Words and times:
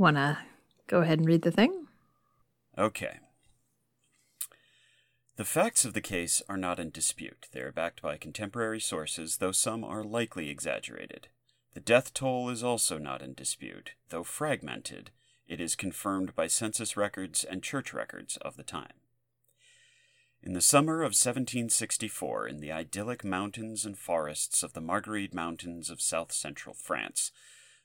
Want 0.00 0.16
to 0.16 0.38
go 0.86 1.02
ahead 1.02 1.18
and 1.18 1.28
read 1.28 1.42
the 1.42 1.50
thing? 1.50 1.86
Okay. 2.78 3.18
The 5.36 5.44
facts 5.44 5.84
of 5.84 5.92
the 5.92 6.00
case 6.00 6.40
are 6.48 6.56
not 6.56 6.80
in 6.80 6.88
dispute. 6.88 7.48
They 7.52 7.60
are 7.60 7.70
backed 7.70 8.00
by 8.00 8.16
contemporary 8.16 8.80
sources, 8.80 9.36
though 9.36 9.52
some 9.52 9.84
are 9.84 10.02
likely 10.02 10.48
exaggerated. 10.48 11.28
The 11.74 11.80
death 11.80 12.14
toll 12.14 12.48
is 12.48 12.64
also 12.64 12.96
not 12.96 13.20
in 13.20 13.34
dispute, 13.34 13.90
though 14.08 14.24
fragmented. 14.24 15.10
It 15.46 15.60
is 15.60 15.76
confirmed 15.76 16.34
by 16.34 16.46
census 16.46 16.96
records 16.96 17.44
and 17.44 17.62
church 17.62 17.92
records 17.92 18.38
of 18.38 18.56
the 18.56 18.62
time. 18.62 19.02
In 20.42 20.54
the 20.54 20.62
summer 20.62 21.02
of 21.02 21.12
1764, 21.12 22.48
in 22.48 22.60
the 22.60 22.72
idyllic 22.72 23.22
mountains 23.22 23.84
and 23.84 23.98
forests 23.98 24.62
of 24.62 24.72
the 24.72 24.80
Margeride 24.80 25.34
Mountains 25.34 25.90
of 25.90 26.00
south 26.00 26.32
central 26.32 26.74
France, 26.74 27.32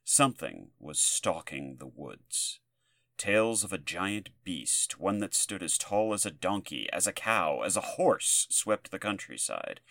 something 0.06 0.70
was 0.80 1.00
stalking 1.00 1.78
the 1.78 1.88
woods. 1.88 2.60
Tales 3.18 3.64
of 3.64 3.74
a 3.74 3.78
giant 3.78 4.30
beast, 4.44 5.00
one 5.00 5.20
that 5.20 5.34
stood 5.34 5.64
as 5.64 5.78
tall 5.78 6.14
as 6.14 6.26
a 6.26 6.32
donkey, 6.32 6.88
as 6.94 7.08
a 7.08 7.14
cow, 7.14 7.62
as 7.62 7.76
a 7.76 7.82
horse, 7.82 8.48
swept 8.50 8.92
the 8.92 9.00
countryside. 9.00 9.82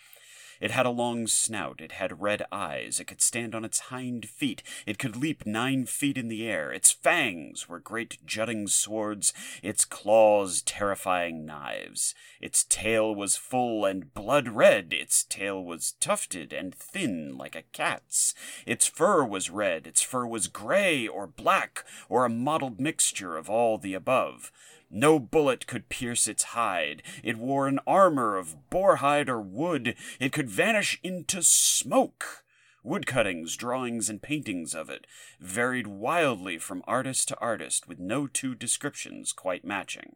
It 0.61 0.71
had 0.71 0.87
a 0.87 0.91
long 0.91 1.27
snout, 1.27 1.81
it 1.81 1.93
had 1.93 2.21
red 2.21 2.43
eyes, 2.53 3.01
it 3.01 3.07
could 3.07 3.21
stand 3.21 3.55
on 3.55 3.65
its 3.65 3.81
hind 3.81 4.29
feet, 4.29 4.63
it 4.87 4.99
could 4.99 5.17
leap 5.17 5.47
nine 5.47 5.87
feet 5.87 6.17
in 6.17 6.29
the 6.29 6.47
air, 6.49 6.73
its 6.73 6.91
fangs 6.91 7.69
were 7.69 7.79
great 7.79 8.19
jutting 8.25 8.67
swords, 8.67 9.33
its 9.63 9.85
claws 9.85 10.63
terrifying 10.63 11.45
knives. 11.45 12.15
Its 12.41 12.65
tail 12.65 13.15
was 13.15 13.37
full 13.37 13.85
and 13.85 14.15
blood 14.15 14.49
red, 14.49 14.93
its 14.93 15.25
tail 15.25 15.63
was 15.63 15.95
tufted 16.01 16.53
and 16.53 16.75
thin 16.75 17.37
like 17.37 17.57
a 17.57 17.63
cat's. 17.73 18.35
Its 18.67 18.87
fur 18.87 19.25
was 19.25 19.51
red, 19.51 19.87
its 19.87 20.03
fur 20.03 20.27
was 20.27 20.49
gray 20.49 21.07
or 21.07 21.27
black, 21.27 21.85
or 22.09 22.25
a 22.25 22.31
mottled 22.31 22.81
mixture 22.81 23.37
of 23.37 23.51
all 23.51 23.79
the 23.79 23.95
above. 23.95 24.53
No 24.97 25.19
bullet 25.19 25.67
could 25.67 25.89
pierce 25.89 26.29
its 26.29 26.45
hide. 26.55 27.03
It 27.25 27.37
wore 27.37 27.67
an 27.67 27.81
armor 27.85 28.37
of 28.37 28.71
boar 28.71 28.97
hide 28.97 29.29
or 29.29 29.41
wood. 29.41 29.97
It 30.21 30.33
could 30.33 30.49
vanish 30.49 31.01
into 31.03 31.43
smoke. 31.43 32.45
Woodcuttings, 32.85 33.57
drawings, 33.57 34.09
and 34.09 34.23
paintings 34.23 34.73
of 34.73 34.89
it 34.89 35.09
varied 35.41 35.89
wildly 35.89 36.59
from 36.59 36.85
artist 36.87 37.27
to 37.29 37.39
artist, 37.41 37.89
with 37.89 37.99
no 37.99 38.29
two 38.29 38.55
descriptions 38.55 39.33
quite 39.33 39.65
matching. 39.65 40.15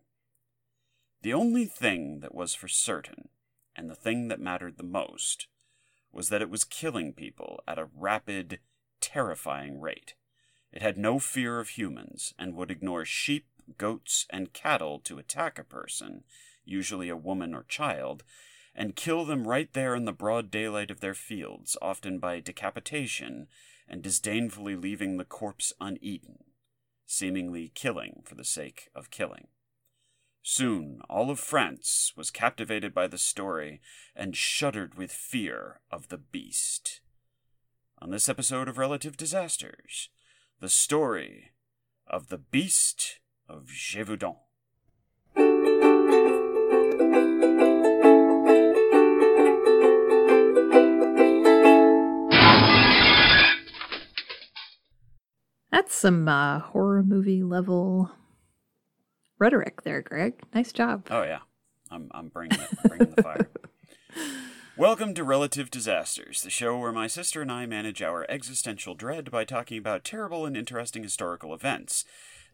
The 1.22 1.34
only 1.34 1.64
thing 1.64 2.20
that 2.20 2.34
was 2.34 2.54
for 2.54 2.68
certain, 2.68 3.30
and 3.74 3.90
the 3.90 3.96
thing 3.96 4.28
that 4.28 4.38
mattered 4.38 4.76
the 4.76 4.84
most, 4.84 5.48
was 6.12 6.28
that 6.28 6.42
it 6.42 6.50
was 6.50 6.62
killing 6.62 7.14
people 7.14 7.60
at 7.66 7.80
a 7.80 7.88
rapid, 7.96 8.60
terrifying 9.00 9.80
rate. 9.80 10.14
It 10.70 10.82
had 10.82 10.96
no 10.96 11.18
fear 11.18 11.58
of 11.58 11.70
humans 11.70 12.32
and 12.38 12.54
would 12.54 12.70
ignore 12.70 13.04
sheep, 13.04 13.46
goats, 13.76 14.26
and 14.30 14.52
cattle 14.52 14.98
to 15.00 15.18
attack 15.18 15.58
a 15.58 15.64
person, 15.64 16.24
usually 16.64 17.08
a 17.08 17.16
woman 17.16 17.54
or 17.54 17.64
child, 17.64 18.24
and 18.74 18.96
kill 18.96 19.24
them 19.24 19.46
right 19.46 19.72
there 19.72 19.94
in 19.94 20.04
the 20.04 20.12
broad 20.12 20.50
daylight 20.50 20.90
of 20.90 21.00
their 21.00 21.14
fields, 21.14 21.76
often 21.82 22.18
by 22.18 22.40
decapitation, 22.40 23.48
and 23.88 24.02
disdainfully 24.02 24.76
leaving 24.76 25.16
the 25.16 25.24
corpse 25.24 25.72
uneaten, 25.80 26.44
seemingly 27.06 27.72
killing 27.74 28.22
for 28.24 28.34
the 28.34 28.44
sake 28.44 28.88
of 28.94 29.10
killing. 29.10 29.48
Soon 30.42 31.02
all 31.10 31.30
of 31.30 31.40
France 31.40 32.12
was 32.16 32.30
captivated 32.30 32.94
by 32.94 33.06
the 33.06 33.18
story 33.18 33.80
and 34.14 34.36
shuddered 34.36 34.94
with 34.94 35.12
fear 35.12 35.80
of 35.90 36.08
the 36.08 36.18
beast. 36.18 37.00
On 38.00 38.10
this 38.10 38.28
episode 38.28 38.68
of 38.68 38.78
Relative 38.78 39.16
Disasters, 39.16 40.08
the 40.60 40.68
story 40.68 41.50
of 42.06 42.28
the 42.28 42.38
beast 42.38 43.18
of 43.48 43.66
Gévaudan. 43.68 44.36
That's 55.70 55.94
some 55.94 56.28
uh, 56.28 56.60
horror 56.60 57.02
movie 57.02 57.42
level 57.42 58.10
rhetoric 59.38 59.82
there, 59.82 60.02
Greg. 60.02 60.34
Nice 60.54 60.72
job. 60.72 61.06
Oh 61.10 61.22
yeah, 61.22 61.40
I'm 61.90 62.10
I'm 62.12 62.28
bringing 62.28 62.60
it, 62.60 62.68
bringing 62.86 63.14
the 63.14 63.22
fire. 63.22 63.48
Welcome 64.76 65.12
to 65.14 65.24
Relative 65.24 65.72
Disasters, 65.72 66.42
the 66.42 66.50
show 66.50 66.78
where 66.78 66.92
my 66.92 67.08
sister 67.08 67.42
and 67.42 67.50
I 67.50 67.66
manage 67.66 68.00
our 68.00 68.24
existential 68.28 68.94
dread 68.94 69.28
by 69.28 69.44
talking 69.44 69.78
about 69.78 70.04
terrible 70.04 70.46
and 70.46 70.56
interesting 70.56 71.02
historical 71.02 71.52
events 71.52 72.04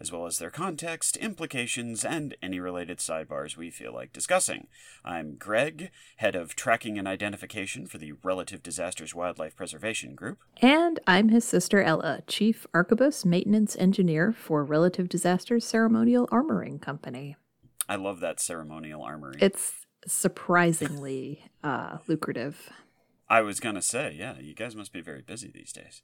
as 0.01 0.13
well 0.13 0.27
as 0.27 0.39
their 0.39 0.51
context, 0.51 1.17
implications, 1.17 2.05
and 2.05 2.37
any 2.43 2.61
related 2.61 2.99
sidebars 2.99 3.57
we 3.57 3.71
feel 3.71 3.93
like 3.93 4.13
discussing. 4.13 4.67
I'm 5.05 5.37
Greg, 5.37 5.91
head 6.17 6.35
of 6.35 6.57
tracking 6.57 6.99
and 6.99 7.09
identification 7.09 7.87
for 7.87 7.99
the 7.99 8.13
Relative 8.23 8.63
Disasters 8.63 9.15
Wildlife 9.15 9.57
Preservation 9.57 10.15
Group. 10.15 10.39
And 10.61 11.01
I'm 11.07 11.29
his 11.29 11.45
sister 11.45 11.83
Ella, 11.83 12.23
chief 12.27 12.67
arquebus 12.75 13.25
maintenance 13.25 13.77
engineer 13.77 14.33
for 14.33 14.65
Relative 14.65 15.09
Disasters 15.09 15.65
Ceremonial 15.65 16.27
Armoring 16.29 16.81
Company. 16.81 17.37
I 17.89 17.97
love 17.97 18.21
that 18.21 18.41
ceremonial 18.41 19.03
armory. 19.03 19.37
It's 19.41 19.87
surprisingly 20.07 21.45
uh, 21.63 21.99
lucrative. 22.07 22.71
I 23.29 23.43
was 23.43 23.61
going 23.61 23.75
to 23.75 23.83
say, 23.83 24.15
yeah, 24.19 24.39
you 24.39 24.55
guys 24.55 24.77
must 24.77 24.93
be 24.93 25.01
very 25.01 25.23
busy 25.23 25.51
these 25.53 25.73
days. 25.73 26.03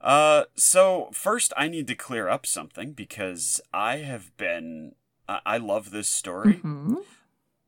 Uh, 0.00 0.44
so 0.54 1.08
first 1.12 1.52
I 1.56 1.68
need 1.68 1.86
to 1.88 1.94
clear 1.94 2.28
up 2.28 2.46
something 2.46 2.92
because 2.92 3.60
I 3.72 3.98
have 3.98 4.36
been, 4.36 4.94
uh, 5.28 5.40
I 5.46 5.56
love 5.58 5.90
this 5.90 6.08
story. 6.08 6.54
Mm-hmm. 6.54 6.96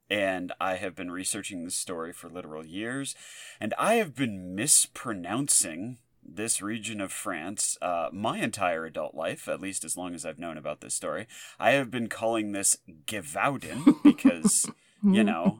And 0.08 0.52
I 0.60 0.76
have 0.76 0.94
been 0.94 1.10
researching 1.10 1.64
this 1.64 1.74
story 1.74 2.12
for 2.12 2.28
literal 2.28 2.64
years, 2.64 3.16
and 3.58 3.74
I 3.76 3.94
have 3.94 4.14
been 4.14 4.54
mispronouncing 4.54 5.98
this 6.24 6.62
region 6.62 7.00
of 7.00 7.10
France 7.10 7.76
uh, 7.82 8.08
my 8.12 8.38
entire 8.38 8.84
adult 8.86 9.16
life, 9.16 9.48
at 9.48 9.60
least 9.60 9.84
as 9.84 9.96
long 9.96 10.14
as 10.14 10.24
I've 10.24 10.38
known 10.38 10.56
about 10.58 10.80
this 10.80 10.94
story. 10.94 11.26
I 11.58 11.72
have 11.72 11.90
been 11.90 12.08
calling 12.08 12.52
this 12.52 12.78
Gevauden 13.06 14.00
because, 14.04 14.70
you 15.02 15.24
know, 15.24 15.58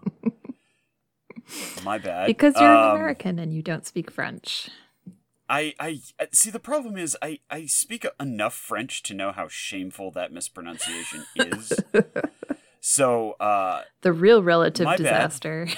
my 1.85 1.99
bad. 1.99 2.27
Because 2.29 2.55
you're 2.61 2.73
Um, 2.73 2.91
an 2.91 2.97
American 2.97 3.39
and 3.41 3.53
you 3.53 3.63
don't 3.63 3.87
speak 3.87 4.11
French. 4.13 4.69
I, 5.49 5.75
I 5.79 6.01
uh, 6.19 6.27
see. 6.33 6.51
The 6.51 6.59
problem 6.59 6.97
is, 6.97 7.17
I, 7.23 7.41
I 7.51 7.67
speak 7.67 8.07
enough 8.19 8.55
French 8.55 9.03
to 9.05 9.15
know 9.15 9.33
how 9.33 9.49
shameful 9.49 10.11
that 10.13 10.33
mispronunciation 10.33 11.25
is. 11.37 11.73
so, 12.81 13.33
uh, 13.33 13.83
The 14.03 14.13
real 14.13 14.43
relative 14.43 14.85
My 14.85 14.97
bad. 14.97 15.03
disaster. 15.03 15.69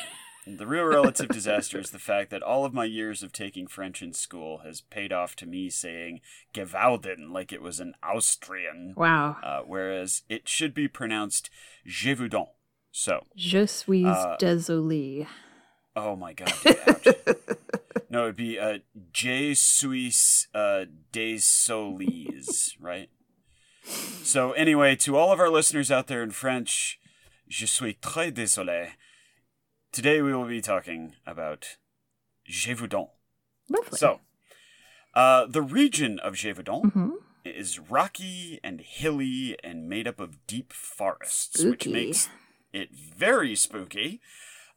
the 0.56 0.66
real 0.66 0.84
relative 0.84 1.28
disaster 1.28 1.78
is 1.78 1.90
the 1.90 1.98
fact 1.98 2.30
that 2.30 2.42
all 2.42 2.64
of 2.64 2.72
my 2.72 2.84
years 2.84 3.22
of 3.22 3.32
taking 3.32 3.66
French 3.66 4.00
in 4.00 4.12
school 4.12 4.58
has 4.58 4.80
paid 4.80 5.12
off 5.12 5.36
to 5.36 5.46
me 5.46 5.68
saying 5.68 6.20
Gewalden 6.54 7.30
like 7.30 7.52
it 7.52 7.60
was 7.60 7.80
an 7.80 7.94
Austrian, 8.02 8.94
wow. 8.96 9.36
uh, 9.42 9.60
whereas 9.66 10.22
it 10.28 10.48
should 10.48 10.72
be 10.72 10.88
pronounced 10.88 11.50
Gévaudan. 11.86 12.48
So, 12.90 13.26
Je 13.36 13.66
suis 13.66 14.06
uh, 14.06 14.36
désolé. 14.40 15.26
oh 15.94 16.16
my 16.16 16.32
god, 16.32 16.52
ouch. 16.66 17.06
no, 18.10 18.24
it'd 18.24 18.36
be 18.36 18.58
uh, 18.58 18.78
Je 19.20 19.52
suis 19.54 20.46
uh, 20.54 20.84
des 21.10 21.38
Solis, 21.38 22.76
right? 22.78 23.08
So, 24.22 24.52
anyway, 24.52 24.94
to 24.94 25.16
all 25.16 25.32
of 25.32 25.40
our 25.40 25.50
listeners 25.50 25.90
out 25.90 26.06
there 26.06 26.22
in 26.22 26.30
French, 26.30 27.00
Je 27.48 27.66
suis 27.66 27.94
très 28.00 28.30
désolé. 28.30 28.90
Today 29.90 30.22
we 30.22 30.32
will 30.32 30.46
be 30.46 30.60
talking 30.60 31.14
about 31.26 31.78
Gévaudan. 32.48 33.08
Lovely. 33.68 33.98
So, 33.98 34.20
uh, 35.14 35.46
the 35.46 35.62
region 35.62 36.20
of 36.20 36.34
Gévaudan 36.34 36.92
Mhm. 36.92 37.12
is 37.44 37.80
rocky 37.80 38.60
and 38.62 38.80
hilly 38.80 39.56
and 39.64 39.88
made 39.88 40.06
up 40.06 40.20
of 40.20 40.46
deep 40.46 40.72
forests, 40.72 41.64
which 41.64 41.88
makes 41.88 42.28
it 42.72 42.90
very 42.92 43.56
spooky. 43.56 44.20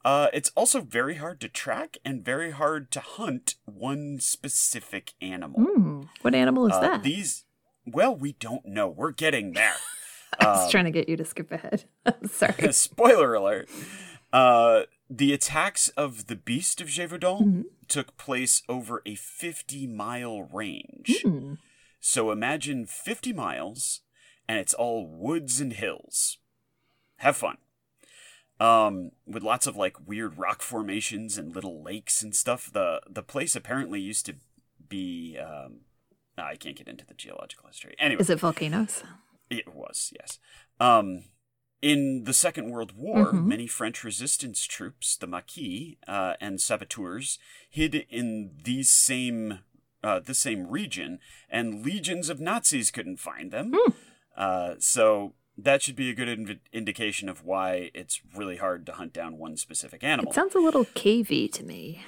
Uh, 0.04 0.28
it's 0.34 0.52
also 0.56 0.82
very 0.82 1.16
hard 1.16 1.40
to 1.42 1.48
track 1.48 1.98
and 2.04 2.26
very 2.26 2.52
hard 2.52 2.90
to 2.92 3.00
hunt 3.00 3.56
one 3.66 4.20
specific 4.20 5.14
animal. 5.22 5.60
Mm, 5.62 6.10
what 6.22 6.34
animal 6.34 6.66
is 6.68 6.74
Uh, 6.74 6.82
that? 6.82 7.04
These, 7.04 7.46
well, 7.86 8.16
we 8.16 8.34
don't 8.34 8.66
know. 8.66 8.88
We're 8.88 9.12
getting 9.12 9.54
there. 9.54 9.76
I 10.40 10.46
was 10.48 10.66
Um, 10.66 10.72
trying 10.72 10.86
to 10.86 10.92
get 10.92 11.08
you 11.10 11.18
to 11.18 11.26
skip 11.26 11.52
ahead. 11.52 11.86
Sorry. 12.32 12.72
Spoiler 12.74 13.34
alert. 13.36 13.70
Uh, 14.34 14.84
the 15.10 15.34
attacks 15.34 15.90
of 15.90 16.28
the 16.28 16.36
Beast 16.38 16.80
of 16.82 16.88
Gévaudan 16.88 17.42
Mhm. 17.42 17.64
took 17.88 18.16
place 18.18 18.64
over 18.70 19.02
a 19.06 19.16
50 19.16 19.86
mile 19.88 20.42
range. 20.44 21.22
Hmm. 21.22 21.56
So 22.00 22.32
imagine 22.32 22.86
50 22.88 23.34
miles 23.34 24.02
and 24.48 24.58
it's 24.58 24.74
all 24.74 25.06
woods 25.06 25.60
and 25.62 25.74
hills. 25.74 26.38
Have 27.18 27.38
fun. 27.38 27.58
Um, 28.62 29.12
with 29.26 29.42
lots 29.44 29.66
of 29.66 29.76
like 29.76 30.08
weird 30.08 30.38
rock 30.38 30.62
formations 30.62 31.38
and 31.38 31.56
little 31.56 31.82
lakes 31.82 32.22
and 32.22 32.36
stuff. 32.36 32.70
The 32.72 33.02
the 33.10 33.24
place 33.24 33.56
apparently 33.56 34.00
used 34.00 34.26
to 34.28 34.36
be 34.88 35.38
um, 35.40 35.82
I 36.38 36.56
can't 36.56 36.76
get 36.78 36.88
into 36.88 37.06
the 37.06 37.16
geological 37.16 37.68
history. 37.68 37.96
Anyway, 37.98 38.22
Is 38.22 38.30
it 38.30 38.40
volcanoes? 38.40 39.04
it 39.50 39.74
was, 39.74 40.14
yes. 40.20 40.40
Um, 40.80 41.24
in 41.82 42.26
the 42.26 42.34
Second 42.34 42.70
World 42.70 42.92
War, 42.96 43.34
Mhm. 43.34 43.46
many 43.46 43.66
French 43.68 44.04
resistance 44.04 44.66
troops, 44.66 45.18
the 45.18 45.28
Maquis 45.28 45.98
uh, 46.08 46.36
and 46.40 46.62
saboteurs, 46.62 47.40
hid 47.70 47.96
in 48.10 48.52
these 48.64 48.90
same 48.92 49.60
uh, 50.04 50.20
the 50.20 50.34
same 50.36 50.68
region, 50.68 51.20
and 51.50 51.84
legions 51.86 52.30
of 52.30 52.40
Nazis 52.40 52.92
couldn't 52.92 53.18
find 53.20 53.52
them. 53.52 53.74
Hmm. 53.76 53.92
Uh, 54.36 54.76
so 54.80 55.34
that 55.58 55.82
should 55.82 55.96
be 55.96 56.10
a 56.10 56.14
good 56.14 56.28
inv- 56.28 56.60
indication 56.74 57.30
of 57.30 57.44
why 57.46 57.92
it's 57.94 58.22
really 58.36 58.58
hard 58.58 58.86
to 58.88 58.94
hunt 58.94 59.14
down 59.14 59.38
one 59.38 59.58
specific 59.58 60.04
animal. 60.04 60.32
It 60.32 60.36
sounds 60.36 60.56
a 60.56 60.60
little 60.60 60.86
cavey 60.86 61.52
to 61.54 61.64
me. 61.64 62.02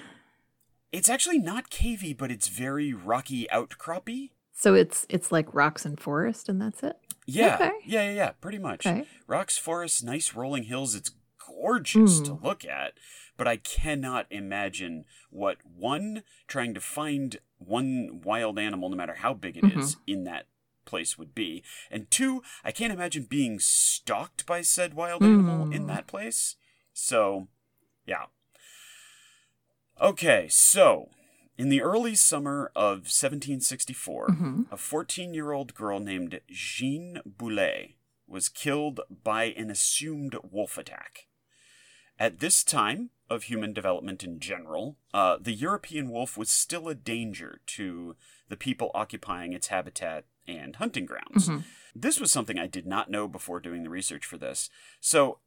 it's 0.91 1.09
actually 1.09 1.39
not 1.39 1.69
cavey, 1.69 2.15
but 2.17 2.31
it's 2.31 2.47
very 2.47 2.93
rocky 2.93 3.47
outcroppy. 3.51 4.29
So 4.55 4.73
it's 4.75 5.05
it's 5.09 5.31
like 5.31 5.53
rocks 5.53 5.85
and 5.85 5.99
forest, 5.99 6.47
and 6.49 6.61
that's 6.61 6.83
it. 6.83 6.95
Yeah, 7.25 7.55
Okay. 7.55 7.71
yeah, 7.85 8.03
yeah, 8.09 8.13
yeah, 8.13 8.31
pretty 8.41 8.59
much. 8.59 8.85
Okay. 8.85 9.05
Rocks, 9.27 9.57
forests, 9.57 10.03
nice 10.03 10.33
rolling 10.35 10.63
hills. 10.63 10.93
It's 10.95 11.11
gorgeous 11.45 12.19
to 12.21 12.31
Mm. 12.31 12.43
look 12.43 12.63
at, 12.65 12.93
but 13.37 13.47
I 13.47 13.57
cannot 13.57 14.27
imagine 14.29 15.05
what 15.29 15.57
one 15.65 16.23
trying 16.47 16.73
to 16.75 16.79
find 16.81 17.37
one 17.57 18.21
wild 18.23 18.59
animal, 18.59 18.89
no 18.89 18.95
matter 18.97 19.15
how 19.15 19.33
big 19.33 19.57
it 19.57 19.63
is, 19.65 19.95
Mm-hmm. 19.95 20.01
in 20.07 20.23
that 20.25 20.45
place 20.85 21.17
would 21.17 21.33
be, 21.35 21.63
and 21.91 22.09
two, 22.11 22.43
I 22.63 22.71
can't 22.71 22.93
imagine 22.93 23.23
being 23.23 23.59
stalked 23.59 24.45
by 24.45 24.61
said 24.61 24.93
wild 24.93 25.23
animal 25.23 25.67
in 25.71 25.83
Mm. 25.83 25.87
that 25.87 26.07
place. 26.07 26.55
So, 26.93 27.47
yeah. 28.05 28.25
Okay, 30.01 30.47
so 30.49 31.09
in 31.57 31.69
the 31.69 31.81
early 31.81 32.15
summer 32.15 32.71
of 32.75 33.11
1764, 33.11 34.27
Mhm. 34.29 34.71
a 34.71 34.77
14 34.77 35.33
year 35.33 35.51
old 35.51 35.73
girl 35.75 35.99
named 35.99 36.41
Jeanne 36.49 37.21
Boulet 37.25 37.95
was 38.27 38.49
killed 38.49 39.01
by 39.09 39.45
an 39.45 39.69
assumed 39.69 40.35
wolf 40.43 40.77
attack. 40.77 41.27
At 42.19 42.39
this 42.39 42.63
time 42.63 43.11
of 43.29 43.43
human 43.43 43.73
development 43.73 44.23
in 44.23 44.39
general, 44.39 44.97
uh, 45.13 45.37
the 45.39 45.51
European 45.53 46.09
wolf 46.09 46.37
was 46.37 46.49
still 46.49 46.87
a 46.87 46.95
danger 46.95 47.61
to 47.67 48.15
the 48.49 48.57
people 48.57 48.91
occupying 48.93 49.53
its 49.53 49.67
habitat 49.67 50.25
and 50.47 50.75
hunting 50.77 51.05
grounds. 51.05 51.47
Mhm. 51.49 51.63
This 51.95 52.19
was 52.19 52.31
something 52.31 52.57
I 52.59 52.67
did 52.67 52.85
not 52.87 53.09
know 53.11 53.27
before 53.27 53.59
doing 53.59 53.83
the 53.83 53.89
research 53.89 54.25
for 54.25 54.37
this. 54.37 54.69
So, 54.99 55.39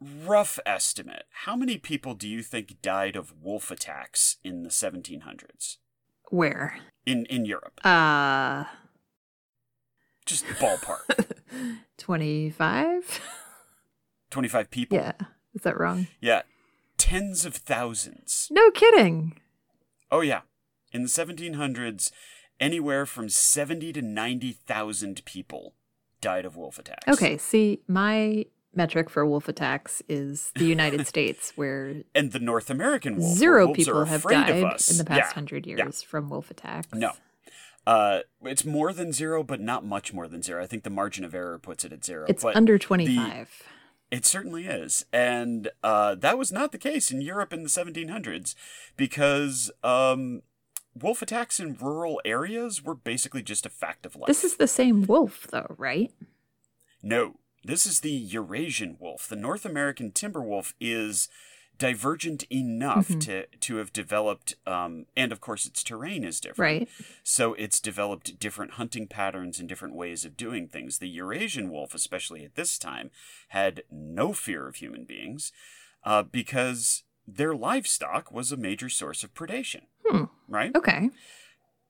rough 0.00 0.58
estimate 0.66 1.24
how 1.30 1.56
many 1.56 1.78
people 1.78 2.14
do 2.14 2.28
you 2.28 2.42
think 2.42 2.82
died 2.82 3.16
of 3.16 3.32
wolf 3.42 3.70
attacks 3.70 4.36
in 4.44 4.62
the 4.62 4.68
1700s 4.70 5.78
Where? 6.30 6.78
in, 7.06 7.24
in 7.26 7.46
Europe? 7.46 7.80
Uh, 7.84 8.64
Just 10.26 10.44
ballpark. 10.46 11.32
25? 11.98 13.20
25 14.30 14.70
people? 14.70 14.98
yeah. 14.98 15.12
Is 15.54 15.62
that 15.62 15.78
wrong? 15.80 16.08
Yeah. 16.20 16.42
Tens 16.98 17.44
of 17.46 17.54
thousands. 17.54 18.48
No 18.50 18.70
kidding. 18.70 19.40
Oh, 20.10 20.20
yeah. 20.20 20.42
In 20.92 21.02
the 21.02 21.08
1700s, 21.08 22.10
anywhere 22.60 23.06
from 23.06 23.28
70 23.28 23.92
to 23.94 24.02
90,000 24.02 25.24
people 25.24 25.74
died 26.20 26.44
of 26.44 26.56
wolf 26.56 26.78
attacks. 26.78 27.06
Okay, 27.08 27.36
see, 27.38 27.80
my 27.88 28.46
metric 28.74 29.08
for 29.10 29.24
wolf 29.24 29.48
attacks 29.48 30.02
is 30.08 30.52
the 30.56 30.64
United 30.66 31.06
States, 31.12 31.52
where 31.56 32.02
And 32.14 32.32
the 32.32 32.38
North 32.38 32.70
American 32.70 33.16
wolf. 33.16 33.36
zero 33.36 33.72
people 33.72 34.04
have 34.04 34.22
died 34.22 34.50
in 34.50 34.62
the 34.98 35.04
past 35.06 35.18
Yeah. 35.30 35.32
hundred 35.32 35.66
yeah. 35.66 35.76
years 35.76 36.02
from 36.02 36.28
wolf 36.30 36.50
attacks. 36.50 36.88
No. 36.94 37.12
Uh, 37.86 38.20
it's 38.42 38.64
more 38.64 38.92
than 38.92 39.12
zero, 39.12 39.44
but 39.44 39.60
not 39.60 39.84
much 39.84 40.12
more 40.12 40.26
than 40.26 40.42
zero. 40.42 40.62
I 40.62 40.66
think 40.66 40.82
the 40.82 40.90
margin 40.90 41.24
of 41.24 41.34
error 41.34 41.58
puts 41.58 41.84
it 41.84 41.92
at 41.92 42.04
zero. 42.04 42.26
It's 42.28 42.42
but 42.42 42.56
under 42.56 42.78
25. 42.78 43.62
It 44.10 44.24
certainly 44.24 44.66
is. 44.66 45.04
And 45.12 45.68
uh, 45.84 46.16
that 46.16 46.36
was 46.36 46.50
not 46.52 46.72
the 46.72 46.78
case 46.78 47.10
in 47.10 47.20
Europe 47.20 47.52
in 47.52 47.62
the 47.62 47.68
1700s 47.68 48.54
because 48.96 49.70
um, 49.84 50.42
wolf 51.00 51.22
attacks 51.22 51.60
in 51.60 51.76
rural 51.80 52.20
areas 52.24 52.82
were 52.82 52.94
basically 52.94 53.42
just 53.42 53.66
a 53.66 53.70
fact 53.70 54.06
of 54.06 54.16
life. 54.16 54.26
This 54.28 54.44
is 54.44 54.56
the 54.56 54.68
same 54.68 55.02
wolf, 55.06 55.46
though, 55.50 55.74
right? 55.78 56.12
No, 57.02 57.36
this 57.64 57.86
is 57.86 58.00
the 58.00 58.10
Eurasian 58.12 58.96
wolf. 58.98 59.28
The 59.28 59.36
North 59.36 59.64
American 59.64 60.10
timber 60.12 60.42
wolf 60.42 60.74
is 60.80 61.28
divergent 61.78 62.44
enough 62.50 63.08
Mhm. 63.08 63.20
to, 63.20 63.46
to 63.58 63.76
have 63.76 63.92
developed, 63.92 64.54
um, 64.66 65.04
and 65.14 65.30
of 65.30 65.42
course 65.42 65.66
its 65.66 65.84
terrain 65.84 66.24
is 66.24 66.40
different. 66.40 66.58
Right. 66.58 66.88
So 67.22 67.52
it's 67.54 67.80
developed 67.80 68.38
different 68.40 68.72
hunting 68.72 69.06
patterns 69.06 69.60
and 69.60 69.68
different 69.68 69.94
ways 69.94 70.24
of 70.24 70.38
doing 70.38 70.68
things. 70.68 70.98
The 70.98 71.08
Eurasian 71.08 71.70
wolf, 71.70 71.94
especially 71.94 72.44
at 72.46 72.54
this 72.54 72.78
time, 72.78 73.10
had 73.48 73.82
no 73.90 74.32
fear 74.32 74.66
of 74.66 74.76
human 74.76 75.04
beings 75.04 75.52
uh, 76.02 76.22
because 76.22 77.02
their 77.26 77.54
livestock 77.54 78.32
was 78.32 78.52
a 78.52 78.56
major 78.56 78.88
source 78.88 79.22
of 79.22 79.34
predation. 79.34 79.82
Hmm. 80.06 80.24
Right? 80.48 80.74
Okay. 80.74 81.10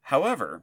However, 0.03 0.63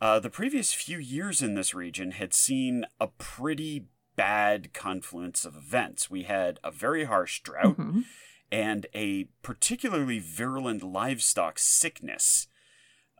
uh, 0.00 0.20
the 0.20 0.30
previous 0.30 0.72
few 0.72 0.98
years 0.98 1.42
in 1.42 1.54
this 1.54 1.74
region 1.74 2.12
had 2.12 2.32
seen 2.32 2.86
a 3.00 3.08
pretty 3.08 3.86
bad 4.16 4.72
confluence 4.72 5.44
of 5.44 5.56
events. 5.56 6.10
We 6.10 6.24
had 6.24 6.58
a 6.64 6.70
very 6.70 7.04
harsh 7.04 7.40
drought 7.40 7.76
Mhm. 7.76 8.04
and 8.50 8.86
a 8.94 9.24
particularly 9.42 10.18
virulent 10.18 10.82
livestock 10.82 11.58
sickness 11.58 12.46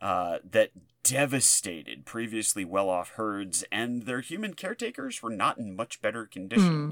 uh, 0.00 0.38
that 0.48 0.70
devastated 1.02 2.06
previously 2.06 2.64
well 2.64 2.88
off 2.88 3.10
herds, 3.10 3.64
and 3.72 4.02
their 4.02 4.20
human 4.20 4.54
caretakers 4.54 5.22
were 5.24 5.30
not 5.30 5.58
in 5.58 5.74
much 5.74 6.00
better 6.00 6.24
condition. 6.24 6.90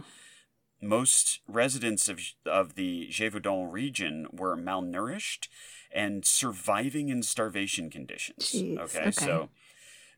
Hmm. 0.81 0.87
Most 0.89 1.41
residents 1.47 2.09
of, 2.09 2.21
of 2.45 2.75
the 2.75 3.09
Gévaudan 3.11 3.71
region 3.73 4.27
were 4.33 4.57
malnourished 4.57 5.47
and 5.93 6.25
surviving 6.25 7.09
in 7.09 7.23
starvation 7.23 7.91
conditions. 7.91 8.53
Jeez, 8.53 8.79
okay, 8.79 9.01
okay. 9.01 9.11
so 9.11 9.49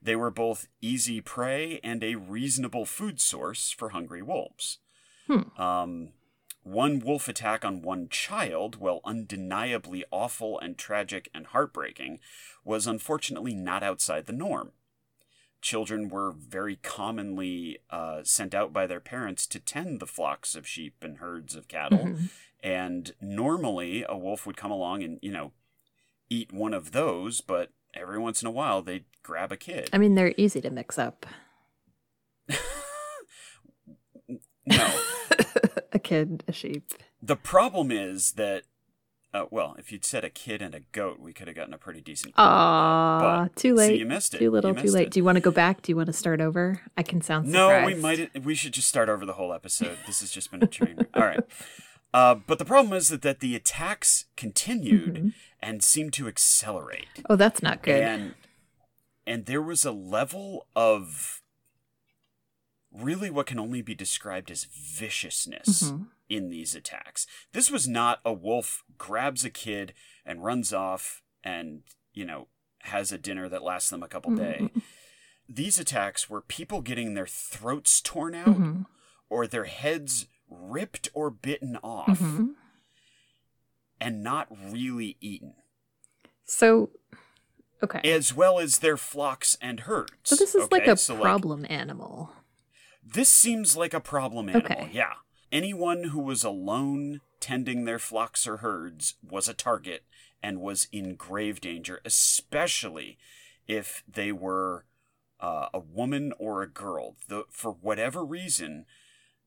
they 0.00 0.16
were 0.16 0.30
both 0.30 0.68
easy 0.80 1.20
prey 1.20 1.80
and 1.82 2.02
a 2.02 2.14
reasonable 2.16 2.84
food 2.84 3.20
source 3.20 3.70
for 3.70 3.90
hungry 3.90 4.22
wolves. 4.22 4.78
Hmm. 5.26 5.60
Um, 5.60 6.08
one 6.62 7.00
wolf 7.00 7.28
attack 7.28 7.64
on 7.64 7.82
one 7.82 8.08
child, 8.08 8.76
while 8.76 9.00
undeniably 9.04 10.04
awful 10.10 10.58
and 10.60 10.76
tragic 10.76 11.30
and 11.34 11.46
heartbreaking, 11.46 12.20
was 12.64 12.86
unfortunately 12.86 13.54
not 13.54 13.82
outside 13.82 14.26
the 14.26 14.32
norm. 14.32 14.72
Children 15.60 16.08
were 16.08 16.32
very 16.32 16.76
commonly 16.76 17.78
uh, 17.90 18.20
sent 18.22 18.54
out 18.54 18.72
by 18.72 18.86
their 18.86 19.00
parents 19.00 19.46
to 19.48 19.58
tend 19.58 19.98
the 19.98 20.06
flocks 20.06 20.54
of 20.54 20.68
sheep 20.68 20.94
and 21.02 21.18
herds 21.18 21.56
of 21.56 21.68
cattle. 21.68 22.06
Mhm. 22.06 22.28
And 22.62 23.12
normally 23.20 24.04
a 24.08 24.16
wolf 24.16 24.46
would 24.46 24.56
come 24.56 24.70
along 24.70 25.02
and, 25.02 25.18
you 25.22 25.32
know, 25.32 25.52
eat 26.30 26.52
one 26.52 26.74
of 26.74 26.92
those, 26.92 27.40
but 27.40 27.70
every 27.94 28.18
once 28.18 28.42
in 28.42 28.48
a 28.48 28.50
while 28.50 28.82
they'd 28.82 29.04
grab 29.22 29.52
a 29.52 29.56
kid. 29.56 29.88
I 29.92 29.98
mean, 29.98 30.14
they're 30.14 30.34
easy 30.36 30.60
to 30.60 30.70
mix 30.70 30.98
up. 30.98 31.26
no. 34.66 35.00
a 35.92 35.98
kid, 35.98 36.44
a 36.46 36.52
sheep. 36.52 36.92
The 37.22 37.36
problem 37.36 37.90
is 37.90 38.32
that, 38.32 38.62
uh, 39.34 39.46
well, 39.50 39.74
if 39.78 39.90
you'd 39.92 40.04
said 40.04 40.24
a 40.24 40.30
kid 40.30 40.62
and 40.62 40.74
a 40.74 40.80
goat, 40.92 41.18
we 41.20 41.32
could 41.32 41.46
have 41.48 41.56
gotten 41.56 41.74
a 41.74 41.78
pretty 41.78 42.00
decent. 42.00 42.34
But, 42.36 43.56
too 43.56 43.70
see, 43.70 43.72
late. 43.72 43.98
you 43.98 44.06
missed 44.06 44.34
it. 44.34 44.38
Too 44.38 44.50
little, 44.50 44.74
too 44.74 44.90
late. 44.90 45.08
it. 45.08 45.10
Do 45.12 45.20
you 45.20 45.24
want 45.24 45.36
to 45.36 45.40
go 45.40 45.50
back? 45.50 45.82
Do 45.82 45.92
you 45.92 45.96
want 45.96 46.06
to 46.06 46.12
start 46.12 46.40
over? 46.40 46.80
I 46.96 47.02
can 47.02 47.20
sound 47.20 47.48
No, 47.48 47.68
surprised. 47.68 47.86
we 47.96 48.00
might. 48.00 48.44
We 48.44 48.54
should 48.54 48.72
just 48.72 48.88
start 48.88 49.08
over 49.08 49.26
the 49.26 49.34
whole 49.34 49.52
episode. 49.52 49.98
This 50.06 50.20
has 50.20 50.30
just 50.30 50.50
been 50.50 50.62
a 50.62 50.66
train. 50.66 50.98
All 51.14 51.22
right. 51.24 51.40
Uh, 52.14 52.34
but 52.34 52.58
the 52.58 52.64
problem 52.64 52.94
is 52.94 53.08
that, 53.08 53.22
that 53.22 53.40
the 53.40 53.54
attacks 53.54 54.24
continued 54.36 55.14
Mhm. 55.14 55.34
and 55.60 55.82
seemed 55.84 56.12
to 56.14 56.26
accelerate. 56.28 57.08
Oh, 57.28 57.36
that's 57.36 57.62
not 57.62 57.82
good. 57.82 58.02
And 58.02 58.34
and 59.26 59.44
there 59.44 59.60
was 59.60 59.84
a 59.84 59.92
level 59.92 60.66
of 60.74 61.42
really 62.90 63.28
what 63.28 63.46
can 63.46 63.58
only 63.58 63.82
be 63.82 63.94
described 63.94 64.50
as 64.50 64.64
viciousness 64.64 65.82
Mhm. 65.90 66.08
in 66.30 66.48
these 66.48 66.74
attacks. 66.74 67.26
This 67.52 67.70
was 67.70 67.86
not 67.86 68.20
a 68.24 68.32
wolf 68.32 68.84
grabs 68.96 69.44
a 69.44 69.50
kid 69.50 69.92
and 70.24 70.42
runs 70.42 70.72
off 70.72 71.22
and, 71.44 71.82
you 72.14 72.24
know, 72.24 72.48
has 72.82 73.12
a 73.12 73.18
dinner 73.18 73.48
that 73.50 73.62
lasts 73.62 73.90
them 73.90 74.02
a 74.02 74.08
couple 74.08 74.34
days. 74.34 74.62
Mhm. 74.62 74.82
These 75.46 75.78
attacks 75.78 76.30
were 76.30 76.40
people 76.40 76.80
getting 76.80 77.12
their 77.12 77.26
throats 77.26 78.00
torn 78.00 78.34
out 78.34 78.46
Mhm. 78.58 78.86
or 79.28 79.46
their 79.46 79.64
heads 79.64 80.26
ripped 80.48 81.08
or 81.14 81.30
bitten 81.30 81.76
off 81.82 82.18
Mhm. 82.20 82.54
and 84.00 84.22
not 84.22 84.46
really 84.50 85.16
eaten, 85.20 85.54
So, 86.44 86.90
okay. 87.82 88.00
as 88.10 88.32
well 88.34 88.58
as 88.58 88.78
their 88.78 88.96
flocks 88.96 89.56
and 89.60 89.80
herds. 89.80 90.12
so 90.24 90.36
this 90.36 90.54
is 90.54 90.70
like 90.70 90.86
a 90.86 90.96
So, 90.96 91.18
problem 91.20 91.66
animal. 91.68 92.32
This 93.02 93.28
seems 93.28 93.76
like 93.76 93.94
a 93.94 94.00
problem 94.00 94.48
animal. 94.48 94.66
Okay. 94.70 94.90
Yeah. 94.92 95.14
Anyone 95.50 96.04
who 96.04 96.20
was 96.20 96.44
alone 96.44 97.20
tending 97.40 97.84
their 97.84 97.98
flocks 97.98 98.46
or 98.46 98.58
herds 98.58 99.14
was 99.22 99.48
a 99.48 99.54
target 99.54 100.04
and 100.42 100.60
was 100.60 100.88
in 100.92 101.14
grave 101.14 101.60
danger, 101.60 102.00
especially 102.04 103.18
if 103.66 104.02
they 104.06 104.30
were 104.32 104.84
uh, 105.40 105.68
a 105.72 105.78
woman 105.78 106.32
or 106.38 106.62
a 106.62 106.68
girl. 106.68 107.16
The, 107.28 107.44
for 107.48 107.70
whatever 107.72 108.24
reason, 108.24 108.86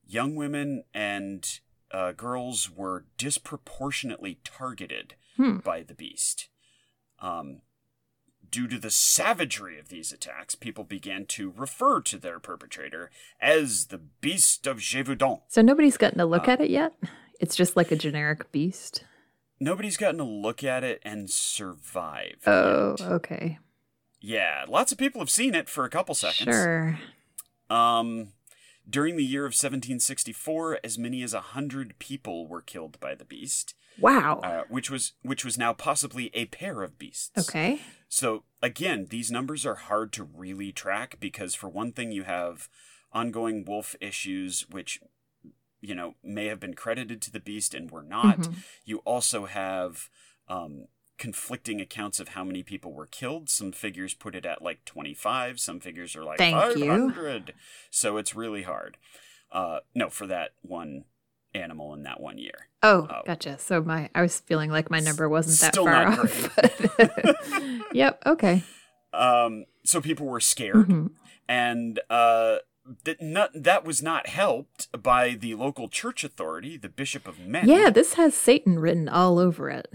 young 0.06 0.34
women 0.34 0.84
and 0.94 1.60
uh, 1.90 2.12
girls 2.12 2.70
were 2.70 3.04
disproportionately 3.18 4.38
targeted 4.44 5.14
Hmm. 5.36 5.58
by 5.58 5.82
the 5.82 5.94
beast. 5.94 6.48
Um, 7.18 7.62
due 8.48 8.68
to 8.68 8.78
the 8.78 8.90
savagery 8.90 9.78
of 9.78 9.88
these 9.88 10.12
attacks, 10.12 10.54
people 10.54 10.84
began 10.84 11.24
to 11.26 11.50
refer 11.56 12.02
to 12.02 12.18
their 12.18 12.38
perpetrator 12.38 13.10
as 13.40 13.86
the 13.86 13.96
Beast 13.98 14.66
of 14.66 14.78
Gévaudan. 14.78 15.40
So 15.48 15.62
nobody's 15.62 15.96
gotten 15.96 16.20
a 16.20 16.26
look 16.26 16.48
Uh, 16.48 16.52
at 16.52 16.60
it 16.60 16.68
yet? 16.68 16.92
It's 17.40 17.56
just 17.56 17.76
like 17.76 17.90
a 17.90 17.96
generic 17.96 18.52
beast. 18.52 19.04
Nobody's 19.58 19.96
gotten 19.96 20.20
a 20.20 20.24
look 20.24 20.62
at 20.62 20.84
it 20.84 21.00
and 21.02 21.30
survived. 21.30 22.42
Oh, 22.46 22.96
yet. 22.98 23.08
okay. 23.08 23.58
Yeah, 24.20 24.64
lots 24.68 24.92
of 24.92 24.98
people 24.98 25.20
have 25.22 25.30
seen 25.30 25.54
it 25.54 25.68
for 25.70 25.84
a 25.84 25.90
couple 25.90 26.14
seconds. 26.14 26.54
Sure. 26.54 26.98
Um, 27.70 28.32
during 28.88 29.16
the 29.16 29.24
year 29.24 29.42
of 29.44 29.52
1764, 29.52 30.80
as 30.84 30.98
many 30.98 31.22
as 31.22 31.34
a 31.34 31.40
hundred 31.40 31.98
people 31.98 32.46
were 32.46 32.62
killed 32.62 32.98
by 33.00 33.14
the 33.14 33.24
beast, 33.24 33.74
Wow. 33.98 34.40
uh, 34.42 34.64
which 34.68 34.90
was 34.90 35.12
which 35.22 35.44
was 35.44 35.56
now 35.58 35.72
possibly 35.72 36.30
a 36.34 36.46
pair 36.46 36.82
of 36.82 36.98
beasts. 36.98 37.48
okay. 37.48 37.80
So 38.08 38.44
again, 38.60 39.06
these 39.10 39.30
numbers 39.30 39.64
are 39.64 39.74
hard 39.76 40.12
to 40.14 40.24
really 40.24 40.72
track 40.72 41.16
because 41.20 41.54
for 41.54 41.68
one 41.68 41.92
thing, 41.92 42.12
you 42.12 42.24
have 42.24 42.68
ongoing 43.12 43.64
wolf 43.64 43.94
issues, 44.00 44.66
which 44.70 45.00
you 45.80 45.94
know 45.94 46.14
may 46.22 46.46
have 46.46 46.60
been 46.60 46.74
credited 46.74 47.20
to 47.22 47.30
the 47.32 47.40
beast 47.40 47.74
and 47.74 47.90
were 47.90 48.02
not. 48.02 48.38
Mhm. 48.38 48.56
You 48.84 48.98
also 48.98 49.46
have 49.46 50.08
um, 50.48 50.88
conflicting 51.22 51.80
accounts 51.80 52.18
of 52.18 52.30
how 52.30 52.42
many 52.42 52.64
people 52.64 52.92
were 52.92 53.06
killed. 53.06 53.48
Some 53.48 53.70
figures 53.70 54.12
put 54.12 54.34
it 54.34 54.44
at 54.44 54.60
like 54.60 54.84
25, 54.84 55.60
some 55.60 55.78
figures 55.78 56.16
are 56.16 56.24
like 56.24 56.36
Thank 56.38 56.56
you. 56.76 56.88
500. 56.88 57.54
So 57.92 58.16
it's 58.16 58.34
really 58.34 58.62
hard. 58.62 58.96
Uh, 59.52 59.78
no, 59.94 60.10
for 60.10 60.26
that 60.26 60.50
one 60.62 61.04
animal 61.54 61.94
in 61.94 62.02
that 62.02 62.20
one 62.20 62.38
year. 62.38 62.66
Oh, 62.82 63.06
Oh. 63.08 63.22
gotcha. 63.24 63.56
So 63.60 63.80
my 63.80 64.10
I 64.16 64.22
was 64.22 64.40
feeling 64.40 64.72
like 64.72 64.90
my 64.90 64.98
number 64.98 65.28
wasn't 65.28 65.60
that 65.60 65.74
Still 65.74 65.84
far 65.84 66.10
not 66.10 66.18
off. 66.18 66.56
but- 66.56 67.36
yep. 67.94 68.20
Okay. 68.26 68.64
Um, 69.12 69.66
so 69.84 70.00
people 70.00 70.26
were 70.26 70.40
scared. 70.40 70.88
Mhm. 70.88 71.10
and 71.48 72.00
uh, 72.10 72.56
that 73.04 73.22
not, 73.22 73.50
that 73.54 73.84
was 73.84 74.02
not 74.02 74.26
helped 74.26 74.88
by 75.00 75.34
the 75.38 75.54
local 75.54 75.88
church 75.88 76.24
authority, 76.24 76.76
the 76.76 76.88
Bishop 76.88 77.28
of 77.28 77.38
Mende. 77.38 77.68
Yeah, 77.68 77.90
this 77.90 78.14
has 78.14 78.34
Satan 78.34 78.80
written 78.80 79.08
all 79.08 79.38
over 79.38 79.70
it. 79.70 79.86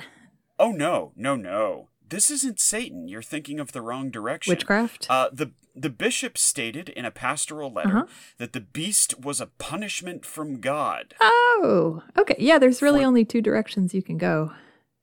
Oh 0.60 0.72
no, 0.72 1.12
no, 1.16 1.36
no! 1.36 1.90
This 2.10 2.32
isn't 2.32 2.60
Satan. 2.60 3.08
You're 3.08 3.22
thinking 3.22 3.60
of 3.60 3.72
the 3.74 3.82
wrong 3.82 4.10
direction. 4.10 4.52
Witchcraft. 4.52 5.08
Uh, 5.10 5.30
the 5.32 5.52
the 5.76 5.90
bishop 5.92 6.38
stated 6.40 6.90
in 6.90 7.06
a 7.06 7.12
pastoral 7.12 7.72
letter 7.72 7.98
Uh-huh. 8.00 8.06
that 8.40 8.54
the 8.54 8.60
beast 8.62 9.20
was 9.20 9.40
a 9.40 9.46
punishment 9.46 10.26
from 10.26 10.60
God, 10.60 11.14
oh, 11.22 12.02
okay. 12.18 12.36
Yeah, 12.40 12.58
there's 12.58 12.82
really 12.82 13.02
For- 13.02 13.06
only 13.08 13.24
two 13.26 13.42
directions 13.44 13.94
you 13.94 14.02
can 14.02 14.18
go 14.18 14.54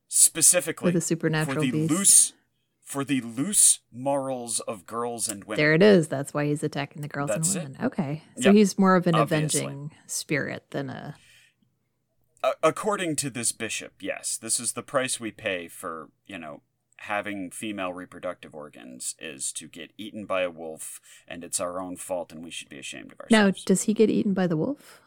specifically 0.08 0.92
with 0.92 0.96
a 1.10 1.16
for 1.16 1.30
the 1.60 1.70
beast. 1.70 1.90
loose 1.92 2.32
for 2.82 3.04
the 3.04 3.20
loose 3.20 3.80
morals 3.92 4.60
of 4.60 4.84
girls 4.86 5.28
and 5.28 5.44
women. 5.44 5.56
There 5.62 5.74
it 5.74 5.82
is. 5.82 6.08
That's 6.08 6.34
why 6.34 6.46
he's 6.46 6.62
attacking 6.62 7.02
the 7.02 7.08
girls 7.08 7.28
That's 7.28 7.54
and 7.54 7.74
women. 7.74 7.84
Okay. 7.86 8.22
So 8.36 8.48
Yep, 8.50 8.54
he's 8.54 8.78
more 8.78 8.94
of 8.96 9.06
an 9.06 9.14
obviously. 9.14 9.60
avenging 9.60 9.90
spirit 10.06 10.64
than 10.70 10.90
a. 10.90 11.14
According 12.62 13.16
to 13.16 13.30
this 13.30 13.52
bishop, 13.52 13.94
yes, 14.00 14.36
this 14.36 14.60
is 14.60 14.72
the 14.72 14.82
price 14.82 15.18
we 15.20 15.30
pay 15.30 15.68
for, 15.68 16.10
you 16.26 16.38
know, 16.38 16.62
having 16.98 17.50
female 17.50 17.92
reproductive 17.92 18.54
organs 18.54 19.14
is 19.18 19.52
to 19.52 19.68
get 19.68 19.92
eaten 19.98 20.24
by 20.26 20.42
a 20.42 20.50
wolf, 20.50 21.00
and 21.28 21.42
it's 21.44 21.60
our 21.60 21.80
own 21.80 21.96
fault, 21.96 22.32
and 22.32 22.42
we 22.44 22.50
should 22.50 22.68
be 22.68 22.78
ashamed 22.78 23.12
of 23.12 23.20
ourselves. 23.20 23.58
Now, 23.58 23.64
does 23.66 23.82
he 23.82 23.94
get 23.94 24.10
eaten 24.10 24.32
by 24.34 24.46
the 24.46 24.56
wolf? 24.56 25.00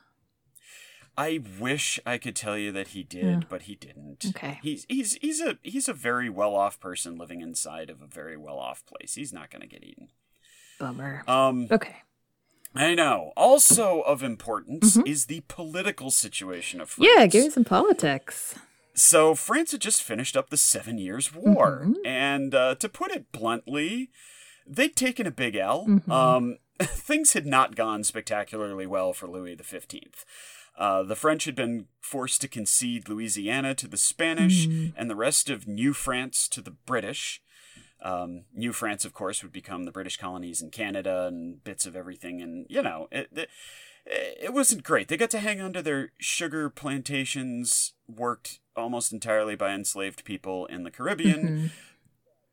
I 1.20 1.40
wish 1.60 2.00
I 2.06 2.20
could 2.20 2.36
tell 2.36 2.58
you 2.58 2.72
that 2.74 2.90
he 2.90 3.02
did, 3.02 3.26
Yeah. 3.26 3.40
but 3.50 3.64
he 3.64 3.74
didn't. 3.76 4.24
Okay. 4.30 4.60
He's 4.62 4.86
he's 4.88 5.16
he's 5.16 5.42
a 5.42 5.58
he's 5.64 5.88
a 5.90 5.94
very 5.94 6.30
well 6.30 6.54
off 6.54 6.80
person 6.80 7.18
living 7.18 7.42
inside 7.42 7.90
of 7.90 8.04
a 8.04 8.08
very 8.08 8.38
well 8.38 8.60
off 8.60 8.86
place. 8.86 9.16
He's 9.16 9.34
not 9.34 9.50
going 9.50 9.62
to 9.64 9.68
get 9.68 9.84
eaten. 9.84 10.10
Bummer. 10.80 11.24
Um, 11.28 11.68
Okay. 11.72 11.96
I 12.76 12.94
know. 12.96 13.32
Also 13.36 14.02
of 14.02 14.22
importance 14.24 14.98
Mhm. 14.98 15.08
is 15.08 15.26
the 15.26 15.42
political 15.48 16.12
situation 16.12 16.80
of 16.82 16.90
France. 16.90 17.10
Yeah, 17.16 17.26
give 17.26 17.44
me 17.46 17.50
some 17.50 17.64
politics. 17.66 18.56
So 18.94 19.36
France 19.36 19.72
had 19.72 19.82
just 19.82 20.02
finished 20.04 20.36
up 20.36 20.50
the 20.50 20.58
Seven 20.58 20.98
Years' 20.98 21.34
War, 21.34 21.84
Mhm. 21.86 21.96
and 22.06 22.56
uh, 22.56 22.76
to 22.76 22.90
put 22.90 23.12
it 23.12 23.32
bluntly, 23.32 24.10
they'd 24.66 24.96
taken 24.96 25.26
a 25.28 25.32
big 25.32 25.56
L. 25.56 25.86
Mhm. 25.88 26.10
Um, 26.12 26.58
things 26.82 27.34
had 27.34 27.46
not 27.46 27.76
gone 27.76 28.04
spectacularly 28.04 28.86
well 28.86 29.14
for 29.14 29.28
Louis 29.28 29.56
XV. 29.56 30.26
Uh, 30.78 31.02
the 31.02 31.16
French 31.16 31.46
had 31.46 31.56
been 31.56 31.88
forced 32.02 32.42
to 32.42 32.48
concede 32.48 33.10
Louisiana 33.10 33.74
to 33.76 33.88
the 33.88 33.98
Spanish 33.98 34.68
Mhm. 34.68 34.94
and 34.96 35.10
the 35.10 35.16
rest 35.16 35.50
of 35.50 35.68
New 35.68 35.94
France 35.94 36.48
to 36.50 36.62
the 36.62 36.72
British. 36.72 37.42
Um, 38.02 38.44
New 38.54 38.74
France, 38.74 39.06
of 39.06 39.14
course, 39.14 39.42
would 39.44 39.52
become 39.52 39.84
the 39.84 39.92
British 39.92 40.18
colonies 40.18 40.62
in 40.62 40.70
Canada 40.70 41.26
and 41.28 41.64
bits 41.64 41.86
of 41.86 41.96
everything. 41.96 42.42
And, 42.42 42.66
you 42.70 42.82
know, 42.84 43.08
it, 43.12 43.30
it, 43.36 43.50
it 44.06 44.54
wasn't 44.54 44.84
great. 44.84 45.08
They 45.08 45.18
got 45.18 45.32
to 45.32 45.40
hang 45.40 45.60
on 45.62 45.74
to 45.74 45.82
their 45.82 46.12
sugar 46.20 46.70
plantations, 46.70 47.94
worked 48.08 48.60
almost 48.76 49.12
entirely 49.12 49.56
by 49.56 49.72
enslaved 49.74 50.24
people 50.26 50.66
in 50.68 50.84
the 50.84 50.92
Caribbean 50.92 51.42
Mhm. 51.48 51.72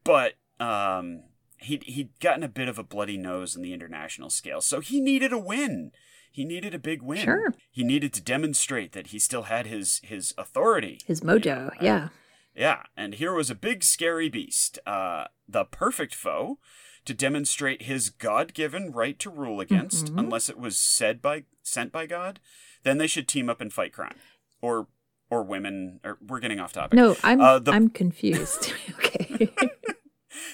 but 0.05 0.35
um, 0.61 1.25
he'd 1.59 1.83
he'd 1.85 2.19
gotten 2.21 2.43
a 2.43 2.49
bit 2.49 2.69
of 2.69 2.79
a 2.79 2.83
bloody 2.85 3.17
nose 3.19 3.55
in 3.57 3.63
the 3.63 3.73
international 3.73 4.31
scale, 4.31 4.61
so 4.61 4.81
he 4.81 5.01
needed 5.01 5.33
a 5.33 5.39
win. 5.39 5.91
He 6.31 6.45
needed 6.45 6.75
a 6.75 6.79
big 6.79 7.03
win. 7.03 7.25
Sure. 7.25 7.55
He 7.71 7.85
needed 7.85 8.13
to 8.15 8.23
demonstrate 8.23 8.93
that 8.93 9.09
he 9.09 9.19
still 9.19 9.43
had 9.45 9.67
his 9.67 10.01
his 10.03 10.33
authority. 10.39 10.99
His 11.07 11.21
mojo. 11.21 11.69
Uh, 11.69 11.71
Yeah. 11.81 12.09
Yeah, 12.55 12.83
and 12.97 13.15
here 13.15 13.33
was 13.33 13.51
a 13.51 13.55
big 13.55 13.83
scary 13.83 14.29
beast, 14.29 14.79
uh, 14.87 15.25
the 15.49 15.65
perfect 15.65 16.15
foe, 16.15 16.59
to 17.05 17.13
demonstrate 17.15 17.83
his 17.83 18.11
God-given 18.11 18.93
right 18.93 19.19
to 19.19 19.29
rule 19.31 19.61
against, 19.61 20.07
Mhm. 20.15 20.19
unless 20.21 20.49
it 20.49 20.59
was 20.59 20.79
said 20.79 21.21
by 21.21 21.45
sent 21.63 21.93
by 21.93 22.07
God. 22.07 22.41
Then 22.83 22.99
they 22.99 23.07
should 23.07 23.27
team 23.29 23.49
up 23.51 23.61
and 23.61 23.73
fight 23.73 23.93
crime, 23.93 24.17
or 24.61 24.89
or 25.31 25.43
women. 25.43 26.01
Or 26.05 26.19
we're 26.21 26.39
getting 26.39 26.61
off 26.61 26.73
topic. 26.73 26.95
No, 26.97 27.17
I'm 27.25 27.41
Uh, 27.41 27.59
the- 27.59 27.73
I'm 27.73 27.89
confused. 27.91 28.73
okay. 28.99 29.49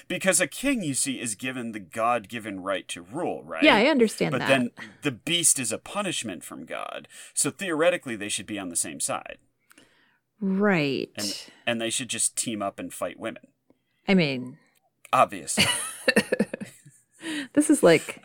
Because 0.07 0.39
a 0.41 0.47
king, 0.47 0.83
you 0.83 0.93
see, 0.93 1.19
is 1.19 1.35
given 1.35 1.71
the 1.71 1.79
God 1.79 2.27
given 2.29 2.59
right 2.59 2.87
to 2.89 3.01
rule, 3.01 3.43
right? 3.43 3.63
yeah, 3.63 3.75
I 3.75 3.85
understand 3.87 4.31
But 4.31 4.39
that. 4.39 4.47
then 4.47 4.71
the 5.03 5.11
beast 5.11 5.57
is 5.57 5.71
a 5.71 5.77
punishment 5.77 6.43
from 6.43 6.65
God. 6.65 7.07
So 7.33 7.49
theoretically, 7.49 8.15
they 8.15 8.29
should 8.29 8.45
be 8.45 8.59
on 8.59 8.69
the 8.69 8.75
same 8.75 8.99
side. 8.99 9.37
Right. 10.41 11.09
And, 11.15 11.45
and 11.65 11.81
they 11.81 11.89
should 11.89 12.09
just 12.09 12.35
team 12.35 12.61
up 12.61 12.79
and 12.79 12.93
fight 12.93 13.19
women. 13.19 13.43
I 14.07 14.15
mean, 14.15 14.57
Obviously. 15.13 15.65
this 17.53 17.69
is 17.69 17.83
like 17.83 18.23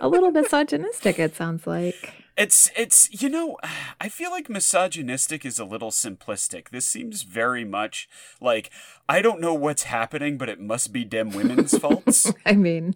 a 0.00 0.08
little 0.08 0.30
misogynistic. 0.30 1.18
It 1.18 1.34
sounds 1.34 1.66
like. 1.66 2.14
It's, 2.36 2.70
it's, 2.76 3.22
you 3.22 3.28
know, 3.28 3.58
I 4.00 4.08
feel 4.08 4.30
like 4.30 4.48
misogynistic 4.48 5.44
is 5.44 5.58
a 5.58 5.64
little 5.64 5.90
simplistic. 5.90 6.70
This 6.70 6.86
seems 6.86 7.22
very 7.22 7.64
much 7.64 8.08
like, 8.40 8.70
I 9.08 9.20
don't 9.20 9.40
know 9.40 9.54
what's 9.54 9.84
happening, 9.84 10.38
but 10.38 10.48
it 10.48 10.60
must 10.60 10.92
be 10.92 11.04
dem 11.04 11.30
women's 11.30 11.76
faults. 11.78 12.32
I 12.46 12.52
mean, 12.52 12.94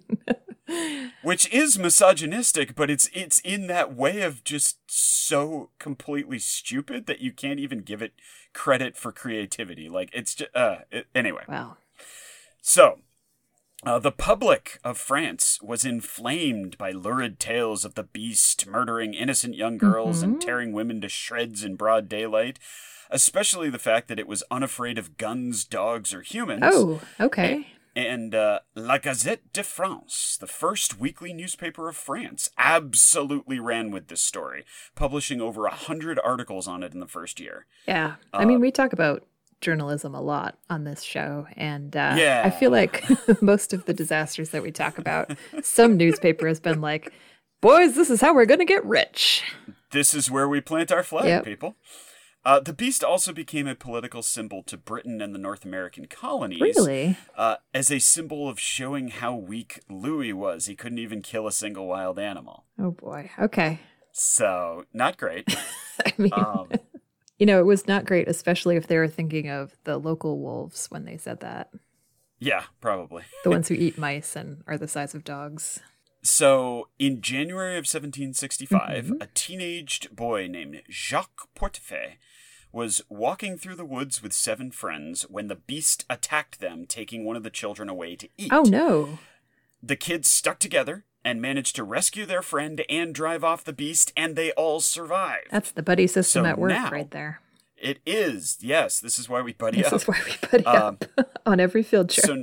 which 1.23 1.53
is 1.53 1.79
misogynistic, 1.79 2.75
but 2.75 2.91
it's 2.91 3.09
it's 3.13 3.39
in 3.41 3.67
that 3.69 3.95
way 3.95 4.23
of 4.23 4.45
just 4.45 4.79
so 4.87 5.71
completely 5.79 6.39
stupid 6.39 7.07
that 7.07 7.21
you 7.21 7.33
can't 7.33 7.61
even 7.61 7.81
give 7.81 8.01
it 8.03 8.13
credit 8.53 8.97
for 8.97 9.13
creativity. 9.13 9.89
Like 9.89 10.11
it's 10.13 10.35
just 10.35 10.55
uh, 10.55 10.79
it, 10.91 11.07
anyway. 11.15 11.45
wow. 11.49 11.77
So. 12.63 12.99
Uh, 13.87 13.99
the 13.99 14.11
public 14.13 14.79
of 14.83 14.97
France 14.97 15.59
was 15.61 15.85
inflamed 15.85 16.79
by 16.79 16.91
lurid 16.91 17.39
tales 17.39 17.85
of 17.85 17.97
the 17.97 18.03
beast 18.03 18.67
murdering 18.67 19.13
innocent 19.13 19.55
young 19.55 19.77
girls 19.77 20.23
and 20.23 20.37
Mhm. 20.37 20.41
tearing 20.41 20.73
women 20.73 21.03
to 21.03 21.09
shreds 21.11 21.63
in 21.63 21.77
broad 21.77 22.09
daylight, 22.09 22.59
especially 23.11 23.69
the 23.69 23.79
fact 23.79 24.09
that 24.09 24.19
it 24.19 24.27
was 24.27 24.43
unafraid 24.51 24.97
of 24.97 25.19
guns, 25.19 25.65
dogs, 25.67 26.15
or 26.15 26.23
humans. 26.23 26.63
Oh, 26.65 27.03
okay. 27.21 27.74
And 27.97 28.35
uh, 28.35 28.61
La 28.75 28.99
Gazette 28.99 29.53
de 29.53 29.63
France, 29.63 30.37
the 30.41 30.49
first 30.49 30.99
weekly 30.99 31.33
newspaper 31.33 31.89
of 31.89 31.97
France, 31.97 32.51
absolutely 32.59 33.61
ran 33.61 33.91
with 33.93 34.09
this 34.09 34.21
story, 34.21 34.65
publishing 34.97 35.41
over 35.41 35.67
a 35.67 35.75
hundred 35.75 36.19
articles 36.25 36.67
on 36.67 36.83
it 36.83 36.93
in 36.93 37.01
the 37.01 37.07
first 37.07 37.39
year. 37.39 37.67
Yeah. 37.87 38.15
I 38.33 38.43
Uh, 38.43 38.47
mean, 38.47 38.61
we 38.61 38.73
talk 38.73 38.93
about 38.93 39.25
journalism 39.61 40.15
a 40.15 40.21
lot 40.21 40.59
on 40.69 40.83
this 40.85 41.03
show. 41.03 41.47
And 41.57 41.97
uh, 41.97 42.17
Yeah. 42.19 42.43
I 42.45 42.51
feel 42.51 42.71
like 42.73 43.05
most 43.43 43.73
of 43.73 43.85
the 43.85 43.95
disasters 43.95 44.51
that 44.51 44.63
we 44.63 44.73
talk 44.73 44.99
about, 44.99 45.31
some 45.63 45.97
newspaper 45.97 46.49
has 46.49 46.59
been 46.61 46.81
like, 46.81 47.13
boys, 47.61 47.95
this 47.95 48.11
is 48.11 48.21
how 48.21 48.35
we're 48.35 48.45
going 48.45 48.59
to 48.59 48.65
get 48.67 48.85
rich. 48.85 49.43
This 49.93 50.13
is 50.15 50.29
where 50.31 50.49
we 50.49 50.61
plant 50.61 50.91
our 50.91 51.05
flag, 51.05 51.27
Yep. 51.27 51.45
people. 51.45 51.77
Uh, 52.45 52.61
the 52.61 52.73
beast 52.75 53.03
also 53.03 53.33
became 53.33 53.67
a 53.67 53.75
political 53.75 54.23
symbol 54.23 54.63
to 54.65 54.77
Britain 54.77 55.23
and 55.23 55.35
the 55.35 55.39
North 55.39 55.65
American 55.65 56.07
colonies. 56.07 56.61
Really? 56.61 57.17
Uh, 57.37 57.57
as 57.73 57.91
a 57.91 57.99
symbol 57.99 58.49
of 58.49 58.61
showing 58.61 59.09
how 59.09 59.35
weak 59.35 59.81
Louis 59.89 60.33
was. 60.35 60.67
He 60.67 60.75
couldn't 60.77 60.99
even 60.99 61.23
kill 61.23 61.47
a 61.47 61.53
single 61.53 61.87
wild 61.87 62.19
animal. 62.19 62.65
Oh 62.79 62.91
boy. 62.91 63.31
Okay. 63.39 63.81
So, 64.13 64.85
not 64.93 65.17
great. 65.17 65.57
I 66.07 66.13
mean, 66.19 66.33
Um, 66.35 66.71
you 67.39 67.47
know, 67.47 67.59
it 67.59 67.65
was 67.67 67.89
not 67.89 68.05
great, 68.05 68.29
especially 68.29 68.77
if 68.77 68.87
they 68.87 68.99
were 68.99 69.09
thinking 69.09 69.49
of 69.49 69.77
the 69.85 69.97
local 69.97 70.39
wolves 70.39 70.87
when 70.91 71.05
they 71.07 71.17
said 71.17 71.41
that. 71.41 71.71
yeah, 72.39 72.65
probably. 72.81 73.23
The 73.45 73.51
ones 73.51 73.69
who 73.69 73.75
eat 73.75 73.97
mice 73.97 74.37
and 74.37 74.63
are 74.67 74.77
the 74.77 74.87
size 74.89 75.15
of 75.15 75.25
dogs. 75.25 75.81
So, 76.23 76.89
in 76.99 77.21
January 77.23 77.77
of 77.77 77.87
1765, 77.87 79.07
Mhm. 79.07 79.23
a 79.23 79.29
teenaged 79.35 80.15
boy 80.15 80.47
named 80.47 80.83
Jacques 80.91 81.49
Portefeuille 81.55 82.15
was 82.75 83.01
walking 83.09 83.57
through 83.57 83.77
the 83.77 83.85
woods 83.85 84.23
with 84.23 84.33
seven 84.33 84.71
friends 84.71 85.23
when 85.31 85.47
the 85.47 85.55
beast 85.55 86.05
attacked 86.11 86.59
them, 86.61 86.87
taking 86.87 87.25
one 87.25 87.37
of 87.37 87.43
the 87.45 87.51
children 87.51 87.89
away 87.89 88.17
to 88.17 88.29
eat. 88.37 88.51
Oh 88.53 88.63
no. 88.65 89.19
The 89.83 89.97
kids 89.97 90.29
stuck 90.29 90.59
together 90.59 91.05
and 91.25 91.41
managed 91.41 91.77
to 91.77 91.85
rescue 91.85 92.27
their 92.27 92.43
friend 92.43 92.83
and 92.91 93.15
drive 93.15 93.45
off 93.45 93.65
the 93.65 93.73
beast, 93.73 94.13
and 94.17 94.35
they 94.37 94.51
all 94.53 94.81
survived. 94.81 95.47
That's 95.51 95.71
the 95.71 95.83
buddy 95.83 96.07
system 96.07 96.45
So 96.45 96.49
at 96.51 96.59
work 96.59 96.71
now- 96.71 96.91
right 96.91 97.11
there. 97.11 97.41
It 97.77 97.99
is, 98.07 98.59
yes. 98.61 98.99
This 98.99 99.19
is 99.19 99.29
why 99.29 99.43
we 99.43 99.53
buddy 99.53 99.79
This 99.79 99.87
up. 99.89 99.93
This 99.93 100.03
is 100.03 100.09
why 100.09 100.21
we 100.27 100.49
buddy 100.49 100.65
Um, 100.67 100.99
up 101.19 101.41
on 101.47 101.61
every 101.61 101.83
field 101.83 102.09
trip. 102.11 102.25
So, 102.27 102.43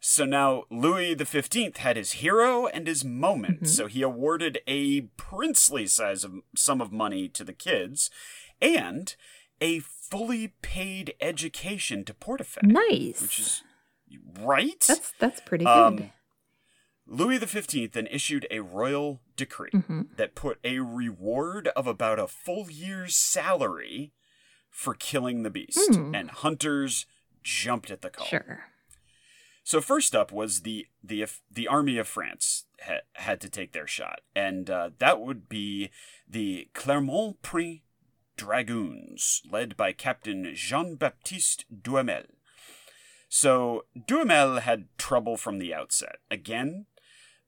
so 0.00 0.24
now 0.24 0.64
Louis 0.70 1.14
the 1.14 1.24
Fifteenth 1.24 1.76
had 1.76 1.96
his 1.96 2.12
hero 2.12 2.66
and 2.66 2.86
his 2.88 3.04
moment. 3.04 3.62
Mhm. 3.62 3.68
So 3.68 3.86
he 3.86 4.02
awarded 4.02 4.58
a 4.66 5.02
princely 5.16 5.86
size 5.86 6.24
of 6.24 6.40
sum 6.56 6.80
of 6.80 6.90
money 6.92 7.28
to 7.28 7.44
the 7.44 7.52
kids, 7.52 8.10
and 8.60 9.14
a 9.60 9.80
fully 9.80 10.54
paid 10.62 11.14
education 11.20 12.04
to 12.04 12.14
Portefeuille, 12.14 12.62
nice. 12.90 13.20
which 13.22 13.38
is 13.40 13.62
right. 14.40 14.82
that's 14.86 15.12
that's 15.18 15.40
pretty 15.40 15.64
Um, 15.66 15.96
good. 15.96 16.10
Louis 17.06 17.38
the 17.38 17.46
Fifteenth 17.46 17.92
then 17.92 18.06
issued 18.08 18.46
a 18.50 18.60
royal 18.60 19.20
decree 19.36 19.70
hmm 19.70 20.02
that 20.16 20.34
put 20.34 20.58
a 20.62 20.78
reward 20.80 21.68
of 21.68 21.86
about 21.86 22.18
a 22.18 22.26
full 22.26 22.70
year's 22.70 23.16
salary 23.16 24.12
for 24.70 24.94
killing 24.94 25.42
the 25.42 25.50
beast, 25.50 25.94
Hmm. 25.94 26.14
and 26.14 26.30
hunters 26.30 27.06
jumped 27.42 27.90
at 27.90 28.02
the 28.02 28.10
call. 28.10 28.26
Sure. 28.26 28.64
So 29.64 29.80
first 29.80 30.14
up 30.14 30.32
was 30.32 30.60
the 30.62 30.86
the 31.02 31.26
the 31.50 31.66
army 31.68 31.98
of 31.98 32.06
France 32.08 32.64
ha- 32.82 33.00
had 33.14 33.40
to 33.42 33.48
take 33.50 33.72
their 33.72 33.86
shot, 33.86 34.20
and 34.34 34.68
uh, 34.70 34.90
that 34.98 35.20
would 35.20 35.48
be 35.48 35.90
the 36.28 36.68
Clermont-Pont 36.74 37.80
Dragoons, 38.38 39.42
led 39.50 39.76
by 39.76 39.92
Captain 39.92 40.52
Jean 40.54 40.94
Baptiste 40.94 41.64
Duhamel. 41.82 42.22
So 43.28 43.84
Duhamel 44.06 44.60
had 44.60 44.86
trouble 44.96 45.36
from 45.36 45.58
the 45.58 45.74
outset. 45.74 46.16
Again, 46.30 46.86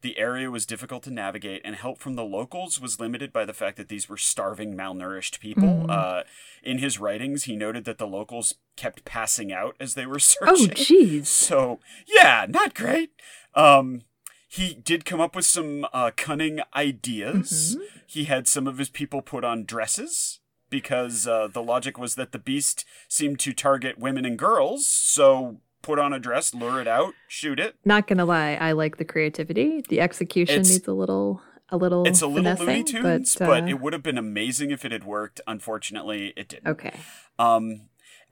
the 0.02 0.18
area 0.18 0.50
was 0.50 0.66
difficult 0.66 1.02
to 1.04 1.10
navigate, 1.10 1.62
and 1.64 1.76
help 1.76 1.98
from 2.00 2.14
the 2.14 2.24
locals 2.24 2.80
was 2.80 2.98
limited 3.00 3.32
by 3.32 3.44
the 3.44 3.52
fact 3.54 3.76
that 3.76 3.88
these 3.88 4.08
were 4.08 4.16
starving, 4.16 4.74
malnourished 4.74 5.40
people. 5.40 5.62
Mm. 5.62 5.90
Uh, 5.90 6.22
in 6.62 6.78
his 6.78 6.98
writings, 6.98 7.44
he 7.44 7.54
noted 7.54 7.84
that 7.84 7.98
the 7.98 8.06
locals 8.06 8.54
kept 8.76 9.04
passing 9.04 9.52
out 9.52 9.76
as 9.78 9.94
they 9.94 10.06
were 10.06 10.18
searching. 10.18 10.70
Oh 10.70 10.74
jeez. 10.74 11.26
So 11.26 11.80
yeah, 12.06 12.46
not 12.48 12.74
great. 12.74 13.12
Um, 13.54 14.02
he 14.48 14.74
did 14.74 15.04
come 15.04 15.20
up 15.20 15.36
with 15.36 15.46
some 15.46 15.86
uh, 15.92 16.10
cunning 16.16 16.60
ideas. 16.74 17.76
Mhm. 17.78 17.84
He 18.06 18.24
had 18.24 18.48
some 18.48 18.66
of 18.66 18.78
his 18.78 18.88
people 18.90 19.22
put 19.22 19.44
on 19.44 19.64
dresses 19.64 20.39
because 20.70 21.26
uh, 21.26 21.48
the 21.48 21.62
logic 21.62 21.98
was 21.98 22.14
that 22.14 22.32
the 22.32 22.38
beast 22.38 22.84
seemed 23.08 23.38
to 23.40 23.52
target 23.52 23.98
women 23.98 24.24
and 24.24 24.38
girls. 24.38 24.86
So 24.86 25.60
put 25.82 25.98
on 25.98 26.12
a 26.12 26.18
dress, 26.18 26.54
lure 26.54 26.80
it 26.80 26.86
out, 26.88 27.14
shoot 27.28 27.58
it. 27.58 27.74
Not 27.84 28.06
gonna 28.06 28.24
lie, 28.24 28.54
I 28.60 28.72
like 28.72 28.96
the 28.98 29.04
creativity. 29.04 29.82
The 29.88 30.00
execution 30.00 30.60
It's- 30.60 30.70
needs 30.70 30.86
a 30.88 30.92
little 30.92 31.42
a 31.72 31.76
little 31.76 32.04
It's 32.04 32.20
a 32.20 32.26
little 32.26 32.54
Looney 32.66 32.82
Tunes, 32.82 33.36
but, 33.36 33.46
but, 33.46 33.62
uh, 33.62 33.66
it 33.66 33.80
would 33.80 33.92
have 33.92 34.02
been 34.02 34.18
amazing 34.18 34.72
if 34.72 34.84
it 34.84 34.90
had 34.90 35.04
worked. 35.04 35.40
Unfortunately, 35.46 36.32
it 36.36 36.48
didn't. 36.48 36.66
okay. 36.66 36.92
Um, 37.38 37.82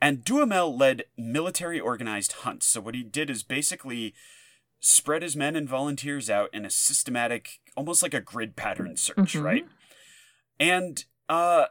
and 0.01 0.25
Duhamel 0.25 0.75
led 0.77 1.05
military 1.17 1.79
organized 1.79 2.33
hunts. 2.43 2.65
So 2.65 2.81
what 2.81 2.95
he 2.95 3.03
did 3.03 3.29
is 3.29 3.43
basically 3.43 4.13
spread 4.81 5.21
his 5.23 5.35
men 5.37 5.55
and 5.55 5.69
volunteers 5.69 6.29
out 6.29 6.49
in 6.53 6.65
a 6.65 6.69
systematic, 6.69 7.59
almost 7.77 8.03
like 8.03 8.13
a 8.13 8.19
grid 8.21 8.55
pattern 8.57 8.97
search, 8.97 9.33
Mhm. 9.35 9.43
right? 9.43 9.65
And 10.59 11.05
uh, 11.29 11.67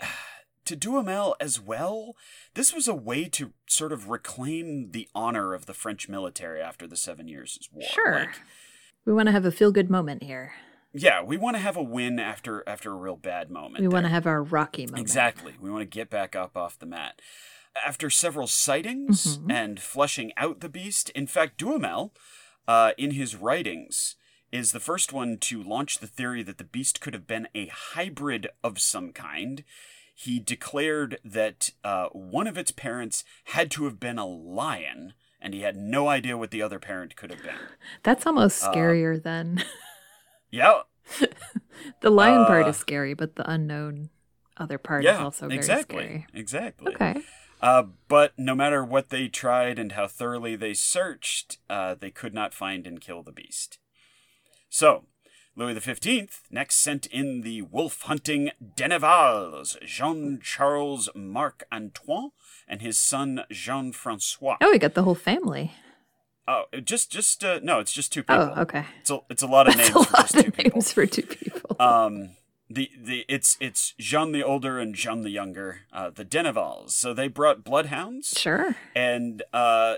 to 0.64 0.76
Duhamel 0.76 1.36
as 1.40 1.60
well, 1.60 2.16
this 2.54 2.72
was 2.72 2.86
a 2.88 2.94
way 2.94 3.24
to 3.30 3.52
sort 3.66 3.92
of 3.92 4.08
reclaim 4.08 4.90
the 4.92 5.08
honor 5.14 5.54
of 5.54 5.66
the 5.66 5.74
French 5.74 6.08
military 6.08 6.60
after 6.60 6.86
the 6.86 6.96
Seven 6.96 7.28
Years' 7.28 7.68
War. 7.72 7.88
Sure. 7.90 8.14
Like, 8.20 8.40
We 9.04 9.12
want 9.12 9.26
to 9.26 9.32
have 9.32 9.44
a 9.44 9.50
feel 9.50 9.72
good 9.72 9.90
moment 9.90 10.22
here. 10.22 10.52
yeah, 10.92 11.22
we 11.22 11.36
want 11.36 11.56
to 11.56 11.60
have 11.62 11.76
a 11.76 11.82
win 11.82 12.18
after 12.18 12.62
after 12.68 12.90
a 12.92 12.96
real 12.96 13.16
bad 13.16 13.50
moment. 13.50 13.80
We 13.82 13.88
want 13.88 14.04
to 14.06 14.10
have 14.10 14.26
our 14.26 14.42
rocky 14.42 14.86
moment. 14.86 15.00
Exactly. 15.02 15.54
We 15.60 15.70
want 15.70 15.82
to 15.82 15.86
get 15.98 16.10
back 16.10 16.34
up 16.36 16.56
off 16.56 16.78
the 16.78 16.86
mat. 16.86 17.20
After 17.86 18.10
several 18.10 18.46
sightings 18.48 19.38
Mhm. 19.38 19.52
and 19.52 19.80
fleshing 19.80 20.32
out 20.36 20.58
the 20.60 20.68
beast, 20.68 21.10
in 21.10 21.26
fact, 21.28 21.56
Duhamel, 21.58 22.12
uh, 22.66 22.92
in 22.98 23.12
his 23.12 23.36
writings, 23.36 24.16
is 24.52 24.72
the 24.72 24.80
first 24.80 25.12
one 25.12 25.38
to 25.38 25.62
launch 25.62 25.98
the 25.98 26.06
theory 26.06 26.42
that 26.42 26.58
the 26.58 26.64
beast 26.64 27.00
could 27.00 27.14
have 27.14 27.26
been 27.26 27.48
a 27.54 27.66
hybrid 27.68 28.48
of 28.64 28.80
some 28.80 29.12
kind. 29.12 29.64
He 30.14 30.38
declared 30.38 31.18
that 31.24 31.70
uh, 31.84 32.06
one 32.08 32.46
of 32.46 32.58
its 32.58 32.70
parents 32.70 33.24
had 33.44 33.70
to 33.72 33.84
have 33.84 33.98
been 33.98 34.18
a 34.18 34.26
lion, 34.26 35.14
and 35.40 35.54
he 35.54 35.60
had 35.60 35.76
no 35.76 36.08
idea 36.08 36.36
what 36.36 36.50
the 36.50 36.62
other 36.62 36.78
parent 36.78 37.16
could 37.16 37.30
have 37.30 37.42
been. 37.42 37.54
That's 38.02 38.26
almost 38.26 38.62
Uh, 38.62 38.72
scarier 38.72 39.22
than 39.22 39.62
Yeah, 40.50 40.82
the 42.00 42.10
lion 42.10 42.44
part 42.46 42.66
uh, 42.66 42.70
is 42.70 42.76
scary, 42.76 43.14
but 43.14 43.36
the 43.36 43.50
unknown 43.50 44.10
other 44.56 44.78
part 44.78 45.04
is 45.04 45.18
also 45.18 45.46
very 45.48 45.56
exactly, 45.58 46.04
scary. 46.04 46.26
exactly. 46.34 46.94
Okay. 46.94 47.22
Uh, 47.62 47.84
but 48.08 48.32
no 48.38 48.54
matter 48.54 48.82
what 48.84 49.10
they 49.10 49.28
tried 49.28 49.78
and 49.78 49.92
how 49.92 50.06
thoroughly 50.06 50.56
they 50.56 50.72
searched, 50.74 51.58
uh, 51.68 51.94
they 51.98 52.10
could 52.10 52.32
not 52.34 52.54
find 52.54 52.86
and 52.86 53.00
kill 53.00 53.22
the 53.22 53.32
beast. 53.32 53.78
So, 54.70 55.04
Louis 55.56 55.78
XV 55.78 56.28
next 56.50 56.76
sent 56.76 57.06
in 57.06 57.40
the 57.42 57.62
wolf 57.62 58.02
hunting 58.02 58.50
Denevals, 58.76 59.78
Jean 59.84 60.38
Charles 60.42 61.08
Marc 61.14 61.64
Antoine, 61.72 62.30
and 62.68 62.80
his 62.80 62.96
son 62.96 63.42
Jean 63.50 63.92
Francois. 63.92 64.56
Oh, 64.60 64.70
we 64.70 64.78
got 64.78 64.94
the 64.94 65.02
whole 65.02 65.16
family. 65.16 65.72
Oh, 66.46 66.64
just, 66.84 67.10
just, 67.10 67.44
uh, 67.44 67.58
no, 67.62 67.80
it's 67.80 67.92
just 67.92 68.12
two 68.12 68.22
people. 68.22 68.52
Oh, 68.56 68.62
okay. 68.62 68.84
It's 69.00 69.10
a, 69.10 69.18
it's 69.28 69.42
a 69.42 69.46
lot 69.46 69.68
of 69.68 69.76
That's 69.76 69.92
names 69.92 70.06
a 70.06 70.08
for 70.08 70.16
lot 70.16 70.22
just 70.22 70.34
two 70.34 70.40
of 70.48 70.56
people. 70.56 70.72
names 70.74 70.92
for 70.92 71.06
two 71.06 71.22
people. 71.22 71.76
Um, 71.80 72.30
the 72.72 72.88
the 72.96 73.24
it's 73.28 73.56
it's 73.60 73.94
Jean 73.98 74.30
the 74.30 74.44
older 74.44 74.78
and 74.78 74.94
Jean 74.94 75.22
the 75.22 75.30
younger, 75.30 75.80
uh, 75.92 76.10
the 76.10 76.24
Denevals. 76.24 76.90
So 76.90 77.12
they 77.12 77.26
brought 77.26 77.64
bloodhounds. 77.64 78.34
sure. 78.38 78.76
and 78.94 79.42
uh, 79.52 79.96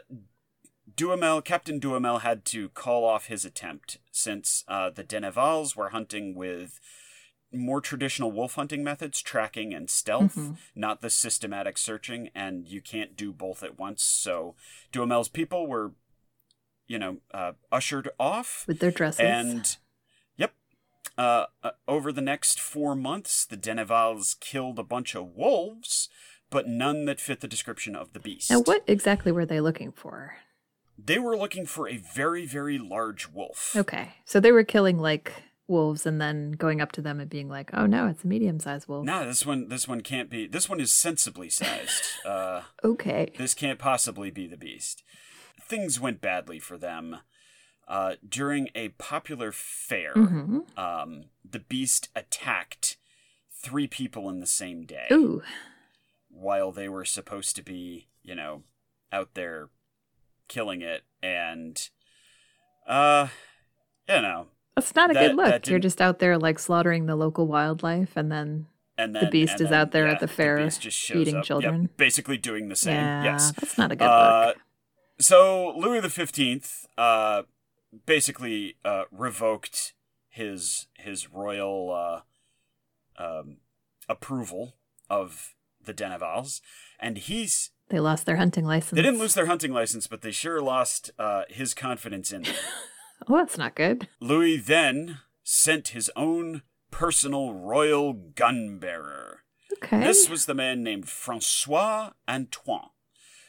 Duhamel, 0.97 1.43
Captain 1.43 1.79
Duhamel, 1.79 2.19
had 2.19 2.45
to 2.47 2.69
call 2.71 3.05
off 3.05 3.27
his 3.27 3.45
attempt 3.45 3.99
since 4.11 4.65
uh, 4.69 4.91
the 4.91 5.05
Denevals 5.05 5.77
were 5.77 5.91
hunting 5.91 6.35
with 6.35 6.81
more 7.53 7.81
traditional 7.83 8.33
wolf 8.33 8.55
hunting 8.55 8.83
methods, 8.83 9.21
tracking 9.21 9.75
and 9.75 9.91
stealth, 9.91 10.35
Mhm. 10.37 10.57
not 10.75 11.03
the 11.03 11.11
systematic 11.11 11.77
searching, 11.77 12.31
and 12.35 12.67
you 12.67 12.81
can't 12.81 13.15
do 13.17 13.33
both 13.33 13.63
at 13.63 13.79
once. 13.79 14.03
So 14.03 14.57
Duhamel's 14.91 15.29
people 15.29 15.67
were, 15.67 15.93
you 16.87 16.99
know, 16.99 17.19
uh, 17.33 17.53
ushered 17.71 18.09
off, 18.19 18.65
With 18.67 18.79
their 18.79 18.91
dresses. 18.91 19.21
and 19.21 19.77
yep. 20.37 20.55
Uh, 21.19 21.47
uh, 21.63 21.73
over 21.87 22.11
the 22.11 22.23
next 22.23 22.59
four 22.59 22.95
months, 22.95 23.45
the 23.45 23.57
Denevals 23.59 24.39
killed 24.41 24.79
a 24.79 24.83
bunch 24.85 25.15
of 25.15 25.27
wolves, 25.35 26.09
but 26.49 26.67
none 26.67 27.05
that 27.05 27.21
fit 27.21 27.41
the 27.41 27.49
description 27.49 27.95
of 27.95 28.15
the 28.15 28.21
beast. 28.21 28.51
now, 28.51 28.61
what 28.63 28.83
exactly 28.87 29.31
were 29.31 29.45
they 29.47 29.61
looking 29.61 29.93
for? 29.93 30.39
They 31.05 31.19
were 31.19 31.37
looking 31.37 31.67
for 31.67 31.89
a 31.89 31.97
very, 31.97 32.47
very 32.47 32.79
large 32.79 33.29
wolf. 33.29 33.75
Okay. 33.77 34.15
So 34.25 34.39
they 34.41 34.53
were 34.53 34.65
killing 34.65 34.99
like 34.99 35.33
wolves 35.69 36.05
and 36.07 36.21
then 36.21 36.53
going 36.53 36.81
up 36.81 36.93
to 36.93 37.01
them 37.03 37.19
and 37.19 37.31
being 37.31 37.49
like, 37.49 37.71
oh 37.73 37.87
no, 37.87 38.07
it's 38.09 38.25
a 38.25 38.27
medium 38.27 38.61
sized 38.61 38.89
wolf. 38.89 39.05
No, 39.05 39.25
this 39.27 39.45
one, 39.47 39.69
this 39.69 39.89
one 39.89 40.01
can't 40.03 40.29
be. 40.31 40.47
This 40.47 40.69
one 40.69 40.81
is 40.81 40.93
sensibly 40.93 41.49
sized. 41.51 42.03
uh, 42.27 42.63
Okay. 42.85 43.33
this 43.39 43.55
can't 43.55 43.79
possibly 43.79 44.31
be 44.31 44.47
the 44.47 44.57
beast. 44.57 45.03
Things 45.61 45.99
went 45.99 46.21
badly 46.21 46.59
for 46.59 46.77
them. 46.79 47.19
Uh, 47.89 48.15
during 48.27 48.69
a 48.75 48.91
popular 48.91 49.51
fair, 49.53 50.13
hmm 50.15 50.61
um, 50.77 51.25
the 51.49 51.59
beast 51.59 52.09
attacked 52.15 52.97
three 53.51 53.87
people 53.89 54.29
in 54.31 54.41
the 54.41 54.47
same 54.47 54.85
day. 54.85 55.07
Ooh. 55.11 55.43
while 56.29 56.71
they 56.73 56.89
were 56.89 57.05
supposed 57.05 57.55
to 57.57 57.63
be, 57.63 58.09
you 58.23 58.35
know, 58.35 58.63
out 59.13 59.35
there 59.35 59.69
killing 60.53 60.83
it 60.83 61.03
and 61.23 61.89
uh 62.87 63.29
you 64.09 64.21
know, 64.21 64.49
That's 64.77 64.95
not 64.95 65.11
a 65.11 65.15
That- 65.15 65.29
good 65.29 65.37
look. 65.37 65.67
You're 65.67 65.79
just 65.79 66.03
out 66.03 66.19
there 66.19 66.37
like 66.37 66.59
slaughtering 66.59 67.07
the 67.07 67.17
local 67.17 67.47
wildlife 67.47 68.17
and 68.17 68.31
then 68.31 68.67
and 68.99 69.15
then 69.17 69.25
the 69.25 69.31
beast 69.31 69.55
is 69.61 69.71
then, 69.71 69.75
out 69.81 69.93
there 69.93 70.07
yeah, 70.07 70.13
at 70.13 70.21
the 70.21 70.29
fair 70.29 70.69
shows 70.71 71.11
eating 71.17 71.37
up. 71.37 71.39
Yep, 71.39 71.45
children. 71.47 71.89
basically 71.97 72.37
doing 72.37 72.69
the 72.69 72.77
same. 72.77 72.95
yeah, 72.97 73.25
Yes. 73.25 73.53
that's 73.53 73.79
not 73.79 73.91
a 73.93 73.97
good 73.97 74.05
Uh, 74.05 74.45
look. 74.49 74.59
so 75.19 75.73
Louis 75.77 76.01
the 76.01 76.11
Fifteenth, 76.11 76.85
uh, 76.99 77.45
basically 78.05 78.77
uh, 78.85 79.05
revoked 79.11 79.95
his 80.29 80.89
his 80.95 81.31
royal 81.31 82.25
uh, 83.19 83.23
um, 83.23 83.59
approval 84.09 84.75
of 85.09 85.55
the 85.83 85.95
Denevals, 85.95 86.61
and 87.01 87.17
he's 87.19 87.71
They 87.93 88.01
lost 88.01 88.25
their 88.25 88.37
hunting 88.37 88.65
license. 88.65 88.97
they 88.97 89.03
didn't 89.03 89.21
lose 89.21 89.35
their 89.35 89.45
hunting 89.47 89.71
license, 89.71 90.07
but 90.07 90.23
they 90.23 90.31
sure 90.31 90.63
lost 90.63 91.11
uh, 91.19 91.43
his 91.51 91.75
confidence 91.75 92.33
in 92.33 92.43
them. 92.45 92.55
Oh, 93.29 93.37
that's 93.37 93.57
not 93.57 93.77
good. 93.77 94.09
Louis 94.19 94.57
then 94.57 95.19
sent 95.45 95.89
his 95.89 96.11
own 96.17 96.63
personal 96.91 97.55
royal 97.55 98.13
gun 98.15 98.79
bearer. 98.81 99.43
Okay. 99.75 100.01
This 100.01 100.29
was 100.29 100.47
the 100.47 100.55
man 100.55 100.83
named 100.83 101.09
Francois 101.09 102.11
Antoine. 102.29 102.89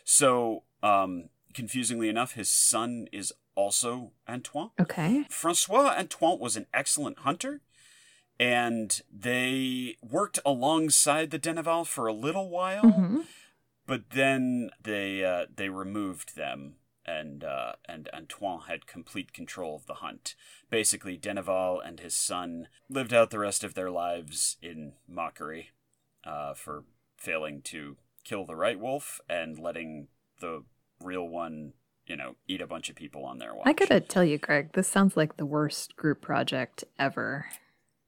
So, 0.06 0.64
um, 0.84 1.30
confusingly 1.56 2.08
enough, 2.08 2.34
his 2.34 2.50
son 2.50 3.08
is 3.12 3.34
also 3.56 4.12
Antoine. 4.30 4.70
okay. 4.80 5.26
Francois 5.32 5.96
Antoine 5.98 6.38
was 6.40 6.56
an 6.56 6.68
excellent 6.72 7.20
hunter, 7.20 7.62
and 8.40 9.02
they 9.12 9.98
worked 10.04 10.38
alongside 10.46 11.32
the 11.32 11.40
Deneval 11.40 11.88
for 11.88 12.06
a 12.06 12.14
little 12.14 12.50
while, 12.52 12.92
hmm 12.92 13.22
but 13.86 14.12
then 14.12 14.70
they 14.82 15.24
uh, 15.24 15.46
they 15.56 15.70
removed 15.70 16.36
them, 16.36 16.76
and 17.06 17.44
uh, 17.44 17.74
and 17.86 18.10
Antoine 18.14 18.62
had 18.68 18.88
complete 18.88 19.34
control 19.34 19.76
of 19.76 19.86
the 19.86 19.96
hunt. 19.96 20.36
Basically, 20.70 21.18
Deneval 21.18 21.80
and 21.86 22.00
his 22.00 22.16
son 22.16 22.68
lived 22.90 23.14
out 23.14 23.30
the 23.30 23.40
rest 23.40 23.64
of 23.64 23.74
their 23.74 23.92
lives 23.92 24.58
in 24.62 24.94
mockery 25.08 25.72
uh, 26.24 26.54
for 26.54 26.84
failing 27.18 27.62
to 27.62 27.98
kill 28.24 28.46
the 28.46 28.56
right 28.56 28.80
wolf 28.80 29.20
and 29.30 29.60
letting 29.60 30.08
the 30.40 30.64
real 31.02 31.28
one, 31.28 31.74
you 32.06 32.16
know, 32.16 32.36
eat 32.48 32.62
a 32.62 32.68
bunch 32.68 32.90
of 32.90 32.96
people 32.96 33.26
on 33.26 33.38
their 33.38 33.54
watch. 33.54 33.68
I 33.68 33.74
gotta 33.74 34.00
tell 34.00 34.24
you, 34.24 34.38
Greg, 34.38 34.74
this 34.74 34.88
sounds 34.88 35.18
like 35.18 35.38
the 35.38 35.46
worst 35.46 35.96
group 35.96 36.22
project 36.22 36.84
ever. 36.98 37.46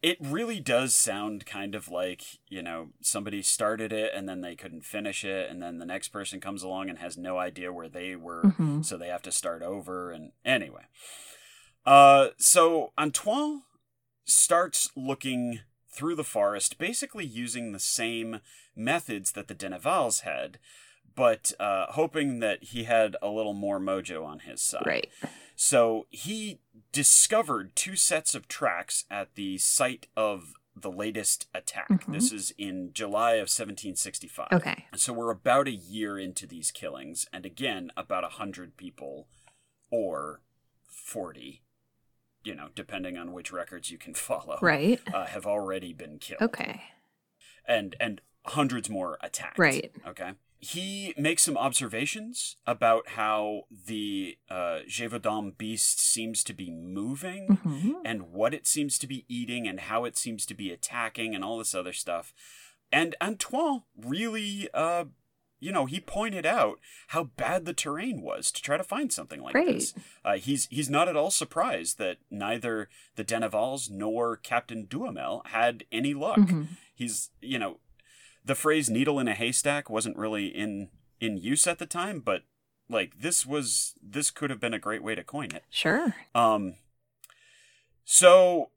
It 0.06 0.18
really 0.22 0.60
does 0.60 0.94
sound 0.96 1.48
kind 1.48 1.74
of 1.74 1.90
like, 1.90 2.22
you 2.48 2.62
know, 2.62 2.90
somebody 3.02 3.42
started 3.42 3.92
it 3.92 4.12
and 4.14 4.30
then 4.30 4.42
they 4.42 4.56
couldn't 4.56 4.86
finish 4.86 5.26
it, 5.26 5.50
and 5.50 5.64
then 5.64 5.80
the 5.80 5.86
next 5.86 6.10
person 6.10 6.40
comes 6.40 6.62
along 6.62 6.90
and 6.90 7.00
has 7.00 7.18
no 7.18 7.40
idea 7.40 7.74
where 7.74 7.90
they 7.90 8.16
were, 8.16 8.54
hmm 8.56 8.84
so 8.84 8.98
they 8.98 9.08
have 9.08 9.24
to 9.24 9.32
start 9.32 9.64
over. 9.64 10.12
And 10.12 10.32
anyway, 10.44 10.84
uh, 11.88 12.28
so 12.38 12.94
Antoine 13.00 13.64
starts 14.26 14.92
looking 14.96 15.62
through 15.90 16.16
the 16.16 16.24
forest, 16.24 16.78
basically 16.78 17.26
using 17.26 17.72
the 17.72 17.80
same 17.80 18.42
methods 18.76 19.32
that 19.32 19.48
the 19.48 19.56
Denevals 19.56 20.22
had, 20.22 20.60
but 21.16 21.54
uh, 21.60 21.88
hoping 21.90 22.42
that 22.42 22.66
he 22.66 22.84
had 22.84 23.16
a 23.24 23.30
little 23.30 23.54
more 23.54 23.80
mojo 23.80 24.24
on 24.24 24.40
his 24.40 24.62
side. 24.62 24.86
Right. 24.86 25.10
So 25.56 26.08
he 26.10 26.60
discovered 26.92 27.76
two 27.76 27.96
sets 27.96 28.36
of 28.36 28.48
tracks 28.48 29.06
at 29.10 29.36
the 29.36 29.58
site 29.58 30.08
of 30.16 30.54
the 30.76 30.92
latest 30.92 31.48
attack. 31.54 31.88
Mhm. 31.88 32.12
This 32.14 32.32
is 32.34 32.52
in 32.58 32.92
July 32.92 33.36
of 33.36 33.50
1765. 33.50 34.50
Okay. 34.52 34.86
So 34.96 35.14
we're 35.14 35.32
about 35.32 35.68
a 35.70 35.72
year 35.72 36.20
into 36.20 36.46
these 36.46 36.72
killings, 36.72 37.28
and 37.32 37.46
again, 37.46 37.92
about 37.96 38.26
a 38.26 38.30
hundred 38.30 38.76
people, 38.76 39.30
or 39.90 40.42
forty, 40.90 41.62
you 42.44 42.56
know, 42.56 42.70
depending 42.76 43.18
on 43.18 43.32
which 43.32 43.52
records 43.54 43.90
you 43.90 43.98
can 43.98 44.14
follow, 44.30 44.60
Right. 44.62 45.00
uh, 45.14 45.28
have 45.28 45.46
already 45.46 45.94
been 45.94 46.20
killed, 46.20 46.42
Okay. 46.42 46.84
and 47.66 47.96
and 48.02 48.20
hundreds 48.48 48.90
more 48.90 49.18
attacked. 49.22 49.58
Right. 49.58 49.92
Okay. 50.06 50.34
He 50.60 51.14
makes 51.18 51.44
some 51.44 51.58
observations 51.58 52.58
about 52.66 53.10
how 53.10 53.64
the 53.70 54.38
uh, 54.50 54.80
Gévaudan 54.88 55.58
beast 55.58 56.00
seems 56.00 56.44
to 56.44 56.54
be 56.54 56.72
moving 56.72 57.60
hmm 57.64 57.92
and 58.04 58.32
what 58.32 58.54
it 58.54 58.68
seems 58.68 58.98
to 59.00 59.08
be 59.08 59.26
eating 59.28 59.68
and 59.68 59.80
how 59.80 60.06
it 60.06 60.18
seems 60.18 60.46
to 60.46 60.54
be 60.54 60.72
attacking 60.72 61.34
and 61.36 61.44
all 61.44 61.58
this 61.58 61.74
other 61.76 61.94
stuff. 61.94 62.34
And 62.92 63.16
Antoine 63.22 63.84
really, 63.98 64.70
uh, 64.74 65.06
you 65.60 65.72
know, 65.72 65.86
he 65.86 66.00
pointed 66.00 66.46
out 66.46 66.80
how 67.08 67.24
bad 67.24 67.66
the 67.66 67.74
terrain 67.74 68.22
was 68.22 68.52
to 68.52 68.62
try 68.62 68.78
to 68.78 68.84
find 68.84 69.12
something 69.12 69.42
like 69.42 69.54
Great. 69.54 69.66
this. 69.68 69.94
Uh, 70.24 70.38
he's 70.38 70.68
he's 70.70 70.90
not 70.90 71.08
at 71.08 71.16
all 71.16 71.32
surprised 71.32 71.98
that 71.98 72.18
neither 72.30 72.90
the 73.16 73.24
Denevals 73.26 73.90
nor 73.90 74.38
Captain 74.38 74.86
Duhamel 74.86 75.42
had 75.46 75.84
any 75.92 76.14
luck. 76.14 76.40
hmm 76.50 76.64
He's, 76.98 77.30
you 77.42 77.60
know, 77.60 77.80
the 78.46 78.56
phrase 78.56 78.90
"needle 78.90 79.20
in 79.20 79.28
a 79.28 79.34
haystack" 79.34 79.90
wasn't 79.90 80.18
really 80.18 80.46
in 80.48 80.90
in 81.20 81.38
use 81.38 81.66
at 81.68 81.80
the 81.80 81.86
time, 81.86 82.20
but 82.20 82.44
like 82.88 83.20
this 83.20 83.46
was 83.46 83.94
this 84.02 84.30
could 84.32 84.50
have 84.50 84.60
been 84.60 84.74
a 84.74 84.80
great 84.80 85.04
way 85.04 85.16
to 85.16 85.24
coin 85.24 85.50
it. 85.56 85.64
Sure. 85.70 86.16
Um, 86.36 86.76
so 88.04 88.70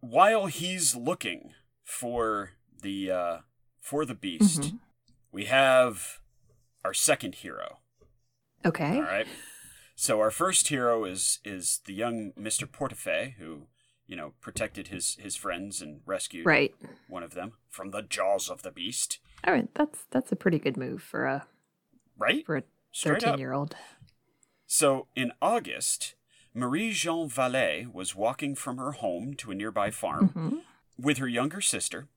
while 0.00 0.46
he's 0.46 0.94
looking 0.94 1.52
for 1.84 2.52
the 2.82 3.10
uh, 3.10 3.38
for 3.80 4.04
the 4.04 4.14
beast, 4.14 4.60
Mhm. 4.60 4.78
we 5.32 5.46
have 5.46 6.20
our 6.84 6.94
second 6.94 7.36
hero. 7.36 7.78
Okay. 8.64 8.96
All 8.96 9.02
right. 9.02 9.26
So 9.94 10.20
our 10.20 10.30
first 10.30 10.68
hero 10.68 11.04
is 11.04 11.40
is 11.44 11.80
the 11.86 11.94
young 11.94 12.32
Mister 12.36 12.66
Portefeuille, 12.66 13.34
who 13.38 13.66
you 14.06 14.16
know 14.16 14.34
protected 14.40 14.88
his 14.88 15.16
his 15.20 15.36
friends 15.36 15.80
and 15.82 16.00
rescued 16.06 16.46
Right. 16.46 16.74
one 17.08 17.22
of 17.22 17.34
them 17.34 17.52
from 17.68 17.90
the 17.90 18.02
jaws 18.02 18.48
of 18.48 18.62
the 18.62 18.70
beast. 18.70 19.18
All 19.44 19.52
right. 19.52 19.68
That's 19.74 20.04
that's 20.10 20.32
a 20.32 20.36
pretty 20.36 20.58
good 20.58 20.76
move 20.76 21.02
for 21.02 21.26
a 21.26 21.46
Right. 22.18 22.44
for 22.46 22.56
a 22.56 22.62
thirteen 22.94 23.38
year 23.38 23.52
old. 23.52 23.76
So 24.66 25.08
in 25.14 25.32
August, 25.40 26.14
Marie 26.54 26.92
Jean 26.92 27.28
Vallée 27.28 27.92
was 27.92 28.14
walking 28.16 28.54
from 28.54 28.78
her 28.78 28.92
home 28.92 29.34
to 29.34 29.50
a 29.50 29.54
nearby 29.54 29.90
farm. 29.90 30.28
hmm 30.28 30.56
with 30.98 31.18
her 31.18 31.28
younger 31.28 31.60
sister 31.60 32.08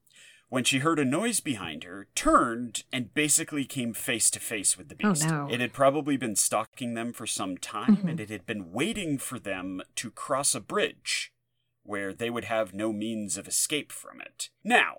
when 0.47 0.63
she 0.63 0.77
heard 0.79 0.99
a 0.99 1.03
noise 1.03 1.41
behind 1.41 1.83
her, 1.83 2.07
turned, 2.15 2.85
and 2.93 3.13
basically 3.13 3.65
came 3.65 3.93
face 3.93 4.31
to 4.31 4.39
face 4.39 4.77
with 4.77 4.87
the 4.87 4.95
Oh, 5.03 5.09
beast. 5.09 5.27
no. 5.27 5.49
It 5.51 5.59
had 5.59 5.73
probably 5.73 6.15
been 6.15 6.37
stalking 6.37 6.93
them 6.93 7.11
for 7.11 7.27
some 7.27 7.57
time, 7.57 7.97
Mhm. 7.97 8.09
and 8.11 8.19
it 8.21 8.29
had 8.29 8.45
been 8.45 8.71
waiting 8.71 9.17
for 9.17 9.37
them 9.37 9.81
to 9.95 10.09
cross 10.11 10.55
a 10.55 10.61
bridge 10.61 11.33
where 11.89 12.13
they 12.13 12.29
would 12.29 12.45
have 12.45 12.73
no 12.73 12.93
means 12.93 13.35
of 13.37 13.47
escape 13.47 13.91
from 13.91 14.21
it. 14.21 14.49
Now, 14.63 14.97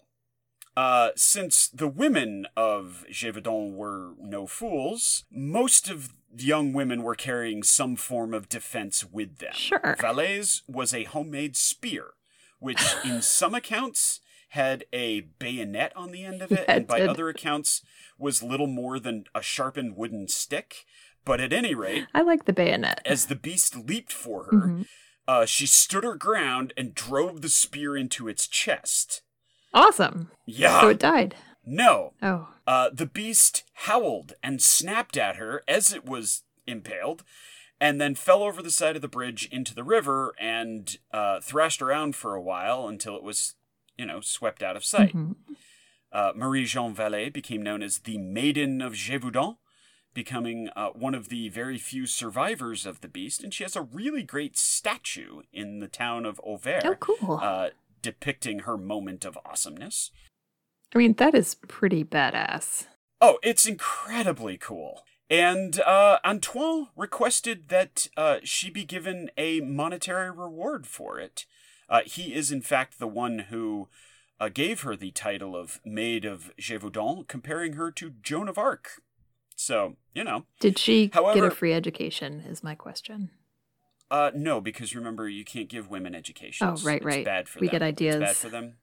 uh, 0.76 1.10
since 1.16 1.68
the 1.68 1.88
women 1.88 2.46
of 2.56 3.04
Gévaudan 3.10 3.74
were 3.74 4.14
no 4.18 4.46
fools, 4.46 5.24
most 5.30 5.88
of 5.88 6.12
the 6.32 6.44
young 6.44 6.72
women 6.72 7.02
were 7.02 7.14
carrying 7.14 7.62
some 7.62 7.94
form 7.96 8.34
of 8.34 8.48
defense 8.48 9.04
with 9.04 9.38
them. 9.38 9.52
Sure. 9.54 9.96
Valet's 10.00 10.62
was 10.68 10.92
a 10.92 11.04
homemade 11.04 11.56
spear, 11.56 12.06
which 12.58 12.82
in 13.04 13.22
some 13.22 13.54
accounts 13.54 14.20
had 14.50 14.84
a 14.92 15.20
bayonet 15.38 15.92
on 15.96 16.10
the 16.10 16.24
end 16.24 16.42
of 16.42 16.50
it, 16.50 16.64
Yeah, 16.66 16.74
and 16.74 16.82
it 16.82 16.88
by 16.88 16.98
did. 17.00 17.08
other 17.08 17.28
accounts 17.28 17.82
was 18.18 18.42
little 18.42 18.66
more 18.66 18.98
than 18.98 19.24
a 19.34 19.42
sharpened 19.42 19.96
wooden 19.96 20.26
stick. 20.28 20.84
But 21.24 21.40
at 21.40 21.52
any 21.52 21.74
rate, 21.74 22.06
I 22.14 22.22
like 22.22 22.46
the 22.46 22.52
bayonet. 22.52 23.00
as 23.04 23.26
the 23.26 23.36
beast 23.36 23.76
leaped 23.76 24.12
for 24.12 24.44
her, 24.44 24.52
Mhm. 24.68 24.86
Uh, 25.28 25.44
she 25.46 25.66
stood 25.66 26.04
her 26.04 26.14
ground 26.16 26.72
and 26.76 26.94
drove 26.94 27.40
the 27.42 27.48
spear 27.48 27.96
into 27.96 28.28
its 28.28 28.46
chest. 28.48 29.22
Awesome. 29.72 30.30
Yeah. 30.46 30.80
So 30.80 30.88
it 30.88 30.98
died. 30.98 31.36
no. 31.64 32.14
Oh. 32.22 32.48
Uh, 32.66 32.90
the 32.92 33.06
beast 33.06 33.64
howled 33.74 34.34
and 34.42 34.60
snapped 34.62 35.16
at 35.16 35.36
her 35.36 35.62
as 35.66 35.92
it 35.92 36.04
was 36.04 36.44
impaled, 36.66 37.24
and 37.80 38.00
then 38.00 38.14
fell 38.14 38.42
over 38.42 38.62
the 38.62 38.70
side 38.70 38.94
of 38.96 39.02
the 39.02 39.08
bridge 39.08 39.48
into 39.50 39.74
the 39.74 39.82
river 39.84 40.32
and 40.38 40.98
uh, 41.12 41.40
thrashed 41.40 41.80
around 41.82 42.14
for 42.14 42.34
a 42.34 42.42
while 42.42 42.86
until 42.86 43.16
it 43.16 43.22
was, 43.22 43.54
you 43.96 44.06
know, 44.06 44.20
swept 44.20 44.62
out 44.62 44.76
of 44.76 44.84
sight. 44.84 45.14
Mhm. 45.14 45.34
Uh, 46.12 46.32
Marie 46.36 46.64
Jean 46.64 46.94
Vallée 46.94 47.32
became 47.32 47.62
known 47.62 47.82
as 47.82 47.98
the 48.00 48.18
Maiden 48.18 48.80
of 48.82 48.92
Gévaudan, 48.94 49.56
becoming 50.14 50.68
uh, 50.74 50.88
one 50.88 51.14
of 51.14 51.28
the 51.28 51.48
very 51.48 51.78
few 51.78 52.06
survivors 52.06 52.86
of 52.86 53.00
the 53.00 53.08
beast, 53.08 53.42
and 53.42 53.54
she 53.54 53.62
has 53.64 53.76
a 53.76 53.82
really 53.82 54.22
great 54.22 54.56
statue 54.56 55.42
in 55.52 55.80
the 55.80 55.88
town 55.88 56.26
of 56.26 56.40
Auvers. 56.44 56.84
Oh, 56.84 56.94
cool. 56.96 57.38
Uh, 57.40 57.70
depicting 58.02 58.60
her 58.60 58.76
moment 58.76 59.24
of 59.24 59.38
awesomeness. 59.44 60.10
I 60.94 60.98
mean, 60.98 61.14
that 61.14 61.34
is 61.34 61.54
pretty 61.54 62.04
badass. 62.04 62.86
Oh, 63.20 63.38
it's 63.42 63.66
incredibly 63.66 64.56
cool. 64.56 65.02
And 65.28 65.80
uh, 65.82 66.18
Antoine 66.24 66.88
requested 66.96 67.68
that 67.68 68.08
uh, 68.16 68.38
she 68.42 68.70
be 68.70 68.84
given 68.84 69.30
a 69.36 69.60
monetary 69.60 70.30
reward 70.30 70.86
for 70.86 71.20
it. 71.20 71.46
Uh, 71.88 72.00
he 72.04 72.34
is, 72.34 72.50
in 72.50 72.62
fact, 72.62 72.98
the 72.98 73.06
one 73.06 73.40
who 73.50 73.88
uh, 74.40 74.48
gave 74.48 74.80
her 74.80 74.96
the 74.96 75.12
title 75.12 75.54
of 75.54 75.80
Maid 75.84 76.24
of 76.24 76.50
Gévaudan, 76.58 77.28
comparing 77.28 77.74
her 77.74 77.92
to 77.92 78.14
Joan 78.22 78.48
of 78.48 78.58
Arc. 78.58 79.02
So, 79.60 79.96
you 80.14 80.24
know. 80.24 80.46
Did 80.58 80.78
she 80.78 81.08
get 81.08 81.44
a 81.44 81.50
free 81.50 81.74
education? 81.74 82.40
Is 82.48 82.64
my 82.64 82.74
question. 82.74 83.28
Uh, 84.10 84.30
no, 84.34 84.58
because 84.58 84.96
remember, 84.96 85.28
you 85.28 85.44
can't 85.44 85.68
give 85.68 85.90
women 85.90 86.14
education. 86.14 86.66
Oh, 86.66 86.76
right, 86.82 86.96
it's 86.96 87.04
right. 87.04 87.24
bad 87.26 87.46
for 87.46 87.60
We 87.60 87.66
them. 87.66 87.72
get 87.72 87.82
ideas. 87.82 88.14
It's 88.16 88.24
bad 88.24 88.36
for 88.36 88.48
them. 88.48 88.78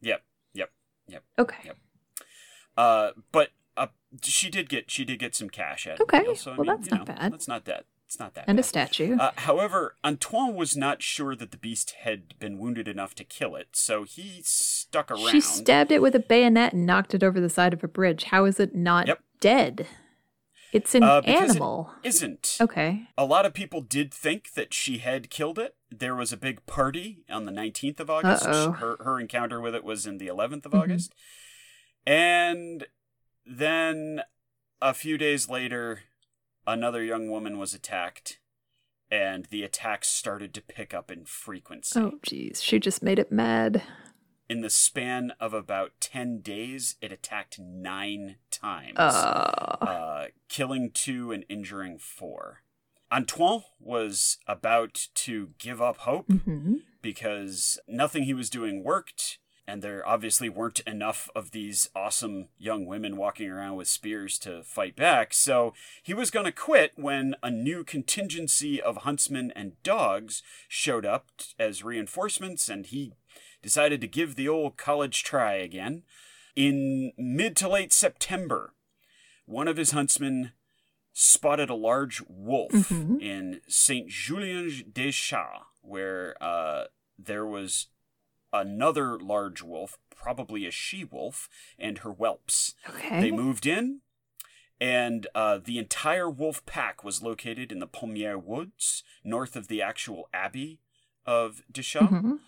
Yep, 0.00 0.22
yep. 0.54 0.70
Yep. 1.08 1.24
Okay. 1.36 1.56
Yep. 1.64 1.76
Uh, 2.76 3.10
but 3.32 3.48
uh, 3.76 3.88
she 4.22 4.48
did 4.50 4.68
get 4.68 4.88
she 4.88 5.04
did 5.04 5.18
get 5.18 5.34
some 5.34 5.50
cash 5.50 5.88
out 5.88 5.94
of 5.94 6.02
Okay, 6.02 6.22
deal. 6.22 6.36
So 6.36 6.52
well, 6.52 6.60
mean, 6.60 6.66
that's 6.76 6.90
not 6.92 7.00
know, 7.00 7.04
bad. 7.06 7.32
That's 7.32 7.48
not 7.48 7.64
that. 7.64 7.86
It's 8.06 8.20
not 8.20 8.34
that. 8.34 8.44
And 8.46 8.60
a 8.60 8.62
statue. 8.62 9.16
Uh, 9.18 9.32
however, 9.36 9.96
Antoine 10.04 10.54
was 10.54 10.76
not 10.76 11.02
sure 11.02 11.34
that 11.34 11.50
the 11.50 11.56
beast 11.58 11.94
had 12.02 12.38
been 12.38 12.56
wounded 12.56 12.86
enough 12.86 13.16
to 13.16 13.24
kill 13.24 13.56
it, 13.56 13.70
so 13.72 14.04
he 14.04 14.42
stuck 14.44 15.10
around. 15.10 15.30
she 15.30 15.40
stabbed 15.40 15.90
it 15.90 16.00
with 16.00 16.14
a 16.14 16.20
bayonet 16.20 16.72
and 16.72 16.86
knocked 16.86 17.14
it 17.14 17.24
over 17.24 17.40
the 17.40 17.50
side 17.50 17.72
of 17.72 17.82
a 17.82 17.88
bridge. 17.88 18.24
How 18.24 18.44
is 18.44 18.60
it 18.60 18.76
not 18.76 19.08
Yep. 19.08 19.20
dead? 19.40 19.86
It's 20.72 20.94
an 20.94 21.02
Uh, 21.02 21.20
animal. 21.24 21.92
Isn't. 22.04 22.56
Okay. 22.60 23.08
A 23.18 23.24
lot 23.24 23.44
of 23.44 23.52
people 23.54 23.80
did 23.80 24.12
think 24.14 24.52
that 24.52 24.72
she 24.72 24.98
had 24.98 25.28
killed 25.30 25.58
it. 25.58 25.74
There 25.90 26.14
was 26.14 26.32
a 26.32 26.36
big 26.36 26.64
party 26.66 27.24
on 27.28 27.44
the 27.44 27.50
19th 27.52 27.98
of 28.00 28.08
August. 28.10 28.44
Her, 28.46 28.96
her 29.02 29.18
encounter 29.18 29.60
with 29.60 29.74
it 29.74 29.82
was 29.84 30.06
in 30.06 30.18
the 30.18 30.28
11th 30.28 30.66
of 30.66 30.72
Mhm. 30.72 30.82
August. 30.82 31.14
And 32.06 32.86
then 33.44 34.22
a 34.80 34.94
few 34.94 35.18
days 35.18 35.48
later, 35.48 36.04
another 36.66 37.02
young 37.02 37.28
woman 37.30 37.58
was 37.58 37.74
attacked, 37.74 38.38
and 39.10 39.46
the 39.46 39.64
attacks 39.64 40.08
started 40.08 40.54
to 40.54 40.62
pick 40.62 40.94
up 40.94 41.10
in 41.10 41.24
frequency. 41.24 41.98
Oh, 41.98 42.18
geez. 42.22 42.62
She 42.62 42.78
just 42.78 43.02
made 43.02 43.18
it 43.18 43.32
mad. 43.32 43.82
In 44.50 44.62
the 44.62 44.68
span 44.68 45.32
of 45.38 45.54
about 45.54 45.92
10 46.00 46.40
days, 46.40 46.96
it 47.00 47.12
attacked 47.12 47.60
nine 47.60 48.34
times 48.50 48.98
Uh, 48.98 49.76
uh, 49.80 50.26
killing 50.48 50.90
two 50.90 51.30
and 51.30 51.44
injuring 51.48 51.98
four. 51.98 52.62
Antoine 53.12 53.62
was 53.78 54.38
about 54.48 55.06
to 55.14 55.50
give 55.58 55.80
up 55.80 55.98
hope 55.98 56.26
hmm 56.30 56.78
because 57.00 57.78
nothing 57.88 58.24
he 58.24 58.34
was 58.34 58.50
doing 58.50 58.82
worked, 58.84 59.38
and 59.66 59.82
there 59.82 60.06
obviously 60.06 60.48
weren't 60.48 60.80
enough 60.80 61.30
of 61.34 61.52
these 61.52 61.88
awesome 61.94 62.48
young 62.58 62.84
women 62.86 63.16
walking 63.16 63.48
around 63.48 63.76
with 63.76 63.86
spears 63.88 64.36
to 64.40 64.64
fight 64.64 64.96
back. 64.96 65.32
So 65.32 65.72
he 66.02 66.12
was 66.12 66.30
going 66.30 66.44
to 66.46 66.52
quit 66.52 66.92
when 66.96 67.36
a 67.42 67.50
new 67.52 67.84
contingency 67.84 68.82
of 68.82 68.98
huntsmen 68.98 69.52
and 69.56 69.80
dogs 69.84 70.42
showed 70.68 71.06
up 71.06 71.28
as 71.58 71.84
reinforcements, 71.84 72.68
and 72.68 72.84
he 72.84 73.14
decided 73.62 74.00
to 74.00 74.06
give 74.06 74.34
the 74.34 74.48
old 74.48 74.76
college 74.76 75.22
try 75.24 75.54
again. 75.54 76.02
In 76.56 77.12
mid 77.16 77.56
to 77.56 77.68
late 77.68 77.92
September, 77.92 78.74
one 79.46 79.68
of 79.68 79.76
his 79.76 79.92
huntsmen 79.92 80.52
spotted 81.12 81.70
a 81.70 81.74
large 81.74 82.22
wolf 82.28 82.72
Mhm. 82.72 83.20
in 83.20 83.60
Saint 83.68 84.08
Julien 84.08 84.90
des 84.92 85.12
Chats, 85.12 85.64
where 85.82 86.36
uh, 86.42 86.84
there 87.18 87.46
was 87.46 87.88
another 88.52 89.18
large 89.18 89.62
wolf, 89.62 89.98
probably 90.14 90.66
a 90.66 90.70
she 90.70 91.04
wolf, 91.04 91.48
and 91.78 91.98
her 91.98 92.10
whelps. 92.10 92.74
okay. 92.88 93.20
They 93.20 93.30
moved 93.30 93.66
in, 93.66 94.00
and 94.80 95.26
uh, 95.34 95.58
the 95.58 95.78
entire 95.78 96.28
wolf 96.28 96.64
pack 96.66 97.04
was 97.04 97.22
located 97.22 97.70
in 97.70 97.78
the 97.78 97.86
Pommier 97.86 98.36
Woods, 98.42 99.04
north 99.22 99.54
of 99.56 99.68
the 99.68 99.82
actual 99.82 100.28
abbey 100.32 100.80
of 101.26 101.62
Deschamps 101.70 102.12
Mhm. 102.12 102.40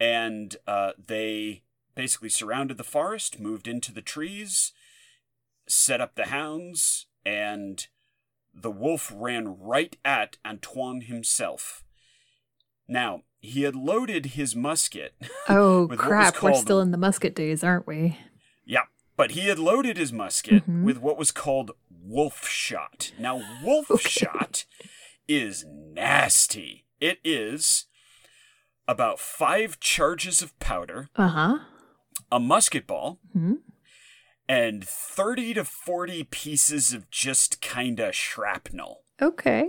And 0.00 0.56
uh, 0.66 0.92
they 0.98 1.62
basically 1.94 2.30
surrounded 2.30 2.78
the 2.78 2.84
forest, 2.84 3.38
moved 3.38 3.68
into 3.68 3.92
the 3.92 4.00
trees, 4.02 4.72
set 5.68 6.00
up 6.00 6.14
the 6.14 6.26
hounds, 6.26 7.06
and 7.24 7.86
the 8.54 8.70
wolf 8.70 9.12
ran 9.14 9.56
right 9.60 9.96
at 10.04 10.38
Antoine 10.44 11.02
himself. 11.02 11.84
Now, 12.88 13.22
he 13.40 13.62
had 13.62 13.76
loaded 13.76 14.26
his 14.26 14.56
musket. 14.56 15.14
Oh, 15.48 15.86
with 15.86 15.98
what 15.98 16.08
was 16.10 16.30
crap. 16.30 16.42
We're 16.42 16.54
still 16.54 16.80
in 16.80 16.90
the 16.92 16.96
musket 16.98 17.34
days, 17.34 17.64
aren't 17.64 17.86
we? 17.86 18.16
yeah, 18.64 18.84
but 19.16 19.32
he 19.32 19.48
had 19.48 19.58
loaded 19.58 19.96
his 19.96 20.12
musket 20.12 20.64
Mhm. 20.66 20.84
with 20.84 20.98
what 20.98 21.18
was 21.18 21.32
called 21.32 21.72
wolf 21.90 22.46
shot. 22.48 23.12
Now, 23.18 23.42
wolf 23.64 23.90
Okay. 23.90 24.08
shot 24.08 24.64
is 25.28 25.64
nasty. 25.68 26.86
It 27.00 27.18
is 27.24 27.86
about 28.90 29.18
five 29.20 29.78
charges 29.80 30.42
of 30.42 30.58
powder, 30.58 31.08
Uh 31.16 31.28
huh. 31.28 31.58
a 32.32 32.40
musket 32.40 32.86
ball, 32.86 33.18
hmm 33.32 33.54
and 34.48 34.84
30 34.84 35.54
to 35.54 35.64
40 35.64 36.24
pieces 36.24 36.92
of 36.92 37.08
just 37.08 37.60
kinda 37.60 38.10
shrapnel. 38.12 39.04
Okay. 39.22 39.68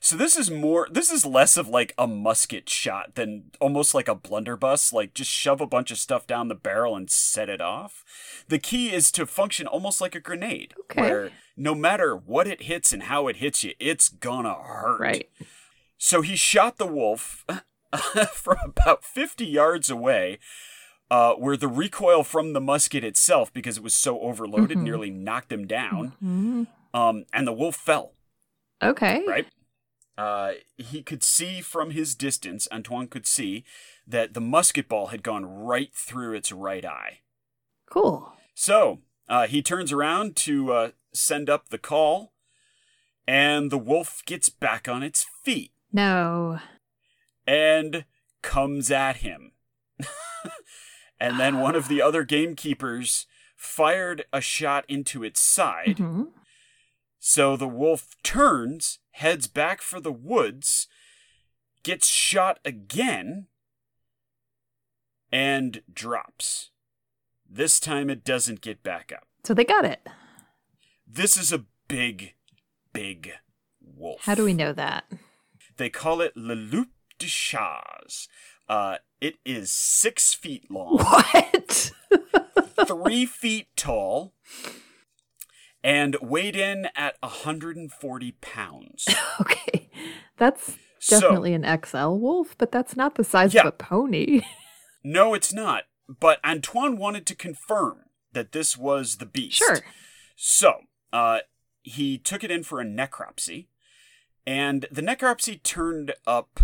So 0.00 0.16
this 0.16 0.36
is 0.36 0.50
more 0.52 0.86
this 0.88 1.10
is 1.10 1.26
less 1.26 1.56
of 1.56 1.66
like 1.66 1.94
a 1.98 2.06
musket 2.06 2.68
shot 2.70 3.16
than 3.16 3.50
almost 3.60 3.92
like 3.92 4.06
a 4.06 4.14
blunderbuss, 4.14 4.92
like 4.92 5.14
just 5.14 5.30
shove 5.32 5.60
a 5.60 5.66
bunch 5.66 5.90
of 5.90 5.98
stuff 5.98 6.26
down 6.28 6.46
the 6.46 6.54
barrel 6.54 6.94
and 6.94 7.10
set 7.10 7.48
it 7.48 7.60
off. 7.60 8.04
The 8.48 8.58
key 8.60 8.92
is 8.92 9.10
to 9.12 9.26
function 9.26 9.66
almost 9.66 10.00
like 10.00 10.14
a 10.14 10.20
grenade, 10.20 10.74
Okay. 10.84 11.00
where 11.00 11.30
no 11.56 11.74
matter 11.74 12.14
what 12.14 12.46
it 12.46 12.62
hits 12.62 12.92
and 12.92 13.04
how 13.04 13.26
it 13.26 13.36
hits 13.38 13.64
you, 13.64 13.72
it's 13.80 14.08
gonna 14.08 14.54
hurt. 14.54 15.00
Right. 15.00 15.28
So 15.98 16.20
he 16.20 16.36
shot 16.36 16.76
the 16.76 16.86
wolf 16.86 17.44
from 18.32 18.56
about 18.64 19.04
50 19.04 19.44
yards 19.46 19.90
away, 19.90 20.38
uh, 21.10 21.34
where 21.34 21.56
the 21.56 21.68
recoil 21.68 22.22
from 22.24 22.52
the 22.52 22.60
musket 22.60 23.04
itself, 23.04 23.52
because 23.52 23.76
it 23.76 23.82
was 23.82 23.94
so 23.94 24.20
overloaded, 24.20 24.78
Mhm. 24.78 24.82
nearly 24.82 25.10
knocked 25.10 25.52
him 25.52 25.66
down. 25.66 26.14
Mhm. 26.22 26.66
Um, 26.92 27.24
and 27.32 27.46
the 27.46 27.52
wolf 27.52 27.76
fell, 27.76 28.14
Okay. 28.82 29.24
right? 29.26 29.46
Uh, 30.16 30.52
he 30.76 31.02
could 31.02 31.22
see 31.24 31.60
from 31.60 31.90
his 31.90 32.14
distance, 32.14 32.68
Antoine 32.72 33.08
could 33.08 33.26
see, 33.26 33.64
that 34.06 34.32
the 34.34 34.40
musket 34.40 34.88
ball 34.88 35.08
had 35.08 35.22
gone 35.22 35.44
right 35.44 35.92
through 35.92 36.34
its 36.34 36.52
right 36.52 36.84
eye. 36.84 37.20
Cool. 37.90 38.32
So 38.54 39.00
uh, 39.28 39.46
he 39.48 39.60
turns 39.62 39.90
around 39.92 40.36
to 40.36 40.72
uh, 40.72 40.90
send 41.12 41.50
up 41.50 41.68
the 41.70 41.78
call, 41.78 42.32
and 43.26 43.70
the 43.70 43.78
wolf 43.78 44.22
gets 44.24 44.48
back 44.48 44.88
on 44.88 45.02
its 45.02 45.26
feet. 45.42 45.72
No. 45.92 46.60
And 47.46 48.04
comes 48.42 48.90
at 48.90 49.16
him. 49.16 49.52
and 51.20 51.38
then 51.40 51.60
one 51.60 51.74
of 51.74 51.88
the 51.88 52.02
other 52.02 52.24
gamekeepers 52.24 53.26
fired 53.56 54.24
a 54.32 54.40
shot 54.40 54.84
into 54.88 55.22
its 55.24 55.40
side. 55.40 55.96
Mhm. 55.98 56.32
So 57.18 57.56
the 57.56 57.68
wolf 57.68 58.16
turns, 58.22 58.98
heads 59.12 59.46
back 59.46 59.80
for 59.80 60.00
the 60.00 60.12
woods, 60.12 60.86
gets 61.82 62.08
shot 62.08 62.58
again, 62.64 63.46
and 65.32 65.82
drops. 65.92 66.70
This 67.48 67.80
time 67.80 68.10
it 68.10 68.24
doesn't 68.24 68.60
get 68.60 68.82
back 68.82 69.12
up. 69.14 69.26
So 69.44 69.54
they 69.54 69.64
got 69.64 69.84
it. 69.84 70.06
This 71.06 71.36
is 71.36 71.52
a 71.52 71.64
big, 71.88 72.34
big 72.92 73.32
wolf. 73.80 74.20
How 74.22 74.34
do 74.34 74.44
we 74.44 74.54
know 74.54 74.72
that? 74.72 75.04
They 75.76 75.90
call 75.90 76.20
it 76.20 76.36
Le 76.36 76.54
Loup 76.54 76.88
de 77.24 77.30
Chaz. 77.30 78.28
Uh, 78.68 78.96
it 79.20 79.36
is 79.44 79.70
six 79.70 80.32
feet 80.34 80.70
long, 80.70 80.96
What? 80.98 81.90
three 82.86 83.26
feet 83.26 83.68
tall, 83.76 84.34
and 85.82 86.16
weighed 86.22 86.56
in 86.56 86.88
at 86.96 87.16
140 87.20 88.32
pounds. 88.40 89.06
okay. 89.40 89.90
That's 90.38 90.76
So- 90.98 91.20
definitely 91.20 91.54
an 91.54 91.80
XL 91.84 92.14
wolf, 92.14 92.54
but 92.56 92.72
that's 92.72 92.96
not 92.96 93.16
the 93.16 93.24
size 93.24 93.52
Yeah. 93.54 93.62
of 93.62 93.66
a 93.68 93.72
pony. 93.72 94.42
No, 95.02 95.34
it's 95.34 95.52
not. 95.52 95.84
But 96.08 96.38
Antoine 96.44 96.96
wanted 96.98 97.26
to 97.26 97.34
confirm 97.34 98.00
that 98.32 98.52
this 98.52 98.76
was 98.76 99.16
the 99.16 99.26
beast. 99.26 99.58
Sure. 99.58 99.80
So, 100.36 100.80
uh, 101.12 101.40
he 101.82 102.16
took 102.18 102.42
it 102.42 102.50
in 102.50 102.62
for 102.62 102.80
a 102.80 102.84
necropsy, 102.84 103.66
and 104.46 104.86
the 104.90 105.02
necropsy 105.02 105.62
turned 105.62 106.14
up 106.26 106.60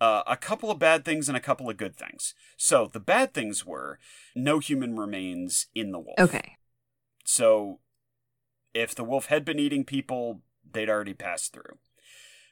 uh, 0.00 0.22
a 0.26 0.36
couple 0.36 0.70
of 0.70 0.78
bad 0.78 1.04
things 1.04 1.28
and 1.28 1.36
a 1.36 1.40
couple 1.40 1.68
of 1.68 1.76
good 1.76 1.96
things. 1.96 2.34
So, 2.56 2.86
the 2.90 3.00
bad 3.00 3.34
things 3.34 3.66
were 3.66 3.98
no 4.34 4.58
human 4.58 4.96
remains 4.96 5.66
in 5.74 5.92
the 5.92 5.98
wolf. 5.98 6.18
Okay. 6.18 6.56
So, 7.24 7.80
if 8.72 8.94
the 8.94 9.04
wolf 9.04 9.26
had 9.26 9.44
been 9.44 9.58
eating 9.58 9.84
people, 9.84 10.40
they'd 10.70 10.88
already 10.88 11.14
passed 11.14 11.52
through. 11.52 11.78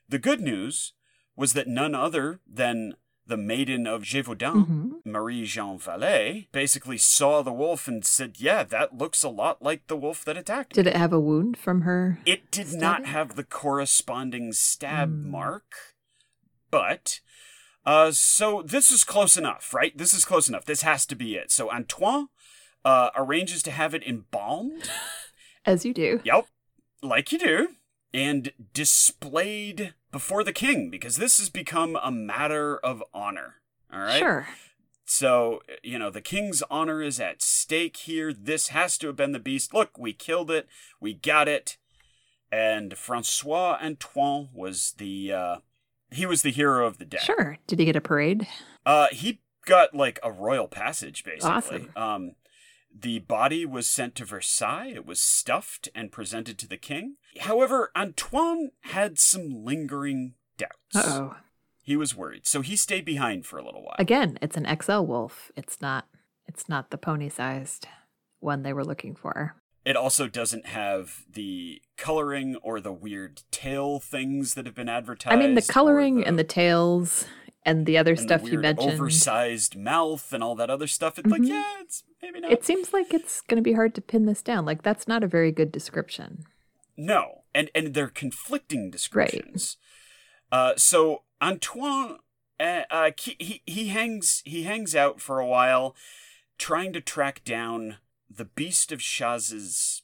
The 0.09 0.19
good 0.19 0.41
news 0.41 0.93
was 1.37 1.53
that 1.53 1.69
none 1.69 1.95
other 1.95 2.41
than 2.47 2.95
the 3.27 3.37
maiden 3.37 3.87
of 3.87 4.03
Gévaudan, 4.03 4.67
hmm 4.67 4.85
Marie 5.05 5.45
Jean 5.47 5.79
Vallée, 5.79 6.49
basically 6.53 6.99
saw 6.99 7.43
the 7.43 7.53
wolf 7.53 7.87
and 7.89 8.05
said, 8.05 8.41
Yeah, 8.41 8.63
that 8.65 8.97
looks 8.99 9.23
a 9.23 9.29
lot 9.29 9.63
like 9.63 9.87
the 9.87 9.97
wolf 9.97 10.25
that 10.25 10.37
attacked 10.37 10.73
me. 10.77 10.83
Did 10.83 10.89
it 10.89 10.97
have 10.97 11.13
a 11.13 11.21
wound 11.21 11.57
from 11.57 11.83
her? 11.83 12.19
It 12.27 12.51
did 12.51 12.73
not 12.73 13.07
have 13.07 13.37
the 13.37 13.45
corresponding 13.45 14.53
stab 14.53 15.23
Hmm. 15.23 15.31
mark, 15.31 15.73
but 16.71 17.21
uh, 17.85 18.11
so 18.11 18.63
this 18.63 18.91
is 18.91 19.05
close 19.05 19.37
enough, 19.37 19.73
right? 19.73 19.97
This 19.97 20.13
is 20.15 20.25
close 20.25 20.49
enough. 20.49 20.65
This 20.65 20.83
has 20.83 21.07
to 21.07 21.17
be 21.17 21.37
it. 21.37 21.51
So 21.51 21.71
Antoine 21.71 22.29
uh, 22.85 23.11
arranges 23.17 23.63
to 23.65 23.71
have 23.71 23.95
it 23.95 24.07
embalmed. 24.07 24.91
As 25.65 25.85
you 25.85 25.93
do. 25.93 26.21
Yep, 26.25 26.47
like 27.03 27.33
you 27.33 27.39
do, 27.39 27.69
and 28.15 28.53
displayed 28.73 29.95
before 30.11 30.45
the 30.45 30.53
king 30.53 30.91
because 30.91 31.17
this 31.17 31.39
has 31.39 31.51
become 31.51 31.99
a 32.03 32.11
matter 32.11 32.79
of 32.79 33.03
honor. 33.13 33.57
All 33.93 34.01
right. 34.01 34.19
Sure. 34.19 34.49
So, 35.05 35.63
you 35.83 35.99
know, 35.99 36.11
the 36.11 36.21
king's 36.21 36.63
honor 36.71 37.03
is 37.03 37.19
at 37.19 37.41
stake 37.41 37.97
here. 37.97 38.33
This 38.33 38.69
has 38.69 38.99
to 38.99 39.07
have 39.09 39.17
been 39.17 39.33
the 39.33 39.39
beast. 39.39 39.73
Look, 39.73 39.99
we 39.99 40.13
killed 40.13 40.51
it. 40.51 40.69
We 41.01 41.15
got 41.15 41.49
it. 41.49 41.79
And 42.53 42.97
Francois 42.97 43.79
Antoine 43.83 44.51
was 44.55 44.95
the 44.99 45.33
uh 45.33 45.57
he 46.11 46.27
was 46.27 46.43
the 46.43 46.51
hero 46.51 46.87
of 46.87 46.99
the 46.99 47.05
day. 47.05 47.19
Sure. 47.21 47.59
Did 47.67 47.79
he 47.79 47.85
get 47.85 47.97
a 47.97 48.01
parade? 48.01 48.47
Uh 48.87 49.09
he 49.13 49.41
got 49.67 49.95
like 49.95 50.19
a 50.23 50.33
royal 50.33 50.69
passage 50.69 51.25
basically. 51.25 51.51
Awesome. 51.51 51.91
Um 51.97 52.33
the 52.97 53.19
body 53.21 53.67
was 53.67 53.87
sent 53.87 54.15
to 54.17 54.25
Versailles. 54.25 54.93
It 54.95 55.07
was 55.07 55.21
stuffed 55.21 55.89
and 55.95 56.11
presented 56.11 56.59
to 56.59 56.67
the 56.69 56.79
king. 56.79 57.17
However, 57.41 57.91
Antoine 57.97 58.71
had 58.81 59.19
some 59.19 59.65
lingering 59.65 60.35
doubts. 60.57 60.75
Oh. 60.97 61.37
He 61.83 61.97
was 61.97 62.15
worried, 62.15 62.47
so 62.47 62.61
he 62.61 62.77
stayed 62.77 63.05
behind 63.05 63.47
for 63.47 63.59
a 63.59 63.65
little 63.65 63.83
while. 63.83 63.97
Again, 63.99 64.39
it's 64.43 64.57
an 64.57 64.67
XL 64.83 65.03
wolf. 65.03 65.51
It's 65.57 65.81
not. 65.81 66.07
It's 66.47 66.69
not 66.69 66.91
the 66.91 66.99
pony-sized 66.99 67.87
one 68.41 68.63
they 68.63 68.73
were 68.73 68.85
looking 68.85 69.15
for. 69.15 69.55
It 69.85 69.97
also 69.97 70.29
doesn't 70.29 70.67
have 70.67 71.25
the 71.33 71.81
coloring 71.97 72.57
or 72.57 72.81
the 72.81 72.93
weird 72.93 73.43
tail 73.51 74.01
things 74.01 74.55
that 74.55 74.67
have 74.67 74.75
been 74.75 74.89
advertised. 74.89 75.33
I 75.35 75.39
mean, 75.39 75.55
the 75.55 75.63
or 75.63 75.73
coloring 75.73 76.25
and 76.27 76.39
the 76.39 76.45
tails 76.45 77.27
and 77.65 77.87
the 77.87 77.97
other 77.97 78.13
and 78.13 78.19
the 78.19 78.23
stuff 78.39 78.51
you 78.51 78.59
mentioned. 78.59 78.93
oversized 78.93 79.77
mouth 79.77 80.33
and 80.33 80.43
all 80.43 80.55
that 80.57 80.69
other 80.71 80.87
stuff. 80.87 81.19
It's 81.19 81.31
like, 81.31 81.43
Mhm. 81.43 81.49
yeah, 81.49 81.73
it's 81.81 82.03
maybe 82.21 82.41
not. 82.41 82.53
It 82.53 82.65
seems 82.65 82.93
like 82.93 83.15
it's 83.15 83.41
going 83.43 83.57
to 83.57 83.63
be 83.63 83.73
hard 83.73 83.95
to 83.95 84.01
pin 84.01 84.27
this 84.27 84.43
down. 84.43 84.65
Like 84.67 84.83
that's 84.83 85.09
not 85.09 85.23
a 85.25 85.27
very 85.29 85.53
good 85.53 85.73
description. 85.73 86.45
No, 86.97 87.45
and 87.55 87.71
and 87.75 87.95
they're 87.95 88.09
conflicting 88.09 88.91
descriptions. 88.91 89.77
Uh, 90.51 90.75
so 90.77 91.23
Antoine, 91.41 92.19
uh, 92.59 92.83
uh, 92.91 93.11
he 93.19 93.37
he- 93.39 93.63
he 93.67 93.89
hangs 93.89 94.43
he 94.45 94.65
hangs 94.65 94.95
out 94.97 95.21
for 95.21 95.39
a 95.39 95.47
while, 95.47 95.95
trying 96.59 96.93
to 96.95 97.01
track 97.01 97.45
down 97.45 97.99
the 98.31 98.45
beast 98.45 98.93
of 98.93 98.99
Chazes's 99.01 100.03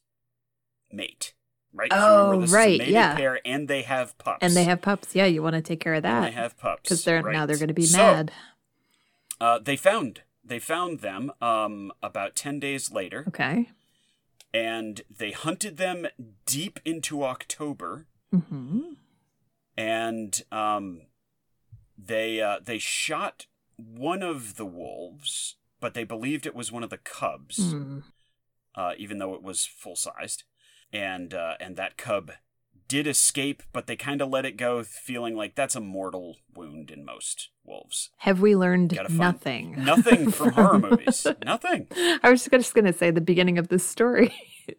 mate. 0.92 1.34
right? 1.72 1.90
Oh, 1.92 2.26
remember, 2.26 2.40
this 2.42 2.50
is 2.50 2.54
a 2.54 2.56
right, 2.56 2.88
yeah. 2.88 3.16
Pair, 3.16 3.40
and 3.44 3.68
they 3.68 3.82
have 3.82 4.16
pups. 4.18 4.38
And 4.42 4.54
they 4.54 4.64
have 4.64 4.80
pups. 4.80 5.14
Yeah, 5.14 5.26
you 5.26 5.42
want 5.42 5.54
to 5.56 5.60
take 5.62 5.80
care 5.80 5.94
of 5.94 6.02
that. 6.04 6.24
And 6.24 6.24
they 6.26 6.30
have 6.40 6.56
pups 6.58 6.82
because 6.84 7.04
they're 7.04 7.22
now 7.22 7.46
they're 7.46 7.56
going 7.58 7.68
to 7.68 7.74
be 7.74 7.86
So, 7.86 7.98
mad. 7.98 8.32
Uh, 9.40 9.58
they 9.58 9.76
found 9.76 10.22
they 10.44 10.58
found 10.58 11.00
them 11.00 11.32
um 11.42 11.90
about 12.02 12.36
ten 12.36 12.60
days 12.60 12.92
later, 12.92 13.24
Okay. 13.28 13.70
and 14.52 15.00
they 15.10 15.32
hunted 15.32 15.76
them 15.76 16.06
deep 16.46 16.78
into 16.84 17.24
October. 17.24 18.06
hmm 18.30 18.92
and 19.76 20.42
um, 20.52 21.02
they 21.98 22.40
uh, 22.40 22.58
they 22.64 22.78
shot 22.78 23.46
one 23.76 24.22
of 24.22 24.54
the 24.54 24.64
wolves, 24.64 25.56
but 25.80 25.94
they 25.94 26.04
believed 26.04 26.46
it 26.46 26.54
was 26.54 26.70
one 26.70 26.84
of 26.84 26.90
the 26.90 26.96
cubs, 26.98 27.72
Hmm. 27.72 27.98
Uh, 28.74 28.92
even 28.98 29.18
though 29.18 29.34
it 29.34 29.42
was 29.42 29.64
full 29.66 29.96
sized, 29.96 30.44
and 30.92 31.32
uh, 31.34 31.54
and 31.60 31.76
that 31.76 31.96
cub 31.96 32.32
did 32.86 33.06
escape, 33.06 33.62
but 33.72 33.86
they 33.86 33.96
kind 33.96 34.20
of 34.20 34.28
let 34.28 34.44
it 34.44 34.58
go, 34.58 34.82
feeling 34.82 35.34
like 35.34 35.54
that's 35.54 35.74
a 35.74 35.80
mortal 35.80 36.36
wound 36.54 36.90
in 36.90 37.02
most 37.04 37.48
wolves. 37.64 38.10
Have 38.18 38.40
we 38.40 38.54
learned 38.54 38.98
nothing? 39.10 39.82
Nothing 39.82 40.30
from 40.32 40.52
horror 40.52 40.78
movies. 40.78 41.26
Nothing. 41.44 41.86
I 42.22 42.30
was 42.30 42.44
just 42.44 42.74
going 42.74 42.84
to 42.84 42.92
say 42.92 43.10
the 43.10 43.22
beginning 43.22 43.58
of 43.58 43.68
this 43.68 43.86
story. 43.86 44.34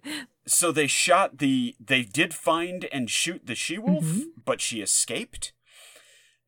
So 0.48 0.72
they 0.72 0.86
shot 0.86 1.40
the. 1.40 1.76
They 1.84 2.04
did 2.04 2.32
find 2.34 2.86
and 2.92 3.10
shoot 3.10 3.48
the 3.48 3.56
she 3.56 3.80
wolf, 3.80 4.04
Mhm. 4.06 4.26
but 4.46 4.62
she 4.62 4.80
escaped. 4.80 5.54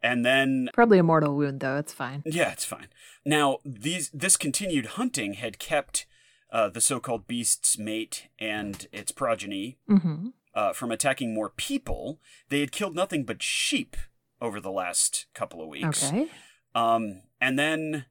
And 0.04 0.24
then 0.24 0.70
Probably 0.74 1.00
a 1.00 1.04
mortal 1.04 1.36
wound, 1.36 1.62
though. 1.62 1.78
It's 1.78 1.94
fine. 1.94 2.22
Yeah, 2.26 2.52
it's 2.52 2.66
fine. 2.66 2.88
Now, 3.26 3.58
these 3.66 4.12
this 4.14 4.38
continued 4.38 4.86
hunting 4.98 5.34
had 5.34 5.58
kept 5.58 6.06
uh, 6.52 6.70
the 6.70 6.82
so-called 6.82 7.28
beast's 7.28 7.78
mate 7.78 8.28
and 8.40 8.88
its 8.92 9.12
progeny 9.12 9.78
hmm 9.88 10.28
uh, 10.58 10.74
from 10.74 10.92
attacking 10.92 11.36
more 11.36 11.50
people. 11.50 12.20
They 12.50 12.62
had 12.62 12.72
killed 12.72 12.96
nothing 12.96 13.24
but 13.26 13.44
sheep 13.44 13.96
over 14.42 14.60
the 14.60 14.72
last 14.72 15.28
couple 15.36 15.62
of 15.62 15.70
weeks. 15.70 16.08
Okay. 16.08 16.30
Um, 16.74 17.22
and 17.40 17.60
then 17.60 18.06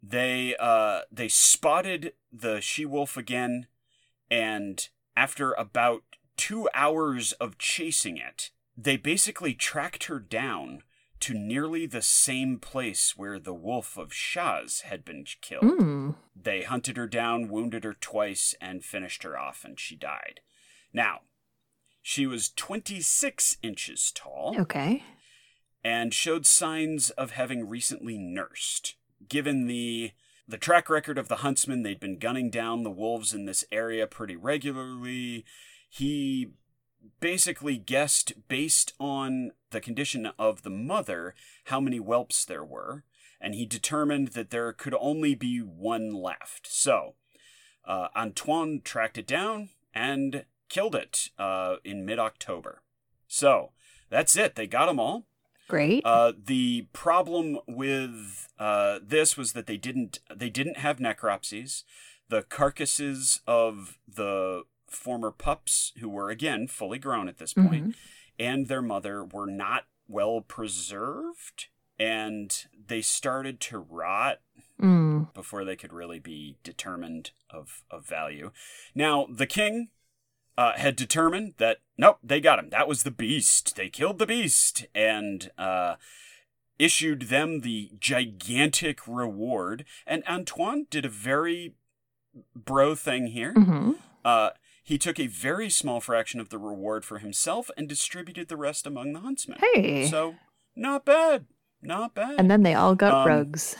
they 0.00 0.54
uh, 0.60 1.00
they 1.10 1.28
spotted 1.28 2.12
the 2.32 2.60
she 2.60 2.86
wolf 2.86 3.16
again, 3.16 3.66
and 4.30 4.88
after 5.16 5.52
about 5.52 6.04
two 6.36 6.68
hours 6.74 7.32
of 7.34 7.58
chasing 7.58 8.18
it, 8.18 8.50
they 8.76 8.96
basically 8.96 9.54
tracked 9.54 10.04
her 10.04 10.20
down 10.20 10.82
to 11.24 11.34
nearly 11.34 11.86
the 11.86 12.02
same 12.02 12.58
place 12.58 13.16
where 13.16 13.38
the 13.38 13.54
wolf 13.54 13.96
of 13.96 14.10
Chazes 14.12 14.82
had 14.82 15.04
been 15.04 15.24
killed. 15.40 15.64
Mm. 15.64 16.14
They 16.36 16.62
hunted 16.62 16.96
her 16.96 17.06
down, 17.06 17.48
wounded 17.48 17.84
her 17.84 17.94
twice, 17.94 18.54
and 18.60 18.84
finished 18.84 19.22
her 19.22 19.38
off, 19.38 19.64
and 19.64 19.78
she 19.80 19.96
died. 19.96 20.40
Now, 20.92 21.20
she 22.02 22.26
was 22.26 22.50
26 22.50 23.56
inches 23.62 24.12
tall 24.14 24.54
Okay. 24.58 25.02
and 25.82 26.12
showed 26.12 26.44
signs 26.46 27.08
of 27.10 27.30
having 27.30 27.68
recently 27.68 28.18
nursed. 28.18 28.96
Given 29.28 29.66
the 29.66 30.12
the 30.46 30.58
track 30.58 30.90
record 30.90 31.16
of 31.16 31.28
the 31.28 31.36
huntsman, 31.36 31.82
they'd 31.82 31.98
been 32.00 32.18
gunning 32.18 32.50
down 32.50 32.82
the 32.82 32.90
wolves 32.90 33.32
in 33.32 33.46
this 33.46 33.64
area 33.72 34.06
pretty 34.06 34.36
regularly. 34.36 35.46
He 35.88 36.52
basically 37.20 37.76
guessed 37.76 38.32
based 38.48 38.94
on 38.98 39.52
the 39.70 39.80
condition 39.80 40.30
of 40.38 40.62
the 40.62 40.70
mother 40.70 41.34
how 41.64 41.80
many 41.80 41.98
whelps 41.98 42.44
there 42.44 42.64
were, 42.64 43.04
and 43.40 43.54
he 43.54 43.66
determined 43.66 44.28
that 44.28 44.50
there 44.50 44.72
could 44.72 44.94
only 44.98 45.34
be 45.34 45.58
one 45.58 46.12
left. 46.12 46.66
So, 46.66 47.14
uh, 47.84 48.08
Antoine 48.16 48.80
tracked 48.82 49.18
it 49.18 49.26
down 49.26 49.70
and 49.94 50.44
killed 50.68 50.94
it 50.94 51.30
uh, 51.38 51.76
in 51.84 52.04
mid 52.04 52.18
October. 52.18 52.82
So, 53.26 53.72
that's 54.10 54.36
it. 54.36 54.54
They 54.54 54.66
got 54.66 54.86
them 54.86 55.00
all. 55.00 55.26
Great. 55.68 56.04
Uh, 56.04 56.32
the 56.42 56.88
problem 56.92 57.58
with 57.66 58.48
uh, 58.58 58.98
this 59.02 59.36
was 59.36 59.52
that 59.52 59.66
they 59.66 59.76
didn't 59.76 60.20
they 60.34 60.50
didn't 60.50 60.78
have 60.78 60.98
necropsies. 60.98 61.84
The 62.28 62.42
carcasses 62.42 63.40
of 63.46 63.98
the 64.06 64.64
former 64.94 65.30
pups, 65.30 65.92
who 66.00 66.08
were 66.08 66.30
again 66.30 66.66
fully 66.68 66.98
grown 66.98 67.28
at 67.28 67.38
this 67.38 67.54
point, 67.54 67.88
Mhm. 67.88 67.94
and 68.38 68.68
their 68.68 68.82
mother 68.82 69.24
were 69.24 69.46
not 69.46 69.86
well 70.08 70.40
preserved, 70.40 71.68
and 71.98 72.66
they 72.86 73.02
started 73.02 73.60
to 73.60 73.78
rot 73.78 74.40
Mm. 74.80 75.32
before 75.34 75.64
they 75.64 75.76
could 75.76 75.92
really 75.92 76.18
be 76.18 76.56
determined 76.64 77.30
of, 77.48 77.84
of 77.90 78.04
value. 78.06 78.50
Now, 78.94 79.26
the 79.30 79.46
king 79.46 79.90
uh, 80.58 80.72
had 80.76 80.94
determined 80.96 81.54
that, 81.58 81.78
nope, 81.98 82.18
they 82.22 82.40
got 82.40 82.58
him. 82.60 82.70
That 82.70 82.86
was 82.88 83.02
the 83.02 83.10
beast. 83.10 83.74
They 83.76 83.88
killed 83.88 84.18
the 84.20 84.26
beast 84.26 84.86
and 84.94 85.50
uh, 85.58 85.96
issued 86.78 87.22
them 87.22 87.60
the 87.60 87.90
gigantic 87.98 89.06
reward. 89.08 89.84
And 90.06 90.22
Antoine 90.28 90.86
did 90.90 91.04
a 91.04 91.08
very 91.08 91.74
bro 92.54 92.94
thing 92.94 93.28
here. 93.28 93.52
hmm 93.52 93.92
Uh, 94.24 94.50
he 94.84 94.98
took 94.98 95.18
a 95.18 95.26
very 95.26 95.68
small 95.70 95.98
fraction 96.00 96.38
of 96.40 96.50
the 96.50 96.58
reward 96.58 97.04
for 97.04 97.18
himself 97.18 97.70
and 97.76 97.88
distributed 97.88 98.48
the 98.48 98.56
rest 98.56 98.86
among 98.86 99.12
the 99.14 99.20
huntsmen. 99.20 99.58
Hey. 99.74 100.06
So, 100.06 100.34
not 100.76 101.04
bad. 101.04 101.46
Not 101.82 102.14
bad. 102.14 102.36
and 102.38 102.50
then 102.50 102.62
they 102.62 102.74
all 102.74 102.94
got 102.94 103.12
Um, 103.14 103.26
rugs. 103.26 103.74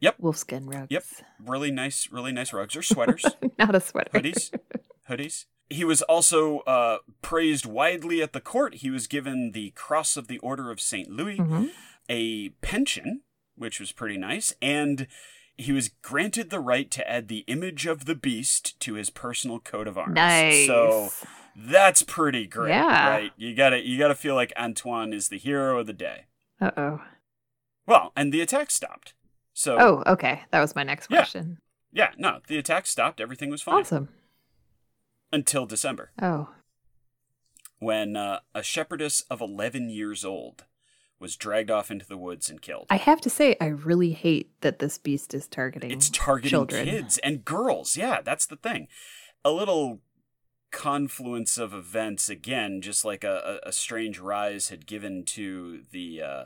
yep. 0.00 0.16
Wolfskin 0.20 0.72
rugs. 0.72 0.88
Yep. 0.90 1.04
really 1.44 1.70
nice, 1.70 2.08
really 2.12 2.32
nice 2.32 2.52
rugs 2.52 2.76
or 2.76 2.82
sweaters. 2.82 3.24
Not 3.58 3.74
a 3.74 3.80
sweater. 3.80 4.10
hoodies 4.12 4.52
hoodies 5.08 5.46
he 5.70 5.84
was 5.84 6.02
also 6.02 6.60
uh, 6.60 6.98
praised 7.22 7.64
widely 7.66 8.22
at 8.22 8.32
the 8.32 8.40
court 8.40 8.76
he 8.76 8.90
was 8.90 9.06
given 9.06 9.52
the 9.52 9.70
cross 9.70 10.16
of 10.16 10.26
the 10.28 10.38
order 10.38 10.70
of 10.70 10.80
st 10.80 11.08
louis 11.10 11.38
Mhm. 11.38 11.70
a 12.08 12.50
pension 12.60 13.22
which 13.56 13.80
was 13.80 13.92
pretty 13.92 14.16
nice 14.18 14.52
and 14.60 15.06
he 15.58 15.72
was 15.72 15.88
granted 16.02 16.50
the 16.50 16.60
right 16.60 16.90
to 16.90 17.10
add 17.10 17.28
the 17.28 17.44
image 17.46 17.86
of 17.86 18.04
the 18.04 18.14
beast 18.14 18.78
to 18.80 18.94
his 18.94 19.10
personal 19.10 19.58
coat 19.58 19.88
of 19.88 19.96
arms 19.96 20.14
Nice. 20.14 20.66
so 20.66 21.10
that's 21.56 22.02
pretty 22.02 22.46
great 22.46 22.70
Yeah. 22.70 23.08
right 23.10 23.32
you 23.36 23.54
gotta 23.54 23.80
you 23.86 23.98
gotta 23.98 24.14
feel 24.14 24.34
like 24.34 24.52
antoine 24.58 25.12
is 25.12 25.28
the 25.28 25.38
hero 25.38 25.78
of 25.80 25.86
the 25.86 25.92
day 25.92 26.26
Uh 26.60 26.70
oh. 26.76 27.00
well 27.86 28.12
and 28.16 28.32
the 28.32 28.40
attack 28.42 28.70
stopped 28.70 29.14
so 29.54 29.78
Oh, 29.80 30.02
okay. 30.06 30.42
That 30.50 30.60
was 30.60 30.74
my 30.76 30.82
next 30.82 31.10
Yeah. 31.10 31.18
question. 31.20 31.58
yeah 31.92 32.10
no 32.18 32.40
the 32.48 32.58
attack 32.58 32.86
stopped 32.86 33.20
everything 33.20 33.48
was 33.50 33.62
fine 33.62 33.80
Awesome. 33.80 34.08
until 35.32 35.64
december 35.66 36.10
Oh. 36.20 36.50
when 37.78 38.16
uh, 38.16 38.40
a 38.54 38.62
shepherdess 38.62 39.22
of 39.30 39.40
11 39.40 39.88
years 39.90 40.24
old 40.24 40.64
was 41.18 41.36
dragged 41.36 41.70
off 41.70 41.90
into 41.90 42.06
the 42.06 42.18
woods 42.18 42.50
and 42.50 42.60
killed. 42.60 42.86
I 42.90 42.96
have 42.96 43.20
to 43.22 43.30
say, 43.30 43.56
I 43.60 43.66
really 43.66 44.12
hate 44.12 44.60
that 44.60 44.78
this 44.78 44.98
beast 44.98 45.32
is 45.34 45.46
targeting. 45.46 45.90
it's 45.90 46.10
targeting 46.10 46.50
children. 46.50 46.84
kids 46.84 47.18
and 47.18 47.44
girls. 47.44 47.96
Yeah, 47.96 48.20
that's 48.20 48.46
the 48.46 48.56
thing. 48.56 48.88
A 49.44 49.50
little 49.50 50.00
confluence 50.70 51.56
of 51.56 51.72
events 51.72 52.28
again, 52.28 52.82
just 52.82 53.04
like 53.04 53.24
a, 53.24 53.60
a, 53.64 53.68
a 53.68 53.72
strange 53.72 54.18
rise 54.18 54.68
had 54.68 54.86
given 54.86 55.24
to 55.24 55.82
the 55.90 56.20
uh, 56.22 56.44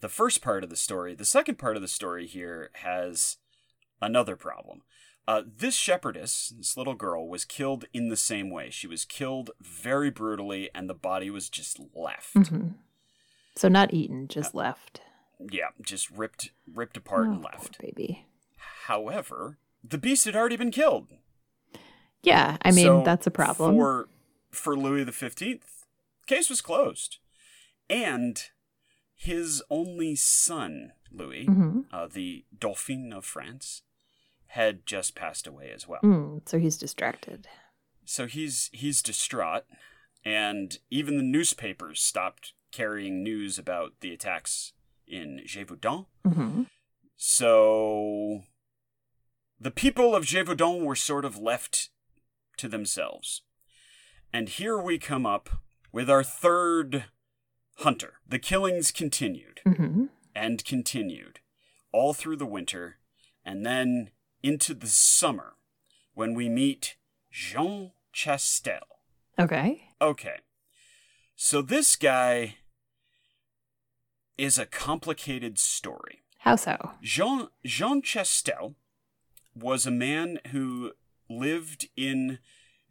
the 0.00 0.08
first 0.08 0.40
part 0.40 0.64
of 0.64 0.70
the 0.70 0.76
story. 0.76 1.14
The 1.14 1.24
second 1.24 1.58
part 1.58 1.76
of 1.76 1.82
the 1.82 1.88
story 1.88 2.26
here 2.26 2.70
has 2.74 3.36
another 4.00 4.36
problem. 4.36 4.82
Uh, 5.28 5.42
this 5.46 5.76
shepherdess, 5.76 6.52
this 6.56 6.76
little 6.76 6.94
girl, 6.94 7.28
was 7.28 7.44
killed 7.44 7.84
in 7.92 8.08
the 8.08 8.16
same 8.16 8.50
way. 8.50 8.70
She 8.70 8.88
was 8.88 9.04
killed 9.04 9.50
very 9.60 10.10
brutally, 10.10 10.68
and 10.74 10.90
the 10.90 10.94
body 10.94 11.30
was 11.30 11.48
just 11.48 11.78
left. 11.94 12.32
hmm 12.48 12.68
So 13.56 13.68
not 13.68 13.92
eaten, 13.92 14.28
just 14.28 14.54
left. 14.54 15.00
Yeah, 15.50 15.68
just 15.80 16.10
ripped, 16.10 16.50
ripped 16.72 16.96
apart 16.96 17.26
Oh, 17.28 17.32
and 17.32 17.42
poor 17.42 17.50
left. 17.52 17.78
baby. 17.80 18.26
However, 18.86 19.58
the 19.82 19.98
beast 19.98 20.24
had 20.24 20.36
already 20.36 20.56
been 20.56 20.70
killed. 20.70 21.08
Yeah, 22.22 22.56
I 22.62 22.70
mean 22.70 22.84
So 22.84 23.02
that's 23.04 23.26
a 23.26 23.30
problem. 23.30 23.74
for 23.76 24.08
for 24.50 24.76
Louis 24.76 25.04
the 25.04 25.12
Fifteenth. 25.12 25.84
Case 26.26 26.48
was 26.48 26.60
closed, 26.60 27.18
and 27.90 28.40
his 29.14 29.62
only 29.70 30.14
son, 30.14 30.92
Louis, 31.10 31.46
hmm 31.46 31.80
uh, 31.92 32.06
the 32.06 32.44
Dauphin 32.56 33.12
of 33.12 33.24
France, 33.24 33.82
had 34.46 34.86
just 34.86 35.14
passed 35.16 35.46
away 35.48 35.70
as 35.74 35.88
well. 35.88 36.00
Mm, 36.02 36.48
so 36.48 36.58
he's 36.58 36.78
distracted. 36.78 37.48
So 38.04 38.26
he's 38.26 38.70
he's 38.72 39.02
distraught, 39.02 39.64
and 40.24 40.78
even 40.90 41.16
the 41.16 41.22
newspapers 41.24 42.00
stopped 42.00 42.52
carrying 42.72 43.22
news 43.22 43.58
about 43.58 43.92
the 44.00 44.12
attacks 44.12 44.72
in 45.06 45.42
Gévaudan. 45.46 46.06
hmm 46.24 46.62
So 47.16 48.42
the 49.60 49.70
people 49.70 50.14
of 50.14 50.24
Gévaudan 50.24 50.84
were 50.84 50.96
sort 50.96 51.24
of 51.24 51.38
left 51.38 51.90
to 52.56 52.68
themselves. 52.68 53.42
And 54.32 54.48
here 54.48 54.78
we 54.78 54.98
come 54.98 55.26
up 55.26 55.50
with 55.92 56.10
our 56.10 56.24
third 56.24 57.04
hunter. 57.78 58.14
The 58.26 58.38
killings 58.38 58.90
continued 58.90 59.60
hmm 59.64 60.06
and 60.34 60.64
continued 60.64 61.40
all 61.92 62.14
through 62.14 62.36
the 62.36 62.46
winter 62.46 62.96
and 63.44 63.66
then 63.66 64.10
into 64.42 64.72
the 64.72 64.86
summer 64.86 65.56
when 66.14 66.32
we 66.34 66.48
meet 66.48 66.96
Jean 67.30 67.92
Chastel. 68.12 68.80
Okay. 69.38 69.88
Okay. 70.00 70.36
So 71.36 71.62
this 71.62 71.96
guy 71.96 72.56
is 74.38 74.58
a 74.58 74.66
complicated 74.66 75.58
story. 75.58 76.22
How 76.38 76.56
so? 76.56 76.92
Jean 77.02 77.48
Jean 77.64 78.02
Chastel 78.02 78.74
was 79.54 79.86
a 79.86 79.90
man 79.90 80.40
who 80.48 80.92
lived 81.28 81.88
in 81.96 82.38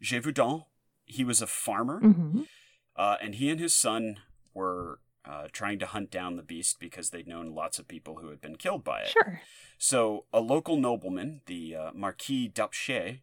Gévaudan. 0.02 0.64
He 1.04 1.24
was 1.24 1.42
a 1.42 1.46
farmer, 1.46 2.00
hmm 2.00 2.42
uh, 2.96 3.16
and 3.22 3.34
he 3.36 3.48
and 3.48 3.58
his 3.58 3.74
son 3.74 4.18
were 4.54 5.00
uh, 5.24 5.48
trying 5.52 5.78
to 5.78 5.86
hunt 5.86 6.10
down 6.10 6.36
the 6.36 6.42
beast 6.42 6.78
because 6.78 7.10
they'd 7.10 7.28
known 7.28 7.54
lots 7.54 7.78
of 7.78 7.88
people 7.88 8.16
who 8.16 8.28
had 8.28 8.40
been 8.40 8.56
killed 8.56 8.84
by 8.84 9.00
it. 9.02 9.08
Sure. 9.08 9.40
So 9.78 10.26
a 10.32 10.40
local 10.40 10.76
nobleman, 10.76 11.40
the 11.46 11.74
uh, 11.74 11.90
Marquis 11.94 12.48
d'Apcher, 12.48 13.20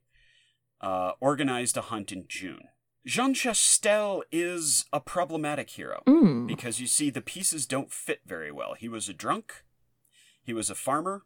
uh, 0.81 1.11
organized 1.19 1.77
a 1.77 1.81
hunt 1.81 2.11
in 2.11 2.25
June. 2.27 2.69
Jean 3.05 3.33
Chastel 3.33 4.23
is 4.31 4.85
a 4.91 4.99
problematic 4.99 5.69
hero 5.71 6.03
Mm. 6.05 6.47
because 6.47 6.79
you 6.79 6.87
see 6.87 7.09
the 7.09 7.21
pieces 7.21 7.65
don't 7.65 7.91
fit 7.91 8.21
very 8.25 8.51
well. 8.51 8.73
He 8.73 8.89
was 8.89 9.07
a 9.09 9.13
drunk, 9.13 9.63
he 10.43 10.53
was 10.53 10.69
a 10.69 10.75
farmer, 10.75 11.23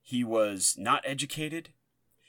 he 0.00 0.24
was 0.24 0.76
not 0.78 1.02
educated, 1.04 1.70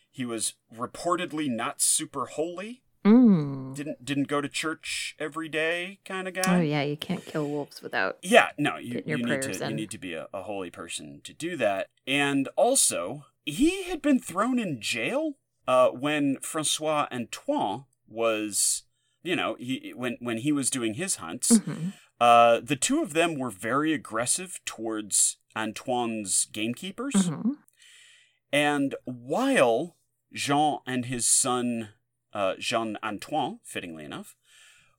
he 0.09 0.25
was 0.25 0.55
reportedly 0.73 1.49
not 1.49 1.81
super 1.81 2.25
holy, 2.25 2.81
Mm. 3.05 3.75
didn't 3.75 4.05
didn't 4.05 4.27
go 4.27 4.41
to 4.41 4.47
church 4.49 5.15
every 5.17 5.49
day 5.49 5.99
kind 6.05 6.27
of 6.27 6.35
guy. 6.35 6.57
Oh 6.57 6.61
yeah, 6.61 6.83
you 6.83 6.95
can't 6.97 7.25
kill 7.25 7.47
wolves 7.47 7.81
without. 7.81 8.17
Yeah, 8.21 8.49
no, 8.59 8.77
you, 8.77 9.01
your 9.05 9.17
you 9.17 9.25
need 9.25 9.41
to 9.41 9.53
you 9.69 9.73
need 9.75 9.89
to 9.91 9.97
be 9.97 10.13
a, 10.13 10.27
a 10.33 10.43
holy 10.43 10.69
person 10.69 11.21
to 11.23 11.33
do 11.33 11.55
that. 11.57 11.89
And 12.05 12.47
also, 12.55 13.25
he 13.43 13.83
had 13.83 14.01
been 14.03 14.19
thrown 14.19 14.59
in 14.59 14.81
jail 14.81 15.37
uh, 15.67 15.89
when 15.89 16.37
Francois 16.41 17.07
Antoine 17.11 17.85
was, 18.11 18.83
you 19.23 19.35
know, 19.35 19.55
he 19.59 19.93
when 19.95 20.17
when 20.19 20.37
he 20.39 20.51
was 20.51 20.69
doing 20.69 20.95
his 20.95 21.15
hunts. 21.15 21.57
hmm 21.57 21.89
Uh, 22.19 22.59
the 22.63 22.75
two 22.75 23.01
of 23.01 23.13
them 23.13 23.39
were 23.39 23.49
very 23.49 23.93
aggressive 23.93 24.59
towards 24.63 25.37
Antoine's 25.55 26.45
gamekeepers. 26.45 27.27
hmm 27.27 27.53
And 28.51 28.93
while 29.05 29.97
Jean 30.31 30.79
and 30.85 31.05
his 31.05 31.25
son, 31.25 31.89
uh, 32.31 32.53
Jean 32.59 32.97
Antoine, 33.03 33.59
fittingly 33.63 34.05
enough, 34.05 34.35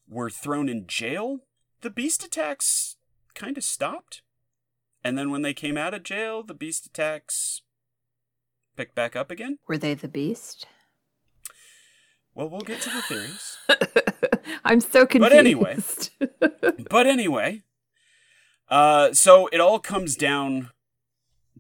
were 0.09 0.31
thrown 0.31 0.69
in 0.69 0.87
jail, 0.89 1.41
the 1.83 1.91
beast 1.91 2.25
attacks 2.25 2.97
kind 3.35 3.57
of 3.57 3.65
stopped. 3.65 4.23
And 5.05 5.17
then 5.17 5.31
when 5.31 5.43
they 5.43 5.55
came 5.55 5.77
out 5.77 5.95
of 5.95 6.03
jail, 6.03 6.43
the 6.43 6.55
beast 6.55 6.87
attacks 6.87 7.63
picked 8.77 8.95
back 8.95 9.15
up 9.17 9.31
again. 9.31 9.59
Were 9.69 9.79
they 9.79 9.95
the 9.95 10.09
beast? 10.09 10.67
Well, 12.35 12.49
we'll 12.49 12.61
get 12.61 12.81
to 12.83 12.91
the 12.91 13.03
theories. 13.03 13.59
I'm 14.65 14.81
so 14.81 15.07
confused. 15.07 15.21
But 15.21 15.33
anyway. 15.33 15.79
but 16.91 17.07
anyway, 17.07 17.63
uh, 18.69 19.13
so 19.13 19.49
it 19.49 19.61
all 19.61 19.79
comes 19.79 20.17
down 20.17 20.71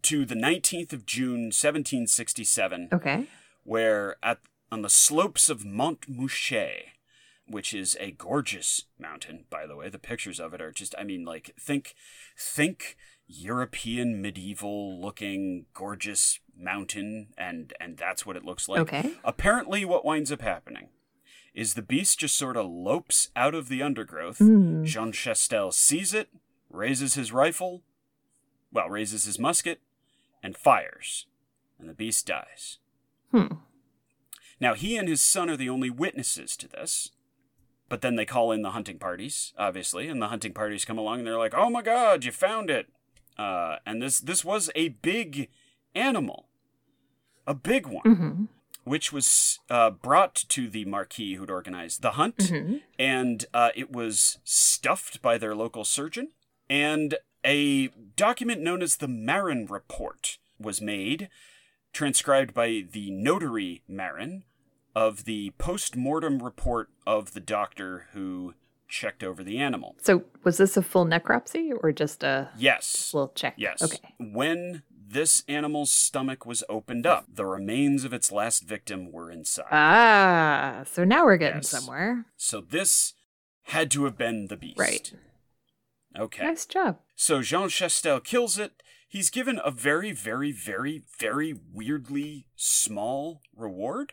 to 0.02 0.24
the 0.24 0.34
19th 0.34 0.92
of 0.92 1.06
June, 1.06 1.50
1767. 1.52 2.88
okay. 2.92 3.26
where 3.64 4.16
at 4.22 4.38
on 4.70 4.80
the 4.80 4.88
slopes 4.88 5.50
of 5.50 5.66
Mont 5.66 6.08
Mouchet, 6.08 6.86
which 7.46 7.74
is 7.74 7.96
a 8.00 8.12
gorgeous 8.12 8.86
mountain, 8.98 9.44
by 9.50 9.66
the 9.66 9.76
way, 9.76 9.90
the 9.90 9.98
pictures 9.98 10.40
of 10.40 10.54
it 10.54 10.62
are 10.62 10.72
just 10.72 10.94
I 10.98 11.04
mean 11.04 11.24
like 11.24 11.54
think 11.60 11.94
think 12.38 12.96
European 13.32 14.20
medieval 14.20 15.00
looking 15.00 15.66
gorgeous 15.74 16.38
mountain 16.56 17.28
and 17.36 17.72
and 17.80 17.96
that's 17.96 18.26
what 18.26 18.36
it 18.36 18.44
looks 18.44 18.68
like. 18.68 18.80
Okay. 18.80 19.14
Apparently 19.24 19.84
what 19.84 20.04
winds 20.04 20.30
up 20.30 20.42
happening 20.42 20.88
is 21.54 21.74
the 21.74 21.82
beast 21.82 22.18
just 22.18 22.36
sort 22.36 22.56
of 22.56 22.66
lopes 22.66 23.30
out 23.36 23.54
of 23.54 23.68
the 23.68 23.82
undergrowth. 23.82 24.38
Mm. 24.38 24.84
Jean 24.84 25.12
Chastel 25.12 25.72
sees 25.72 26.14
it, 26.14 26.28
raises 26.70 27.14
his 27.14 27.32
rifle, 27.32 27.82
well, 28.72 28.88
raises 28.88 29.24
his 29.24 29.38
musket, 29.38 29.80
and 30.42 30.56
fires. 30.56 31.26
And 31.78 31.88
the 31.88 31.94
beast 31.94 32.26
dies. 32.26 32.78
Hmm. 33.32 33.56
Now, 34.60 34.74
he 34.74 34.96
and 34.96 35.08
his 35.08 35.20
son 35.20 35.50
are 35.50 35.56
the 35.56 35.68
only 35.68 35.90
witnesses 35.90 36.56
to 36.58 36.68
this. 36.68 37.10
But 37.88 38.00
then 38.00 38.16
they 38.16 38.24
call 38.24 38.52
in 38.52 38.62
the 38.62 38.70
hunting 38.70 38.98
parties, 38.98 39.52
obviously, 39.58 40.08
and 40.08 40.22
the 40.22 40.28
hunting 40.28 40.54
parties 40.54 40.86
come 40.86 40.96
along 40.96 41.18
and 41.18 41.26
they're 41.26 41.36
like, 41.36 41.52
"Oh 41.54 41.68
my 41.68 41.82
God, 41.82 42.24
you 42.24 42.32
found 42.32 42.70
it!" 42.70 42.88
Uh, 43.38 43.76
and 43.86 44.02
this 44.02 44.20
this 44.20 44.44
was 44.44 44.70
a 44.74 44.88
big 44.88 45.48
animal, 45.94 46.46
a 47.46 47.54
big 47.54 47.86
one, 47.86 48.14
hmm 48.14 48.44
which 48.84 49.12
was 49.12 49.60
uh, 49.70 49.90
brought 49.90 50.34
to 50.34 50.68
the 50.68 50.84
marquis 50.84 51.34
who'd 51.34 51.50
organized 51.50 52.02
the 52.02 52.12
hunt, 52.12 52.48
hmm 52.48 52.76
and 52.98 53.46
uh, 53.54 53.70
it 53.76 53.92
was 53.92 54.38
stuffed 54.42 55.22
by 55.22 55.38
their 55.38 55.54
local 55.54 55.84
surgeon. 55.84 56.28
And 56.68 57.16
a 57.44 57.88
document 58.16 58.60
known 58.60 58.82
as 58.82 58.96
the 58.96 59.08
Marin 59.08 59.66
Report 59.66 60.38
was 60.58 60.80
made, 60.80 61.28
transcribed 61.92 62.54
by 62.54 62.84
the 62.90 63.10
notary 63.10 63.82
Marin, 63.86 64.44
of 64.94 65.24
the 65.24 65.50
post 65.58 65.96
mortem 65.96 66.42
report 66.42 66.90
of 67.06 67.34
the 67.34 67.40
doctor 67.40 68.06
who 68.12 68.54
checked 68.92 69.24
over 69.24 69.42
the 69.42 69.58
animal. 69.58 69.96
So 70.02 70.24
was 70.44 70.58
this 70.58 70.76
a 70.76 70.82
full 70.82 71.06
necropsy 71.06 71.72
or 71.82 71.92
just 71.92 72.22
a 72.22 72.50
Yes. 72.58 73.12
little 73.14 73.30
check? 73.34 73.54
Yes. 73.56 73.82
Okay. 73.82 74.14
When 74.20 74.82
this 74.92 75.44
animal's 75.48 75.90
stomach 75.90 76.44
was 76.44 76.62
opened 76.68 77.06
up, 77.06 77.24
the 77.32 77.46
remains 77.46 78.04
of 78.04 78.12
its 78.12 78.30
last 78.30 78.64
victim 78.64 79.10
were 79.10 79.30
inside. 79.30 79.66
Ah, 79.70 80.82
so 80.86 81.04
now 81.04 81.24
we're 81.24 81.38
getting 81.38 81.58
Yes. 81.58 81.68
somewhere. 81.70 82.26
so 82.36 82.60
this 82.60 83.14
had 83.66 83.90
to 83.92 84.04
have 84.04 84.18
been 84.18 84.48
the 84.48 84.56
beast. 84.56 84.78
Right. 84.78 85.12
Okay. 86.18 86.44
Nice 86.44 86.66
job. 86.66 86.98
So 87.16 87.40
Jean 87.40 87.68
Chastel 87.70 88.20
kills 88.22 88.58
it. 88.58 88.82
He's 89.08 89.30
given 89.30 89.58
a 89.64 89.70
very, 89.70 90.12
very, 90.12 90.52
very, 90.52 91.04
very 91.18 91.54
weirdly 91.72 92.46
small 92.56 93.40
reward. 93.56 94.12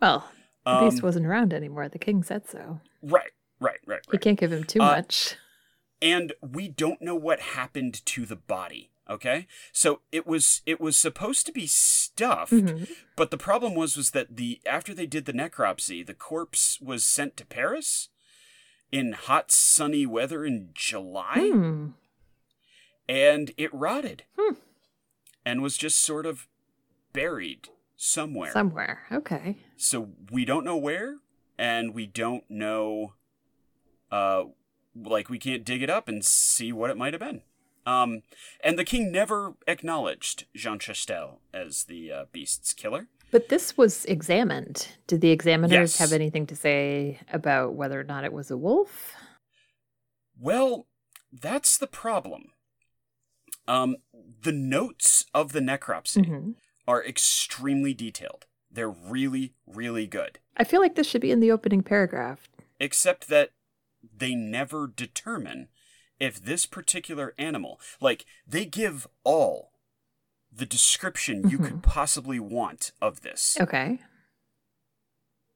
Well, 0.00 0.30
the 0.64 0.70
Um, 0.70 0.88
beast 0.88 1.02
wasn't 1.02 1.26
around 1.26 1.52
anymore. 1.52 1.88
The 1.88 1.98
king 1.98 2.22
said 2.22 2.46
so. 2.48 2.80
right, 3.02 3.32
right, 3.60 3.78
right, 3.86 4.00
You 4.06 4.12
right. 4.12 4.20
can't 4.20 4.38
give 4.38 4.52
him 4.52 4.64
too 4.64 4.80
Uh, 4.80 4.86
much. 4.96 5.36
And 6.02 6.32
we 6.42 6.68
don't 6.68 7.00
know 7.00 7.14
what 7.14 7.40
happened 7.40 8.04
to 8.06 8.26
the 8.26 8.36
body. 8.36 8.90
Okay, 9.08 9.46
so 9.70 10.00
it 10.12 10.26
was 10.26 10.62
it 10.64 10.80
was 10.80 10.96
supposed 10.96 11.44
to 11.44 11.52
be 11.52 11.66
stuffed, 11.66 12.52
Mhm. 12.52 12.88
but 13.16 13.30
the 13.30 13.36
problem 13.36 13.74
was 13.74 13.98
was 13.98 14.12
that 14.12 14.36
the 14.36 14.62
after 14.64 14.94
they 14.94 15.04
did 15.06 15.26
the 15.26 15.32
necropsy, 15.34 16.04
the 16.04 16.14
corpse 16.14 16.80
was 16.80 17.04
sent 17.04 17.36
to 17.36 17.44
Paris 17.44 18.08
in 18.90 19.12
hot 19.12 19.50
sunny 19.52 20.06
weather 20.06 20.44
in 20.46 20.70
July. 20.72 21.50
Hmm. 21.52 21.88
and 23.06 23.52
it 23.58 23.72
rotted 23.74 24.24
Hmm. 24.38 24.54
and 25.44 25.60
was 25.62 25.76
just 25.76 25.98
sort 25.98 26.24
of 26.24 26.48
buried 27.12 27.68
somewhere. 27.96 28.52
Somewhere. 28.52 29.02
Okay. 29.12 29.58
so 29.76 30.12
we 30.30 30.46
don't 30.46 30.64
know 30.64 30.78
where, 30.78 31.18
and 31.58 31.92
we 31.94 32.06
don't 32.06 32.48
know, 32.50 33.12
uh, 34.14 34.44
like 34.94 35.28
we 35.28 35.38
can't 35.38 35.64
dig 35.64 35.82
it 35.82 35.90
up 35.90 36.06
and 36.08 36.24
see 36.24 36.72
what 36.72 36.90
it 36.90 36.96
might 36.96 37.12
have 37.14 37.20
been. 37.20 37.42
Um, 37.86 38.22
and 38.62 38.78
the 38.78 38.84
king 38.84 39.10
never 39.12 39.54
acknowledged 39.66 40.46
Jean 40.54 40.78
Chastel 40.78 41.40
as 41.52 41.84
the 41.84 42.12
uh, 42.12 42.24
beast's 42.32 42.72
killer. 42.72 43.08
But 43.30 43.48
this 43.48 43.76
was 43.76 44.04
examined. 44.04 44.88
Did 45.08 45.20
the 45.20 45.30
examiners 45.30 45.72
Yes. 45.72 45.98
have 45.98 46.12
anything 46.12 46.46
to 46.46 46.56
say 46.56 47.18
about 47.32 47.74
whether 47.74 47.98
or 48.00 48.04
not 48.04 48.24
it 48.24 48.32
was 48.32 48.50
a 48.50 48.56
wolf? 48.56 49.14
Well, 50.38 50.86
that's 51.32 51.76
the 51.76 51.86
problem. 51.88 52.52
Um, 53.66 53.96
the 54.42 54.52
notes 54.52 55.26
of 55.34 55.52
the 55.52 55.60
necropsy 55.60 56.26
hmm 56.26 56.50
are 56.86 57.02
extremely 57.02 57.94
detailed. 57.94 58.44
They're 58.70 58.90
really, 58.90 59.54
really 59.66 60.06
good. 60.06 60.38
I 60.54 60.64
feel 60.64 60.82
like 60.82 60.96
this 60.96 61.06
should 61.08 61.22
be 61.22 61.30
in 61.30 61.40
the 61.40 61.50
opening 61.50 61.82
paragraph. 61.82 62.50
Except 62.78 63.28
that 63.28 63.50
they 64.24 64.34
never 64.34 64.86
determine 64.86 65.68
if 66.18 66.42
this 66.42 66.64
particular 66.64 67.34
animal, 67.36 67.78
like, 68.00 68.24
they 68.46 68.64
give 68.64 69.06
all 69.22 69.72
the 70.50 70.64
description 70.64 71.50
you 71.50 71.58
could 71.58 71.82
possibly 71.82 72.40
want 72.40 72.92
of 73.02 73.20
this, 73.20 73.54
Okay. 73.60 73.98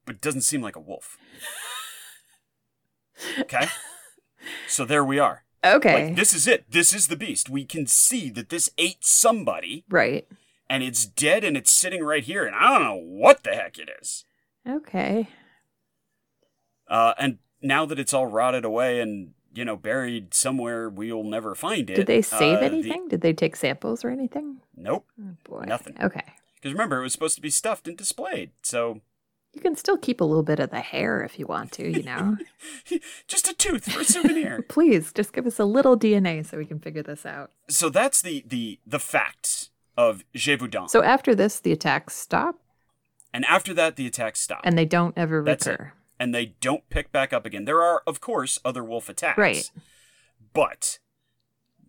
but 0.05 0.17
it 0.17 0.21
doesn't 0.21 0.43
seem 0.43 0.61
like 0.61 0.77
a 0.77 0.81
wolf. 0.81 1.17
Okay? 3.39 3.69
so 4.69 4.85
there 4.85 5.03
we 5.03 5.19
are. 5.19 5.45
Okay. 5.65 6.09
Like, 6.09 6.17
this 6.17 6.35
is 6.35 6.47
it. 6.47 6.71
This 6.71 6.93
is 6.93 7.09
the 7.09 7.17
beast. 7.17 7.49
We 7.49 7.65
can 7.65 7.87
see 7.87 8.29
that 8.31 8.51
this 8.51 8.69
ate 8.77 9.03
somebody, 9.03 9.85
right. 9.89 10.29
and 10.69 10.83
it's 10.83 11.07
dead, 11.07 11.43
and 11.43 11.57
it's 11.57 11.73
sitting 11.73 12.05
right 12.05 12.23
here, 12.23 12.45
and 12.45 12.55
I 12.55 12.75
don't 12.75 12.83
know 12.85 13.03
what 13.03 13.45
the 13.45 13.55
heck 13.55 13.79
it 13.79 13.89
is. 13.99 14.27
Okay. 14.69 15.27
Uh, 16.87 17.15
and 17.19 17.39
now 17.63 17.87
that 17.87 17.99
it's 17.99 18.13
all 18.13 18.27
rotted 18.27 18.65
away 18.65 19.01
and 19.01 19.33
you 19.55 19.65
know 19.65 19.77
buried 19.77 20.35
somewhere, 20.35 20.89
we'll 20.89 21.25
never 21.25 21.55
find 21.55 21.91
it. 21.91 21.97
Did 21.97 22.07
they 22.07 22.23
save 22.23 22.59
uh, 22.59 22.61
the- 22.61 22.67
anything? 22.67 23.09
Did 23.09 23.21
they 23.21 23.33
take 23.33 23.57
samples 23.57 24.05
or 24.05 24.11
anything? 24.11 24.59
Nope. 24.77 25.07
Oh 25.21 25.35
boy. 25.45 25.65
Nothing. 25.67 25.97
Okay. 26.01 26.25
Because 26.57 26.73
remember, 26.73 26.99
it 26.99 27.03
was 27.03 27.13
supposed 27.13 27.37
to 27.37 27.41
be 27.43 27.51
stuffed 27.51 27.87
and 27.87 27.97
displayed. 27.97 28.51
So 28.63 29.01
You 29.55 29.61
can 29.61 29.77
still 29.77 29.97
keep 29.97 30.21
a 30.21 30.25
little 30.25 30.43
bit 30.43 30.59
of 30.59 30.71
the 30.71 30.81
hair 30.81 31.23
if 31.23 31.39
you 31.39 31.47
want 31.47 31.73
to, 31.73 31.89
you 31.89 32.03
know. 32.03 32.37
just 33.29 33.49
a 33.49 33.55
tooth 33.55 33.91
for 33.91 34.01
a 34.01 34.05
souvenir. 34.05 34.63
Please 34.69 35.13
just 35.13 35.33
give 35.33 35.47
us 35.47 35.59
a 35.59 35.65
little 35.65 35.99
DNA 35.99 36.45
so 36.45 36.59
we 36.59 36.67
can 36.67 36.81
figure 36.81 37.03
this 37.03 37.25
out. 37.25 37.53
so 37.69 37.89
that's 37.89 38.23
the 38.23 38.45
the 38.47 38.79
the 38.87 38.99
facts 38.99 39.71
of 39.97 40.25
Gévaudan. 40.35 40.89
So 40.91 41.03
after 41.03 41.35
this, 41.35 41.59
the 41.61 41.73
attacks 41.73 42.15
stop 42.15 42.57
and 43.33 43.45
after 43.45 43.75
that, 43.75 43.97
the 43.97 44.07
attacks 44.07 44.41
stop, 44.41 44.61
and 44.65 44.77
they 44.79 44.87
don't 44.87 45.13
ever 45.17 45.43
That's 45.45 45.67
it. 45.67 45.81
Recur. 46.19 46.25
and 46.25 46.35
they 46.35 46.55
don't 46.61 46.89
pick 46.91 47.13
back 47.13 47.33
up 47.33 47.47
again. 47.47 47.65
There 47.65 47.83
are, 47.83 48.03
of 48.07 48.21
course, 48.21 48.59
other 48.65 48.85
wolf 48.85 49.09
attacks, 49.09 49.39
Right. 49.39 49.71
But 50.53 50.99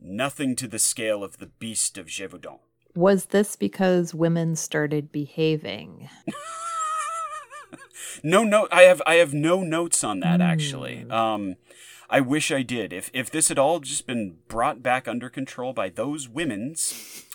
nothing 0.01 0.55
to 0.57 0.67
the 0.67 0.80
scale 0.80 1.23
of 1.23 1.38
the 1.38 1.47
beast 1.47 1.97
of 1.97 2.07
Gévaudan. 2.07 2.59
Was 2.95 3.27
this 3.27 3.55
because 3.55 4.13
women 4.13 4.55
started 4.55 5.11
behaving? 5.11 6.09
No 8.23 8.43
note. 8.43 8.69
I 8.71 8.82
have 8.82 9.01
I 9.05 9.15
have 9.15 9.34
no 9.34 9.61
notes 9.61 10.03
on 10.03 10.19
that 10.21 10.41
actually. 10.41 11.01
Hmm. 11.03 11.11
Um, 11.11 11.55
I 12.09 12.19
wish 12.21 12.51
I 12.51 12.63
did. 12.63 12.91
If 12.91 13.09
if 13.13 13.30
this 13.30 13.49
had 13.49 13.59
all 13.59 13.80
just 13.80 14.07
been 14.07 14.38
brought 14.47 14.82
back 14.82 15.07
under 15.07 15.30
control 15.30 15.73
by 15.73 15.89
those 15.89 16.27
women's. 16.27 17.25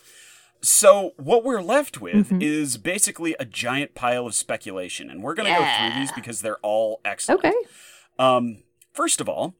So 0.64 1.12
what 1.16 1.44
we're 1.44 1.60
left 1.62 2.00
with 2.00 2.30
Mhm. 2.30 2.42
is 2.42 2.78
basically 2.78 3.36
a 3.38 3.44
giant 3.44 3.94
pile 3.94 4.26
of 4.26 4.34
speculation, 4.34 5.10
and 5.10 5.22
we're 5.22 5.34
gonna 5.34 5.50
go 5.50 5.58
through 5.90 6.00
these 6.00 6.10
because 6.12 6.40
they're 6.40 6.58
all 6.60 7.00
excellent. 7.04 7.44
Okay. 7.44 7.54
Um, 8.18 8.62
first 8.92 9.20
of 9.20 9.28
all, 9.28 9.54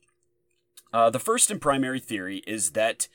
uh, 0.94 1.10
the 1.10 1.18
first 1.18 1.50
and 1.50 1.60
primary 1.60 2.00
theory 2.00 2.38
is 2.46 2.72
that 2.72 3.08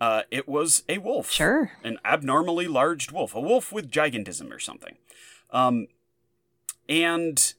uh, 0.00 0.22
it 0.30 0.46
was 0.46 0.82
a 0.90 0.98
wolf 0.98 1.32
Sure. 1.32 1.72
an 1.82 1.98
abnormally 2.04 2.68
large 2.68 3.10
wolf, 3.10 3.34
a 3.34 3.40
wolf 3.40 3.72
with 3.72 3.90
gigantism 3.90 4.52
or 4.52 4.58
something. 4.58 4.98
Um, 5.50 5.88
and 6.88 7.54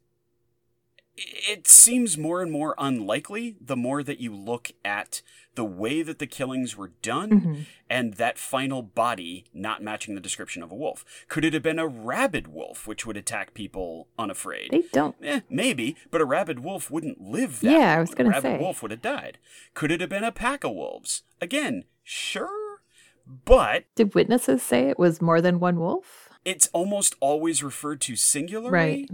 it 1.16 1.68
seems 1.68 2.16
more 2.16 2.44
and 2.44 2.52
more 2.52 2.76
unlikely 2.78 3.56
the 3.60 3.76
more 3.76 4.04
that 4.04 4.20
you 4.20 4.36
look 4.36 4.72
at 4.86 5.24
the 5.58 5.66
way 5.66 6.02
that 6.02 6.20
the 6.20 6.26
killings 6.28 6.78
were 6.78 6.92
done 7.02 7.30
Mhm. 7.30 7.66
and 7.90 8.14
that 8.14 8.38
final 8.38 8.82
body 8.82 9.44
not 9.54 9.84
matching 9.84 10.16
the 10.16 10.22
description 10.22 10.64
of 10.64 10.72
a 10.72 10.76
wolf. 10.76 11.04
Could 11.28 11.44
it 11.44 11.54
have 11.54 11.62
been 11.64 11.80
a 11.80 11.86
rabid 11.88 12.48
wolf 12.48 12.88
which 12.88 13.06
would 13.06 13.18
attack 13.18 13.54
people 13.54 14.08
unafraid? 14.18 14.72
They 14.72 14.84
don't. 14.94 15.16
Eh, 15.22 15.42
maybe, 15.50 15.98
but 16.10 16.22
a 16.22 16.26
rabid 16.26 16.60
wolf 16.60 16.90
wouldn't 16.90 17.20
live 17.20 17.60
that 17.60 17.72
Yeah, 17.72 17.98
I 17.98 18.00
was 18.00 18.16
gonna 18.16 18.32
say. 18.32 18.38
A 18.38 18.42
rabid 18.42 18.62
wolf 18.62 18.82
would 18.82 18.92
have 18.92 19.02
died. 19.02 19.38
Could 19.74 19.92
it 19.92 20.00
have 20.00 20.10
been 20.10 20.24
a 20.24 20.32
pack 20.32 20.64
of 20.64 20.72
wolves? 20.72 21.24
Again, 21.42 21.84
sure, 22.04 22.80
but 23.26 23.86
Did 23.96 24.16
witnesses 24.16 24.64
say 24.64 24.88
it 24.90 24.98
was 25.00 25.22
more 25.22 25.42
than 25.42 25.60
one 25.60 25.80
wolf? 25.80 26.30
it's 26.46 26.70
almost 26.72 27.14
always 27.20 27.62
referred 27.62 28.00
to 28.00 28.16
singularly. 28.16 28.72
Right. 28.72 29.10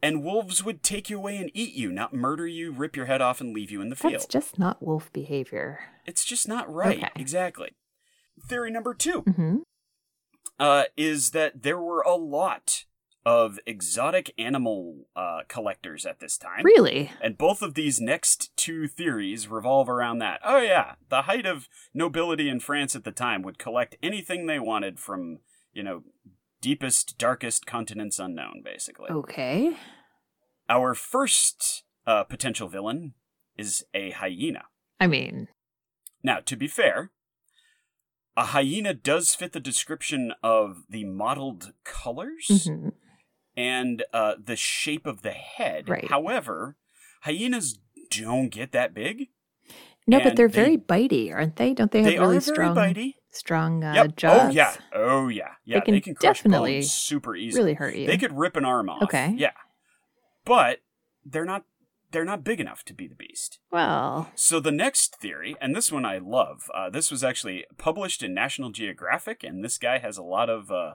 And 0.00 0.22
wolves 0.22 0.64
would 0.64 0.82
take 0.82 1.10
you 1.10 1.18
away 1.18 1.38
and 1.38 1.50
eat 1.54 1.74
you, 1.74 1.90
not 1.90 2.14
murder 2.14 2.46
you, 2.46 2.70
rip 2.70 2.94
your 2.94 3.06
head 3.06 3.20
off, 3.20 3.40
and 3.40 3.52
leave 3.52 3.70
you 3.70 3.80
in 3.80 3.88
the 3.88 3.96
field. 3.96 4.14
That's 4.14 4.24
field. 4.24 4.44
just 4.44 4.58
not 4.58 4.82
wolf 4.82 5.12
behavior. 5.12 5.80
It's 6.06 6.24
just 6.24 6.46
not 6.46 6.72
right. 6.72 6.98
Okay. 6.98 7.10
Exactly. 7.16 7.70
Theory 8.48 8.70
number 8.70 8.94
two 8.94 9.22
hmm 9.22 9.56
uh, 10.58 10.84
is 10.96 11.30
that 11.30 11.62
there 11.62 11.80
were 11.80 12.02
a 12.02 12.14
lot 12.14 12.84
of 13.24 13.58
exotic 13.66 14.32
animal 14.38 15.06
uh, 15.14 15.40
collectors 15.48 16.06
at 16.06 16.18
this 16.18 16.38
time. 16.38 16.64
Really? 16.64 17.10
And 17.20 17.36
both 17.36 17.62
of 17.62 17.74
these 17.74 18.00
next 18.00 18.56
two 18.56 18.88
theories 18.88 19.48
revolve 19.48 19.88
around 19.88 20.18
that. 20.20 20.40
Oh, 20.44 20.60
yeah. 20.60 20.94
The 21.10 21.22
height 21.22 21.44
of 21.44 21.68
nobility 21.92 22.48
in 22.48 22.60
France 22.60 22.96
at 22.96 23.04
the 23.04 23.12
time 23.12 23.42
would 23.42 23.58
collect 23.58 23.96
anything 24.02 24.46
they 24.46 24.58
wanted 24.58 24.98
from, 24.98 25.40
you 25.72 25.82
know, 25.82 26.04
deepest, 26.60 27.18
darkest 27.18 27.66
continents 27.66 28.18
unknown, 28.18 28.62
basically. 28.64 29.10
Okay. 29.10 29.76
Our 30.68 30.94
first 30.94 31.84
uh, 32.06 32.24
potential 32.24 32.68
villain 32.68 33.14
is 33.56 33.84
a 33.94 34.10
hyena. 34.10 34.64
I 35.00 35.06
mean, 35.06 35.48
Now, 36.22 36.40
to 36.40 36.56
be 36.56 36.66
fair, 36.66 37.10
a 38.36 38.46
hyena 38.46 38.94
does 38.94 39.34
fit 39.34 39.52
the 39.52 39.60
description 39.60 40.32
of 40.42 40.84
the 40.88 41.04
mottled 41.04 41.72
colors 41.84 42.46
mhm. 42.48 42.92
and 43.56 44.04
uh, 44.12 44.34
the 44.42 44.56
shape 44.56 45.06
of 45.06 45.22
the 45.22 45.32
head. 45.32 45.88
Right. 45.88 46.08
However, 46.08 46.76
hyenas 47.22 47.78
don't 48.10 48.48
get 48.50 48.72
that 48.72 48.94
big. 48.94 49.28
no, 50.06 50.20
but 50.20 50.36
they're 50.36 50.48
they- 50.48 50.62
very 50.62 50.78
bitey, 50.78 51.32
aren't 51.32 51.56
they? 51.56 51.74
Don't 51.74 51.90
they 51.90 52.02
have 52.02 52.12
They 52.12 52.18
really 52.18 52.40
strong? 52.40 52.74
They 52.74 52.80
are 52.80 52.84
very 52.84 52.94
strong, 52.94 52.94
bitey. 52.94 53.14
Strong 53.38 53.84
uh, 53.84 53.94
yep. 53.94 54.16
jaws? 54.16 54.40
Oh 54.42 54.50
yeah. 54.50 54.74
Oh 54.94 55.28
yeah. 55.28 55.52
Yeah. 55.64 55.80
can 55.80 56.00
can 56.00 56.14
crush 56.14 56.38
definitely 56.38 56.76
bones 56.76 56.92
super 56.92 57.36
easily. 57.36 57.62
Really 57.62 57.74
hurt 57.74 57.96
you. 57.96 58.06
They 58.06 58.18
could 58.18 58.36
rip 58.36 58.56
an 58.56 58.64
arm 58.64 58.88
off. 58.88 59.02
Okay. 59.04 59.34
Yeah. 59.36 59.52
But 60.44 60.78
they're 61.24 61.44
not. 61.44 61.64
They're 62.10 62.24
not 62.24 62.42
big 62.42 62.58
enough 62.58 62.84
to 62.84 62.94
be 62.94 63.06
the 63.06 63.14
beast. 63.14 63.58
Well, 63.70 64.30
So 64.34 64.60
the 64.60 64.72
next 64.72 65.16
theory, 65.16 65.56
and 65.60 65.76
this 65.76 65.92
one 65.92 66.06
I 66.06 66.16
love. 66.16 66.70
Uh, 66.74 66.88
this 66.88 67.10
was 67.10 67.22
actually 67.22 67.66
published 67.76 68.22
in 68.22 68.32
National 68.32 68.70
Geographic, 68.70 69.44
and 69.44 69.62
this 69.62 69.76
guy 69.76 69.98
has 69.98 70.16
a 70.16 70.22
lot 70.22 70.48
of 70.48 70.70
uh, 70.70 70.94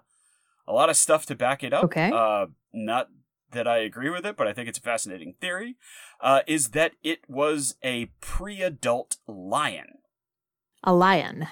a 0.68 0.74
lot 0.74 0.90
of 0.90 0.98
stuff 0.98 1.28
to 1.28 1.36
back 1.36 1.64
it 1.64 1.72
up. 1.72 1.84
Okay. 1.86 2.10
Uh, 2.12 2.48
not 2.74 3.10
that 3.52 3.68
I 3.68 3.78
agree 3.78 4.10
with 4.10 4.26
it, 4.26 4.36
but 4.36 4.48
I 4.48 4.54
think 4.54 4.68
it's 4.68 4.80
a 4.80 4.82
fascinating 4.82 5.36
theory. 5.40 5.78
Uh, 6.20 6.42
is 6.48 6.70
that 6.70 6.94
it 7.04 7.20
was 7.28 7.76
a 7.84 8.12
pre-adult 8.20 9.18
lion, 9.28 10.00
a 10.84 10.94
lion. 10.94 11.48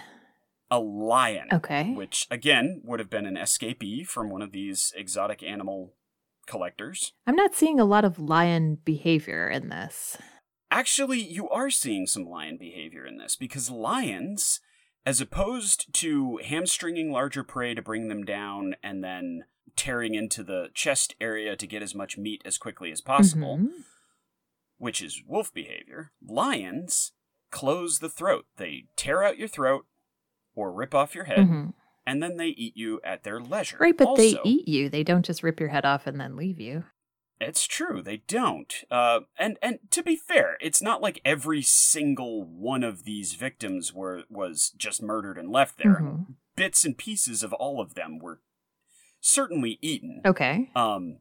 A 0.72 0.80
lion. 0.80 1.48
Okay. 1.52 1.94
which 1.94 2.26
again 2.32 2.82
would 2.84 3.00
have 3.00 3.10
been 3.10 3.26
an 3.28 3.36
escapee 3.36 4.06
from 4.08 4.30
one 4.30 4.42
of 4.42 4.52
these 4.54 4.94
exotic 4.96 5.44
animal 5.44 5.94
collectors. 6.48 7.14
I'm 7.28 7.36
not 7.36 7.54
seeing 7.54 7.80
a 7.80 7.86
lot 7.86 8.06
of 8.06 8.18
lion 8.20 8.80
behavior 8.84 9.48
in 9.48 9.70
this. 9.70 10.18
Actually, 10.72 11.20
you 11.20 11.50
are 11.50 11.70
seeing 11.70 12.08
some 12.08 12.24
lion 12.26 12.58
behavior 12.58 13.06
in 13.06 13.18
this 13.18 13.36
because 13.36 13.70
lions, 13.70 14.62
as 15.06 15.20
opposed 15.20 15.94
to 15.96 16.40
hamstringing 16.44 17.12
larger 17.12 17.44
prey 17.44 17.74
to 17.74 17.82
bring 17.82 18.08
them 18.08 18.24
down 18.24 18.76
and 18.82 19.04
then 19.04 19.44
tearing 19.76 20.16
into 20.16 20.44
the 20.44 20.70
chest 20.74 21.16
area 21.20 21.56
to 21.58 21.68
get 21.68 21.82
as 21.84 21.94
much 21.94 22.18
meat 22.18 22.42
as 22.46 22.58
quickly 22.58 22.92
as 22.92 23.02
possible, 23.02 23.58
Mhm. 23.58 23.84
which 24.78 25.02
is 25.02 25.22
wolf 25.28 25.54
behavior, 25.54 26.12
lions 26.26 27.12
close 27.52 28.00
the 28.00 28.10
throat. 28.10 28.46
They 28.56 28.86
tear 28.96 29.24
out 29.24 29.38
your 29.38 29.48
throat 29.50 29.86
or 30.56 30.72
rip 30.72 30.94
off 30.96 31.16
your 31.16 31.26
head, 31.26 31.40
Mhm. 31.48 31.74
and 32.06 32.22
then 32.22 32.38
they 32.38 32.50
eat 32.50 32.76
you 32.78 33.00
at 33.04 33.24
their 33.24 33.40
leisure. 33.40 33.78
Right, 33.80 33.96
but 33.98 34.16
they 34.16 34.38
eat 34.44 34.68
you. 34.68 34.90
They 34.90 35.04
don't 35.04 35.26
just 35.26 35.44
rip 35.44 35.60
your 35.60 35.70
head 35.70 35.86
off 35.86 36.08
and 36.08 36.20
then 36.20 36.36
leave 36.36 36.60
you. 36.60 36.86
It's 37.40 37.66
true, 37.66 38.04
they 38.04 38.18
don't. 38.18 38.72
Uh, 38.92 39.22
and 39.38 39.58
and 39.64 39.80
to 39.90 40.04
be 40.04 40.16
fair, 40.16 40.58
it's 40.62 40.82
not 40.82 41.02
like 41.02 41.20
every 41.26 41.64
single 41.64 42.44
one 42.44 42.84
of 42.84 43.04
these 43.04 43.34
victims 43.34 43.92
were 43.94 44.24
was 44.30 44.70
just 44.78 45.02
murdered 45.02 45.38
and 45.40 45.52
left 45.52 45.78
there. 45.80 45.96
Mhm. 46.02 46.36
Bits 46.56 46.86
and 46.86 46.96
pieces 46.98 47.42
of 47.42 47.52
all 47.54 47.82
of 47.82 47.96
them 47.96 48.20
were 48.20 48.42
certainly 49.20 49.80
eaten. 49.82 50.22
Okay. 50.26 50.70
Um, 50.76 51.20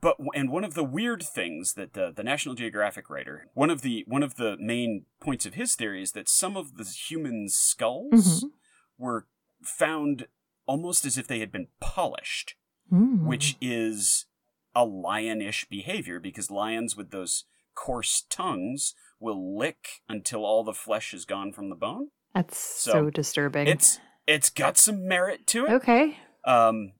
but 0.00 0.16
and 0.34 0.50
one 0.50 0.64
of 0.64 0.74
the 0.74 0.84
weird 0.84 1.22
things 1.22 1.74
that 1.74 1.92
the, 1.92 2.12
the 2.14 2.22
National 2.22 2.54
Geographic 2.54 3.10
writer, 3.10 3.48
one 3.54 3.70
of 3.70 3.82
the 3.82 4.04
one 4.06 4.22
of 4.22 4.36
the 4.36 4.56
main 4.58 5.04
points 5.20 5.44
of 5.46 5.54
his 5.54 5.74
theory 5.74 6.02
is 6.02 6.12
that 6.12 6.28
some 6.28 6.56
of 6.56 6.76
the 6.76 6.84
human 6.84 7.48
skulls 7.48 8.42
Mhm. 8.44 8.50
were 8.98 9.26
found 9.62 10.26
almost 10.66 11.04
as 11.04 11.18
if 11.18 11.26
they 11.26 11.40
had 11.40 11.52
been 11.52 11.68
polished, 11.80 12.54
Mm. 12.92 13.24
which 13.26 13.56
is 13.60 14.26
a 14.74 14.84
lionish 14.86 15.68
behavior 15.68 16.18
because 16.18 16.50
lions 16.50 16.96
with 16.96 17.10
those 17.10 17.44
coarse 17.74 18.24
tongues 18.30 18.94
will 19.20 19.56
lick 19.56 20.02
until 20.08 20.44
all 20.44 20.64
the 20.64 20.72
flesh 20.74 21.14
is 21.14 21.24
gone 21.24 21.52
from 21.52 21.68
the 21.70 21.76
bone. 21.76 22.08
That's 22.34 22.58
so, 22.58 22.92
so 22.92 23.10
disturbing. 23.10 23.66
It's 23.68 23.98
it's 24.26 24.48
got 24.50 24.78
some 24.78 25.06
merit 25.06 25.46
to 25.48 25.66
it. 25.66 25.72
okay. 25.72 26.18
Um 26.46 26.92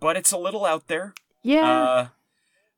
but 0.00 0.16
it's 0.16 0.32
a 0.32 0.38
little 0.38 0.64
out 0.64 0.88
there. 0.88 1.14
Yeah. 1.44 1.82
Uh, 1.82 2.08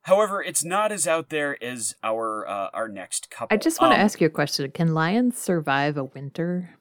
however, 0.02 0.42
it's 0.42 0.62
not 0.64 0.92
as 0.92 1.06
out 1.06 1.30
there 1.30 1.56
as 1.62 1.94
our 2.02 2.46
uh, 2.46 2.68
our 2.74 2.88
next 2.88 3.30
couple. 3.30 3.54
I 3.54 3.58
just 3.58 3.80
want 3.80 3.92
to 3.92 3.98
Um, 3.98 4.04
ask 4.04 4.20
you 4.20 4.26
a 4.26 4.30
question. 4.30 4.70
Can 4.72 4.92
lions 4.92 5.38
survive 5.38 5.96
a 5.96 6.04
winter 6.04 6.76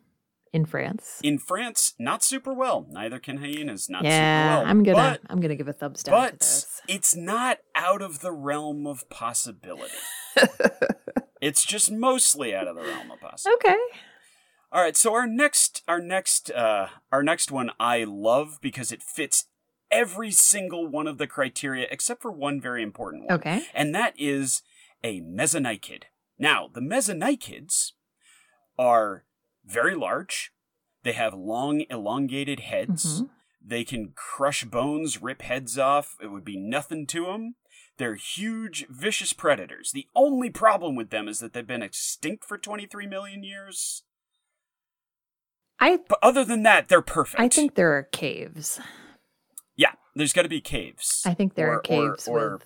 in 0.52 0.66
France? 0.66 1.20
In 1.24 1.38
France, 1.38 1.94
not 2.00 2.24
super 2.24 2.54
well. 2.54 2.86
Neither 2.90 3.20
can 3.20 3.38
hyenas. 3.38 3.88
Not 3.90 4.04
yeah, 4.04 4.56
super 4.56 4.58
well. 4.64 4.70
I'm 4.72 4.84
gonna 4.84 4.96
But, 4.98 5.22
I'm 5.30 5.40
gonna 5.40 5.56
give 5.56 5.68
a 5.68 5.74
thumbs 5.74 6.04
down 6.04 6.16
to 6.16 6.32
but 6.32 6.66
it's 6.88 7.16
not 7.16 7.60
out 7.76 8.02
of 8.02 8.20
the 8.20 8.32
realm 8.32 8.86
of 8.88 9.10
possibility. 9.10 9.94
it's 11.42 11.66
just 11.66 11.92
mostly 11.92 12.54
out 12.56 12.68
of 12.68 12.76
the 12.76 12.82
realm 12.82 13.12
of 13.12 13.20
possibility. 13.20 13.68
okay. 13.68 13.78
All 14.72 14.82
right, 14.82 14.98
so 14.98 15.14
our 15.14 15.28
next 15.28 15.84
our 15.88 16.00
next 16.02 16.52
uh 16.52 16.88
our 17.12 17.24
next 17.24 17.52
one 17.52 17.72
I 17.80 18.04
love 18.04 18.58
because 18.62 18.92
it 18.92 19.02
fits 19.02 19.46
every 19.92 20.32
single 20.32 20.88
one 20.88 21.08
of 21.08 21.18
the 21.18 21.28
criteria 21.28 21.88
except 21.90 22.22
for 22.22 22.32
one 22.32 22.60
very 22.60 22.84
important 22.84 23.26
one. 23.26 23.36
Okay. 23.36 23.64
and 23.74 23.94
that 23.96 24.14
is 24.18 24.62
a 25.04 25.22
mesonychid. 25.22 26.04
Now, 26.38 26.70
the 26.74 26.82
mesonychids 26.82 27.92
are 28.78 29.26
very 29.64 29.96
large. 29.96 30.52
They 31.04 31.14
have 31.14 31.34
long, 31.34 31.86
elongated 31.90 32.62
heads. 32.62 33.22
Mhm. 33.22 33.30
They 33.64 33.84
can 33.84 34.14
crush 34.16 34.64
bones, 34.64 35.22
rip 35.22 35.42
heads 35.42 35.78
off. 35.78 36.16
It 36.22 36.28
would 36.28 36.44
be 36.44 36.58
nothing 36.58 37.08
to 37.08 37.26
them. 37.26 37.56
They're 37.98 38.16
huge, 38.16 38.86
vicious 38.90 39.32
predators. 39.32 39.92
The 39.92 40.08
only 40.16 40.50
problem 40.50 40.96
with 40.96 41.10
them 41.10 41.28
is 41.28 41.40
that 41.40 41.54
they've 41.54 41.66
been 41.66 41.82
extinct 41.82 42.44
for 42.44 42.58
23 42.58 43.08
million 43.08 43.44
years. 43.44 44.04
I 45.80 45.98
But 46.08 46.20
other 46.22 46.44
than 46.46 46.64
that, 46.64 46.90
they're 46.90 47.02
perfect. 47.02 47.40
I 47.42 47.48
think 47.48 47.76
there 47.76 47.94
are 47.94 48.04
caves. 48.04 48.80
There's 50.16 50.34
got 50.34 50.44
to 50.44 50.50
be 50.50 50.62
caves. 50.62 51.22
I 51.26 51.34
think 51.34 51.56
there 51.56 51.70
Or- 51.72 51.76
are 51.78 51.82
caves 51.82 52.28
or, 52.28 52.40
or 52.40 52.54
with 52.54 52.64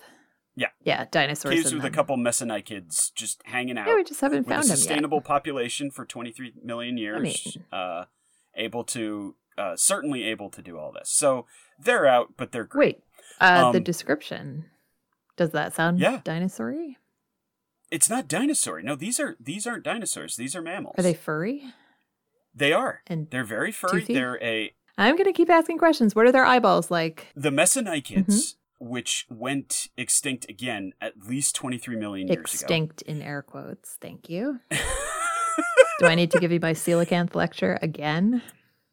yeah. 0.56 0.68
yeah 0.84 1.06
dinosaurs 1.10 1.54
caves 1.54 1.72
with 1.72 1.82
them. 1.82 1.92
a 1.92 1.94
couple 1.94 2.16
mesonychids 2.16 3.12
just 3.14 3.40
hanging 3.44 3.76
out. 3.78 3.88
Yeah, 3.88 3.96
we 3.96 4.04
just 4.04 4.20
haven't 4.20 4.40
with 4.40 4.46
a 4.46 4.50
found 4.50 4.62
them 4.64 4.68
yet. 4.70 4.76
sustainable 4.78 5.20
population 5.20 5.90
for 5.90 6.04
23 6.04 6.54
million 6.62 6.96
years, 6.96 7.16
I 7.18 7.20
mean- 7.22 7.64
uh, 7.72 8.04
able 8.54 8.84
to 8.84 9.36
uh, 9.58 9.76
certainly 9.76 10.22
able 10.24 10.48
to 10.50 10.62
do 10.62 10.78
all 10.78 10.92
this. 10.92 11.10
So 11.12 11.46
they're 11.78 12.06
out, 12.06 12.34
but 12.36 12.52
they're 12.52 12.64
great. 12.64 12.96
Wait, 12.96 13.02
uh, 13.40 13.72
the 13.72 13.78
Um, 13.78 13.84
description 13.84 14.66
does 15.36 15.50
that 15.50 15.74
sound 15.74 15.98
Yeah. 15.98 16.20
dinosaur-y? 16.24 16.96
It's 17.90 18.08
not 18.08 18.28
dinosaur. 18.28 18.80
No, 18.82 18.94
these 18.94 19.18
are 19.18 19.36
these 19.40 19.66
aren't 19.66 19.82
dinosaurs. 19.84 20.36
These 20.36 20.54
are 20.54 20.62
mammals. 20.62 20.94
Are 20.96 21.02
they 21.02 21.14
furry? 21.14 21.64
They 22.54 22.72
are. 22.72 23.02
And 23.06 23.28
They're 23.30 23.44
very 23.44 23.72
furry. 23.72 24.00
toothy? 24.02 24.14
They're 24.14 24.40
a 24.42 24.72
I'm 24.98 25.16
gonna 25.16 25.32
keep 25.32 25.50
asking 25.50 25.78
questions. 25.78 26.14
What 26.14 26.26
are 26.26 26.32
their 26.32 26.44
eyeballs 26.44 26.90
like? 26.90 27.26
the 27.34 27.50
mesonychids, 27.50 28.26
Mm-hmm. 28.26 28.88
which 28.88 29.26
went 29.30 29.88
extinct 29.96 30.48
again 30.48 30.92
at 31.00 31.14
least 31.26 31.54
23 31.54 31.96
million 31.96 32.28
years 32.28 32.36
ago. 32.36 32.42
Extinct 32.42 33.02
in 33.02 33.22
air 33.22 33.42
quotes. 33.42 33.96
Thank 34.00 34.28
you. 34.28 34.60
Do 34.70 36.06
I 36.06 36.14
need 36.14 36.30
to 36.30 36.38
give 36.40 36.50
you 36.52 36.60
my 36.60 36.72
coelacanth 36.72 37.34
lecture 37.34 37.78
again? 37.82 38.42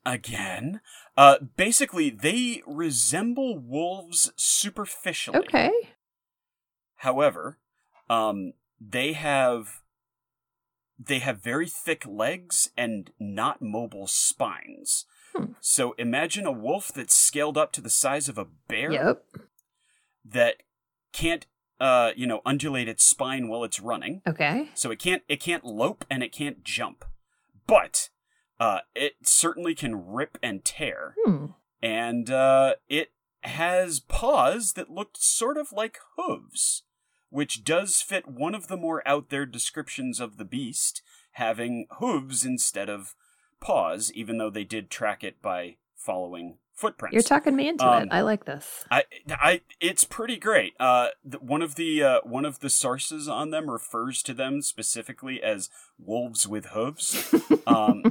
again. 0.05 0.79
Uh, 1.17 1.37
basically, 1.57 2.09
they 2.09 2.61
resemble 2.65 3.57
wolves 3.57 4.31
superficially. 4.37 5.39
Okay. 5.39 5.71
However, 6.97 7.57
um, 8.09 8.53
they 8.79 9.13
have 9.13 9.81
they 10.99 11.19
have 11.19 11.41
very 11.43 11.67
thick 11.67 12.05
legs 12.07 12.69
and 12.77 13.11
not 13.19 13.61
mobile 13.61 14.07
spines. 14.07 15.05
Hmm. 15.37 15.51
So 15.59 15.93
imagine 15.97 16.45
a 16.45 16.51
wolf 16.51 16.91
that's 16.93 17.15
scaled 17.15 17.57
up 17.57 17.71
to 17.73 17.81
the 17.81 17.89
size 17.89 18.27
of 18.29 18.37
a 18.37 18.45
bear 18.67 18.91
Yep. 18.91 19.23
that 20.25 20.63
can't 21.13 21.45
uh, 21.79 22.11
you 22.15 22.25
know, 22.25 22.41
undulate 22.43 22.87
its 22.89 23.03
spine 23.03 23.47
while 23.47 23.63
it's 23.63 23.79
running. 23.79 24.23
Okay. 24.25 24.69
So 24.73 24.89
it 24.89 24.97
can't 24.97 25.21
it 25.27 25.39
can't 25.39 25.63
lope 25.63 26.05
and 26.09 26.23
it 26.23 26.31
can't 26.31 26.63
jump. 26.63 27.05
But 27.67 28.09
uh, 28.59 28.79
it 28.95 29.13
certainly 29.23 29.75
can 29.75 30.07
rip 30.07 30.39
and 30.41 30.65
tear 30.65 31.13
Hmm. 31.23 31.45
and 31.81 32.31
uh, 32.31 32.75
it 32.89 33.11
has 33.43 33.99
paws 33.99 34.73
that 34.73 34.89
looked 34.89 35.17
sort 35.21 35.55
of 35.57 35.71
like 35.71 35.99
hooves, 36.17 36.81
which 37.29 37.63
does 37.63 38.01
fit 38.01 38.27
one 38.27 38.55
of 38.55 38.67
the 38.67 38.77
more 38.77 39.07
out 39.07 39.29
there 39.29 39.45
descriptions 39.45 40.19
of 40.19 40.37
the 40.37 40.45
beast, 40.45 41.03
having 41.33 41.85
hooves 41.99 42.43
instead 42.43 42.89
of 42.89 43.13
paws, 43.59 44.11
even 44.13 44.37
though 44.37 44.49
they 44.49 44.63
did 44.63 44.89
track 44.89 45.23
it 45.23 45.41
by 45.41 45.77
following 45.95 46.57
footprints. 46.73 47.13
You're 47.13 47.23
talking 47.23 47.55
me 47.55 47.67
into 47.69 47.85
Um, 47.87 48.03
it. 48.03 48.09
I 48.11 48.21
like 48.21 48.45
this. 48.45 48.85
I, 48.91 49.03
I, 49.29 49.61
it's 49.79 50.03
pretty 50.03 50.37
great. 50.37 50.73
Uh, 50.79 51.07
the, 51.25 51.39
one 51.39 51.61
of 51.63 51.75
the 51.75 52.03
uh, 52.03 52.19
one 52.23 52.45
of 52.45 52.59
the 52.59 52.69
sources 52.69 53.27
on 53.27 53.49
them 53.49 53.69
refers 53.69 54.21
to 54.23 54.33
them 54.33 54.61
specifically 54.61 55.41
as 55.41 55.69
wolves 55.97 56.47
with 56.47 56.67
hooves. 56.67 57.33
Um, 57.67 58.01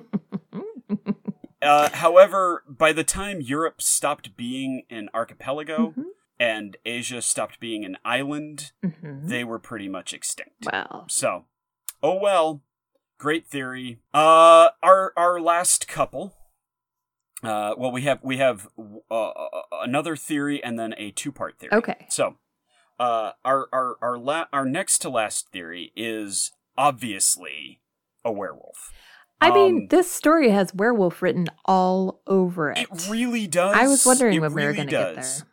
uh, 1.62 1.88
however, 1.94 2.62
by 2.68 2.92
the 2.92 3.04
time 3.04 3.40
Europe 3.40 3.80
stopped 3.80 4.36
being 4.36 4.82
an 4.90 5.08
archipelago 5.14 5.94
Mhm. 5.96 6.04
and 6.38 6.76
Asia 6.84 7.22
stopped 7.22 7.58
being 7.58 7.84
an 7.84 7.96
island, 8.04 8.72
Mhm. 8.84 9.28
they 9.28 9.44
were 9.44 9.58
pretty 9.58 9.88
much 9.88 10.12
extinct. 10.12 10.66
Wow. 10.70 11.06
So, 11.08 11.46
oh 12.02 12.18
well, 12.18 12.62
great 13.18 13.46
theory. 13.46 13.98
Uh, 14.14 14.68
our 14.82 15.12
our 15.16 15.40
last 15.40 15.88
couple. 15.88 16.34
Uh, 17.42 17.74
well, 17.76 17.92
we 17.92 18.02
have 18.02 18.18
we 18.22 18.38
have 18.38 18.68
uh, 19.10 19.30
another 19.82 20.16
theory 20.16 20.62
and 20.62 20.78
then 20.78 20.94
a 20.98 21.10
two 21.10 21.30
part 21.32 21.58
theory. 21.58 21.72
Okay. 21.72 22.06
So, 22.08 22.36
uh, 22.98 23.32
our 23.44 23.68
our 23.72 23.96
our 24.00 24.18
la- 24.18 24.46
our 24.52 24.64
next 24.64 24.98
to 25.00 25.10
last 25.10 25.50
theory 25.50 25.92
is 25.94 26.52
obviously 26.78 27.80
a 28.24 28.32
werewolf. 28.32 28.90
I 29.38 29.50
mean, 29.50 29.74
Um, 29.82 29.88
this 29.88 30.10
story 30.10 30.48
has 30.50 30.74
werewolf 30.74 31.20
written 31.20 31.46
all 31.66 32.22
over 32.26 32.70
it. 32.70 32.78
It 32.78 33.08
really 33.10 33.46
does. 33.46 33.76
I 33.76 33.86
was 33.86 34.06
wondering 34.06 34.34
It 34.34 34.40
when 34.40 34.54
we 34.54 34.62
were 34.62 34.68
really 34.68 34.76
going 34.76 34.88
to 34.88 34.90
get 34.90 35.14
does. 35.16 35.38
there. 35.40 35.48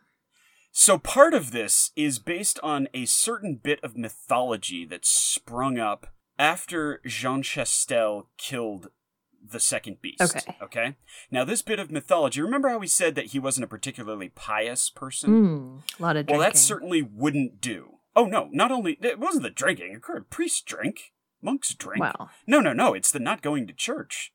So 0.72 0.98
part 0.98 1.34
of 1.34 1.50
this 1.52 1.92
is 1.94 2.18
based 2.18 2.58
on 2.62 2.88
a 2.94 3.04
certain 3.04 3.60
bit 3.62 3.78
of 3.84 3.94
mythology 3.96 4.86
that 4.86 5.04
sprung 5.04 5.78
up 5.78 6.06
after 6.38 7.00
Jean 7.06 7.42
Chastel 7.42 8.28
killed 8.36 8.88
the 9.46 9.60
second 9.60 10.00
beast. 10.00 10.22
Okay. 10.22 10.56
Okay. 10.62 10.96
Now 11.30 11.44
this 11.44 11.62
bit 11.62 11.78
of 11.78 11.90
mythology, 11.90 12.40
remember 12.40 12.68
how 12.68 12.78
we 12.78 12.86
said 12.86 13.14
that 13.14 13.26
he 13.26 13.38
wasn't 13.38 13.64
a 13.64 13.68
particularly 13.68 14.30
pious 14.30 14.90
person? 14.90 15.30
Mm, 15.30 16.00
a 16.00 16.02
lot 16.02 16.16
of 16.16 16.26
drinking. 16.26 16.38
well, 16.38 16.48
that 16.48 16.56
certainly 16.56 17.02
wouldn't 17.02 17.60
do. 17.60 17.98
Oh 18.16 18.24
no, 18.26 18.48
not 18.52 18.70
only 18.70 18.98
it 19.02 19.18
wasn't 19.18 19.42
the 19.42 19.50
drinking, 19.50 19.92
it 19.92 19.96
occurred 19.96 20.30
priests 20.30 20.62
drink, 20.62 21.12
monks 21.42 21.74
drink. 21.74 22.00
Wow. 22.00 22.30
No, 22.46 22.60
no, 22.60 22.72
no. 22.72 22.94
It's 22.94 23.10
the 23.10 23.18
not 23.18 23.42
going 23.42 23.66
to 23.66 23.72
church, 23.72 24.32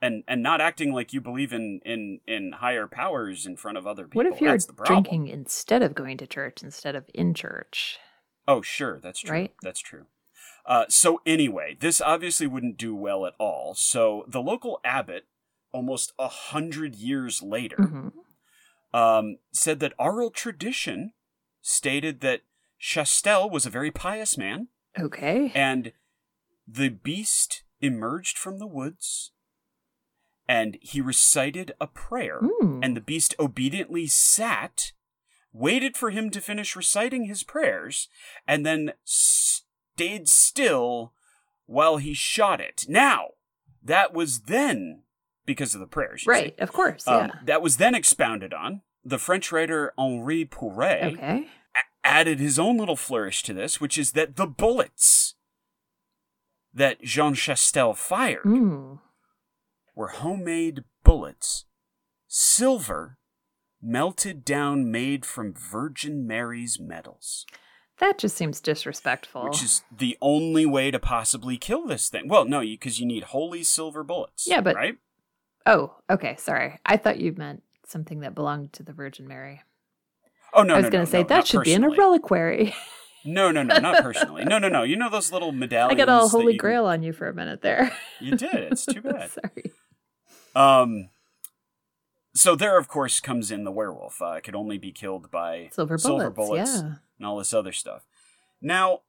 and 0.00 0.22
and 0.28 0.42
not 0.42 0.60
acting 0.60 0.92
like 0.92 1.12
you 1.12 1.20
believe 1.20 1.52
in 1.52 1.80
in 1.84 2.20
in 2.26 2.52
higher 2.52 2.86
powers 2.86 3.44
in 3.44 3.56
front 3.56 3.76
of 3.76 3.86
other 3.86 4.04
people. 4.04 4.20
What 4.20 4.26
if 4.32 4.40
you're 4.40 4.52
That's 4.52 4.66
the 4.66 4.72
drinking 4.84 5.28
instead 5.28 5.82
of 5.82 5.94
going 5.94 6.16
to 6.18 6.26
church 6.26 6.62
instead 6.62 6.94
of 6.94 7.04
in 7.12 7.34
church? 7.34 7.98
Oh, 8.46 8.62
sure, 8.62 8.98
that's 9.02 9.20
true. 9.20 9.32
Right? 9.32 9.52
That's 9.62 9.80
true. 9.80 10.06
Uh, 10.68 10.84
so 10.90 11.20
anyway, 11.24 11.76
this 11.80 11.98
obviously 12.00 12.46
wouldn't 12.46 12.76
do 12.76 12.94
well 12.94 13.24
at 13.24 13.32
all. 13.38 13.74
So 13.74 14.24
the 14.28 14.42
local 14.42 14.80
abbot, 14.84 15.24
almost 15.72 16.12
a 16.18 16.28
hundred 16.28 16.94
years 16.94 17.42
later, 17.42 17.76
Mhm. 17.78 18.12
um, 18.92 19.38
said 19.50 19.80
that 19.80 19.94
oral 19.98 20.30
tradition 20.30 21.14
stated 21.62 22.20
that 22.20 22.42
Chastel 22.78 23.48
was 23.48 23.64
a 23.64 23.70
very 23.70 23.90
pious 23.90 24.36
man, 24.36 24.68
Okay. 24.98 25.50
and 25.54 25.94
the 26.66 26.90
beast 26.90 27.64
emerged 27.80 28.36
from 28.36 28.58
the 28.58 28.66
woods, 28.66 29.32
and 30.46 30.76
he 30.82 31.00
recited 31.00 31.72
a 31.80 31.86
prayer, 31.86 32.40
Mm. 32.42 32.84
and 32.84 32.94
the 32.96 33.00
beast 33.00 33.34
obediently 33.38 34.06
sat, 34.06 34.92
waited 35.50 35.96
for 35.96 36.10
him 36.10 36.30
to 36.30 36.42
finish 36.42 36.76
reciting 36.76 37.24
his 37.24 37.42
prayers, 37.42 38.08
and 38.46 38.66
then 38.66 38.92
stayed 39.98 40.28
still 40.28 41.12
while 41.66 41.96
he 41.96 42.14
shot 42.14 42.60
it. 42.60 42.84
Now, 42.88 43.30
that 43.82 44.14
was 44.14 44.42
then 44.42 45.02
because 45.44 45.74
of 45.74 45.80
the 45.80 45.86
prayers, 45.88 46.24
you 46.24 46.32
see. 46.32 46.40
right. 46.40 46.58
Of 46.60 46.72
course. 46.72 47.06
Um, 47.08 47.26
Yeah. 47.26 47.40
that 47.44 47.62
was 47.62 47.78
then 47.78 47.94
expounded 47.96 48.54
on. 48.54 48.82
The 49.04 49.18
French 49.18 49.50
writer 49.50 49.92
Henri 49.98 50.44
Pourrat 50.44 51.14
okay. 51.14 51.48
a- 51.74 52.06
added 52.06 52.38
his 52.38 52.58
own 52.60 52.76
little 52.76 52.96
flourish 52.96 53.42
to 53.44 53.52
this, 53.54 53.80
which 53.80 53.98
is 53.98 54.12
that 54.12 54.36
the 54.36 54.46
bullets 54.46 55.34
that 56.72 57.02
Jean 57.02 57.34
Chastel 57.34 57.94
fired 57.94 58.44
Mm. 58.44 59.00
were 59.96 60.08
homemade 60.08 60.84
bullets, 61.02 61.64
silver, 62.28 63.18
melted 63.80 64.44
down, 64.44 64.90
made 64.92 65.24
from 65.26 65.54
Virgin 65.54 66.24
Mary's 66.26 66.78
medals, 66.78 67.46
That 68.00 68.18
just 68.18 68.36
seems 68.36 68.60
disrespectful. 68.60 69.44
which 69.44 69.62
is 69.62 69.82
the 69.96 70.16
only 70.22 70.64
way 70.66 70.90
to 70.90 70.98
possibly 70.98 71.56
kill 71.56 71.86
this 71.86 72.08
thing. 72.08 72.28
Well, 72.28 72.44
no, 72.44 72.60
because 72.60 73.00
you, 73.00 73.06
need 73.06 73.24
holy 73.24 73.64
silver 73.64 74.04
bullets. 74.04 74.46
Yeah, 74.46 74.60
but- 74.60 74.76
right? 74.76 74.96
oh, 75.66 75.94
okay. 76.08 76.36
Sorry. 76.36 76.78
I 76.86 76.96
thought 76.96 77.18
you 77.18 77.32
meant 77.36 77.62
something 77.86 78.20
that 78.20 78.34
belonged 78.34 78.72
to 78.74 78.82
the 78.82 78.92
Virgin 78.92 79.26
Mary. 79.26 79.62
Oh 80.54 80.62
no, 80.62 80.74
I 80.74 80.76
was 80.78 80.84
no, 80.84 80.90
going 80.90 81.00
no, 81.02 81.04
to 81.06 81.10
say 81.10 81.22
no, 81.22 81.28
that 81.28 81.46
should 81.46 81.62
be 81.64 81.72
in 81.74 81.84
a 81.84 81.90
reliquary. 81.90 82.74
No, 83.24 83.50
no, 83.50 83.64
no, 83.64 83.78
not 83.78 84.02
personally. 84.02 84.44
No, 84.44 84.58
no, 84.58 84.68
no. 84.68 84.84
You 84.84 84.96
know 84.96 85.10
those 85.10 85.32
little 85.32 85.50
medallions. 85.50 85.92
I 86.00 86.04
got 86.06 86.08
all 86.08 86.28
holy 86.28 86.52
you- 86.52 86.58
grail 86.58 86.86
on 86.86 87.02
you 87.02 87.12
for 87.12 87.28
a 87.28 87.34
minute 87.34 87.60
there. 87.62 87.92
You 88.20 88.36
did. 88.36 88.54
It's 88.54 88.86
too 88.86 89.02
bad. 89.02 89.30
Sorry. 89.30 89.72
Um. 90.54 91.10
So 92.34 92.54
there, 92.54 92.78
of 92.78 92.86
course, 92.88 93.18
comes 93.20 93.50
in 93.50 93.64
the 93.64 93.72
werewolf. 93.72 94.22
Uh, 94.22 94.34
it 94.34 94.44
could 94.44 94.54
only 94.54 94.78
be 94.78 94.92
killed 94.92 95.30
by 95.30 95.68
Silver 95.72 95.98
bullets. 95.98 96.04
silver 96.04 96.30
bullets 96.30 96.74
Yeah. 96.76 96.92
And 97.18 97.26
all 97.26 97.38
this 97.38 97.52
other 97.54 97.72
stuff. 97.72 98.06
Now, 98.60 99.00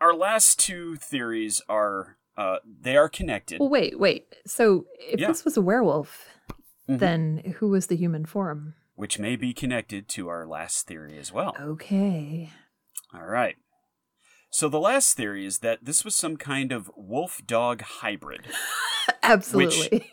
our 0.00 0.14
last 0.14 0.58
two 0.58 0.96
theories 0.96 1.60
are 1.68 2.16
uh, 2.36 2.56
they 2.64 2.96
are 2.96 3.10
connected. 3.10 3.60
Well, 3.60 3.68
wait, 3.68 3.98
wait. 3.98 4.34
So 4.46 4.86
if 4.98 5.20
Yeah. 5.20 5.28
this 5.28 5.44
was 5.44 5.56
a 5.58 5.60
werewolf, 5.60 6.28
Mhm. 6.88 6.98
then 6.98 7.54
who 7.58 7.68
was 7.68 7.86
the 7.88 7.96
human 7.96 8.24
form? 8.26 8.74
which 8.94 9.18
may 9.18 9.36
be 9.36 9.52
connected 9.54 10.06
to 10.06 10.28
our 10.28 10.46
last 10.46 10.86
theory 10.86 11.18
as 11.18 11.32
well. 11.32 11.56
Okay. 11.58 12.50
All 13.12 13.24
right. 13.24 13.56
So 14.50 14.68
the 14.68 14.78
last 14.78 15.16
theory 15.16 15.44
is 15.46 15.58
that 15.60 15.84
this 15.84 16.04
was 16.04 16.14
some 16.14 16.36
kind 16.36 16.70
of 16.72 16.90
wolf 16.94 17.40
dog 17.46 17.80
hybrid, 17.80 18.46
Absolutely. 19.22 20.10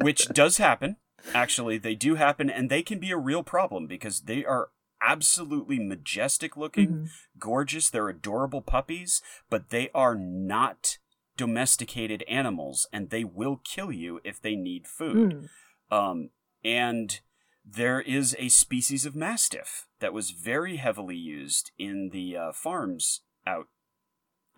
which 0.00 0.26
does 0.28 0.56
happen. 0.56 0.96
Actually, 1.34 1.78
they 1.78 1.94
do 1.94 2.14
happen, 2.16 2.50
and 2.50 2.70
they 2.70 2.82
can 2.82 2.98
be 2.98 3.10
a 3.12 3.16
real 3.18 3.42
problem 3.42 3.86
because 3.86 4.22
they 4.22 4.44
are 4.44 4.70
absolutely 5.02 5.78
majestic 5.78 6.56
looking, 6.56 6.88
Mhm. 6.88 7.08
gorgeous. 7.38 7.90
They're 7.90 8.08
adorable 8.08 8.62
puppies, 8.62 9.22
but 9.50 9.70
they 9.70 9.90
are 9.90 10.14
not 10.14 10.98
domesticated 11.36 12.22
animals, 12.28 12.86
and 12.92 13.10
they 13.10 13.24
will 13.24 13.56
kill 13.64 13.90
you 13.90 14.20
if 14.24 14.40
they 14.40 14.54
need 14.54 14.86
food. 14.86 15.48
Mm. 15.90 15.96
Um, 15.96 16.30
and 16.64 17.20
there 17.64 18.00
is 18.00 18.36
a 18.38 18.48
species 18.48 19.06
of 19.06 19.14
mastiff 19.16 19.86
that 20.00 20.12
was 20.12 20.30
very 20.30 20.76
heavily 20.76 21.16
used 21.16 21.70
in 21.78 22.10
the 22.10 22.36
uh, 22.36 22.52
farms 22.52 23.22
out 23.46 23.68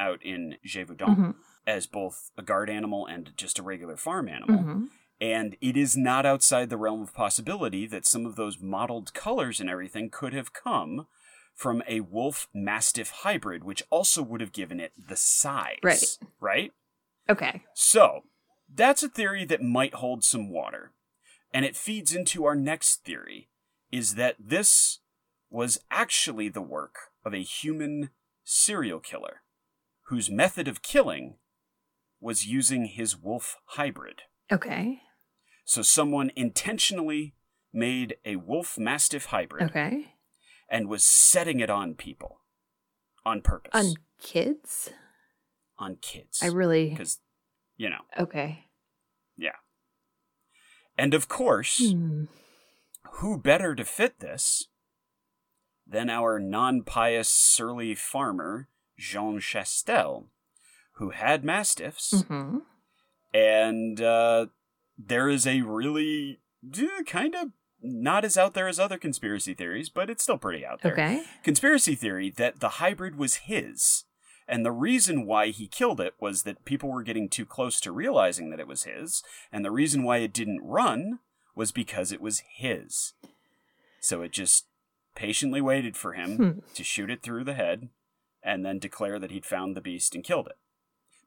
out 0.01 0.21
in 0.25 0.57
Gévaudan 0.67 1.17
Mhm. 1.17 1.35
as 1.67 1.87
both 1.87 2.33
a 2.37 2.43
guard 2.43 2.69
animal 2.69 3.07
and 3.07 3.33
just 3.37 3.61
a 3.61 3.63
regular 3.63 3.97
farm 3.97 4.29
animal. 4.29 4.59
Mhm. 4.59 4.89
And 5.25 5.57
it 5.63 5.75
is 5.75 5.97
not 5.97 6.27
outside 6.27 6.69
the 6.69 6.77
realm 6.77 7.01
of 7.01 7.15
possibility 7.15 7.87
that 7.87 8.05
some 8.05 8.27
of 8.27 8.37
those 8.37 8.61
mottled 8.61 9.15
colors 9.15 9.59
and 9.59 9.71
everything 9.71 10.11
could 10.11 10.35
have 10.35 10.53
come 10.53 11.07
from 11.55 11.83
a 11.89 12.01
wolf 12.01 12.47
mastiff 12.53 13.09
hybrid, 13.09 13.65
which 13.65 13.83
also 13.89 14.23
would 14.23 14.43
have 14.43 14.53
given 14.53 14.79
it 14.81 14.93
the 14.99 15.17
size. 15.17 15.79
Right. 15.83 16.19
Right? 16.41 16.73
Okay. 17.31 17.63
So, 17.73 18.25
that's 18.71 19.03
a 19.03 19.09
theory 19.09 19.47
that 19.47 19.63
might 19.63 19.95
hold 19.95 20.25
some 20.25 20.51
water. 20.51 20.93
And 21.55 21.65
it 21.65 21.75
feeds 21.75 22.15
into 22.15 22.45
our 22.45 22.55
next 22.55 23.03
theory 23.03 23.49
is 23.91 24.17
that 24.17 24.37
this 24.39 24.99
was 25.49 25.79
actually 25.91 26.51
the 26.51 26.61
work 26.61 26.97
of 27.25 27.33
a 27.33 27.39
human 27.39 28.11
serial 28.45 29.01
killer 29.01 29.41
whose 30.09 30.31
method 30.31 30.69
of 30.69 30.83
killing 30.83 31.37
was 32.21 32.47
using 32.47 32.85
his 32.85 33.17
wolf 33.17 33.57
hybrid. 33.69 34.21
Okay. 34.53 35.01
So, 35.65 35.83
someone 35.83 36.31
intentionally 36.37 37.35
made 37.73 38.17
a 38.25 38.37
wolf 38.37 38.79
mastiff 38.79 39.27
hybrid 39.27 39.71
Okay. 39.71 40.15
and 40.69 40.89
was 40.89 41.03
setting 41.05 41.61
it 41.61 41.71
on 41.71 41.95
people 41.95 42.41
on 43.25 43.41
purpose, 43.41 43.71
On 43.75 43.95
kids? 44.21 44.91
on 45.79 45.97
kids. 45.97 46.41
I 46.43 46.47
really. 46.49 46.91
Because, 46.91 47.21
you 47.77 47.89
know, 47.91 48.03
Okay. 48.19 48.67
Yeah. 49.37 49.57
And 50.97 51.15
of 51.15 51.29
course. 51.29 51.79
Hmm. 51.93 52.25
who 53.19 53.39
better 53.39 53.75
to 53.77 53.85
fit 53.85 54.19
this 54.21 54.67
than 55.87 56.11
our 56.11 56.39
non 56.41 56.83
pious, 56.83 57.29
surly 57.29 57.95
farmer, 57.95 58.69
Jean 58.99 59.39
Chastel, 59.41 60.29
who 60.95 61.11
had 61.11 61.45
mastiffs, 61.45 62.13
Mhm. 62.25 62.63
and 63.33 64.01
uh, 64.01 64.47
there 64.99 65.29
is 65.29 65.47
a 65.47 65.63
really 65.63 66.41
kind 67.07 67.35
of 67.35 67.49
not 67.83 68.25
as 68.25 68.39
out 68.39 68.55
there 68.55 68.69
as 68.69 68.79
other 68.81 68.97
conspiracy 68.97 69.53
theories, 69.55 69.89
but 69.91 70.09
it's 70.09 70.23
still 70.23 70.39
pretty 70.39 70.65
out 70.65 70.81
there. 70.83 70.93
Okay. 70.93 71.23
Conspiracy 71.43 71.95
theory 71.95 72.31
that 72.31 72.61
the 72.61 72.69
hybrid 72.81 73.17
was 73.17 73.35
his. 73.37 74.05
And 74.49 74.65
the 74.65 74.73
reason 74.73 75.27
why 75.27 75.49
he 75.49 75.67
killed 75.67 76.01
it 76.01 76.15
was 76.21 76.43
that 76.43 76.65
people 76.65 76.91
were 76.91 77.03
getting 77.03 77.29
too 77.29 77.45
close 77.47 77.81
to 77.81 77.93
realizing 77.93 78.51
that 78.51 78.61
it 78.61 78.67
was 78.69 78.85
his. 78.85 79.23
And 79.53 79.65
the 79.65 79.71
reason 79.71 80.03
why 80.03 80.19
it 80.19 80.33
didn't 80.33 80.63
run 80.63 81.19
was 81.55 81.73
because 81.73 82.13
it 82.13 82.21
was 82.21 82.43
his. 82.57 83.13
So 84.01 84.23
it 84.23 84.33
just 84.33 84.67
patiently 85.15 85.61
waited 85.61 85.97
for 85.97 86.13
him 86.13 86.37
Hmm. 86.37 86.59
to 86.75 86.85
shoot 86.85 87.11
it 87.11 87.23
through 87.23 87.45
the 87.45 87.55
head 87.55 87.89
and 88.43 88.65
then 88.65 88.79
declare 88.79 89.19
that 89.19 89.31
he'd 89.31 89.47
found 89.47 89.75
the 89.77 89.81
beast 89.81 90.15
and 90.15 90.25
killed 90.25 90.47
it. 90.47 90.57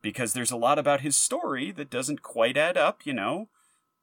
Because 0.01 0.33
there's 0.33 0.51
a 0.51 0.57
lot 0.57 0.77
about 0.77 1.01
his 1.01 1.17
story 1.17 1.71
that 1.71 1.89
doesn't 1.89 2.21
quite 2.21 2.57
add 2.57 2.77
up, 2.77 3.05
you 3.05 3.13
know. 3.13 3.49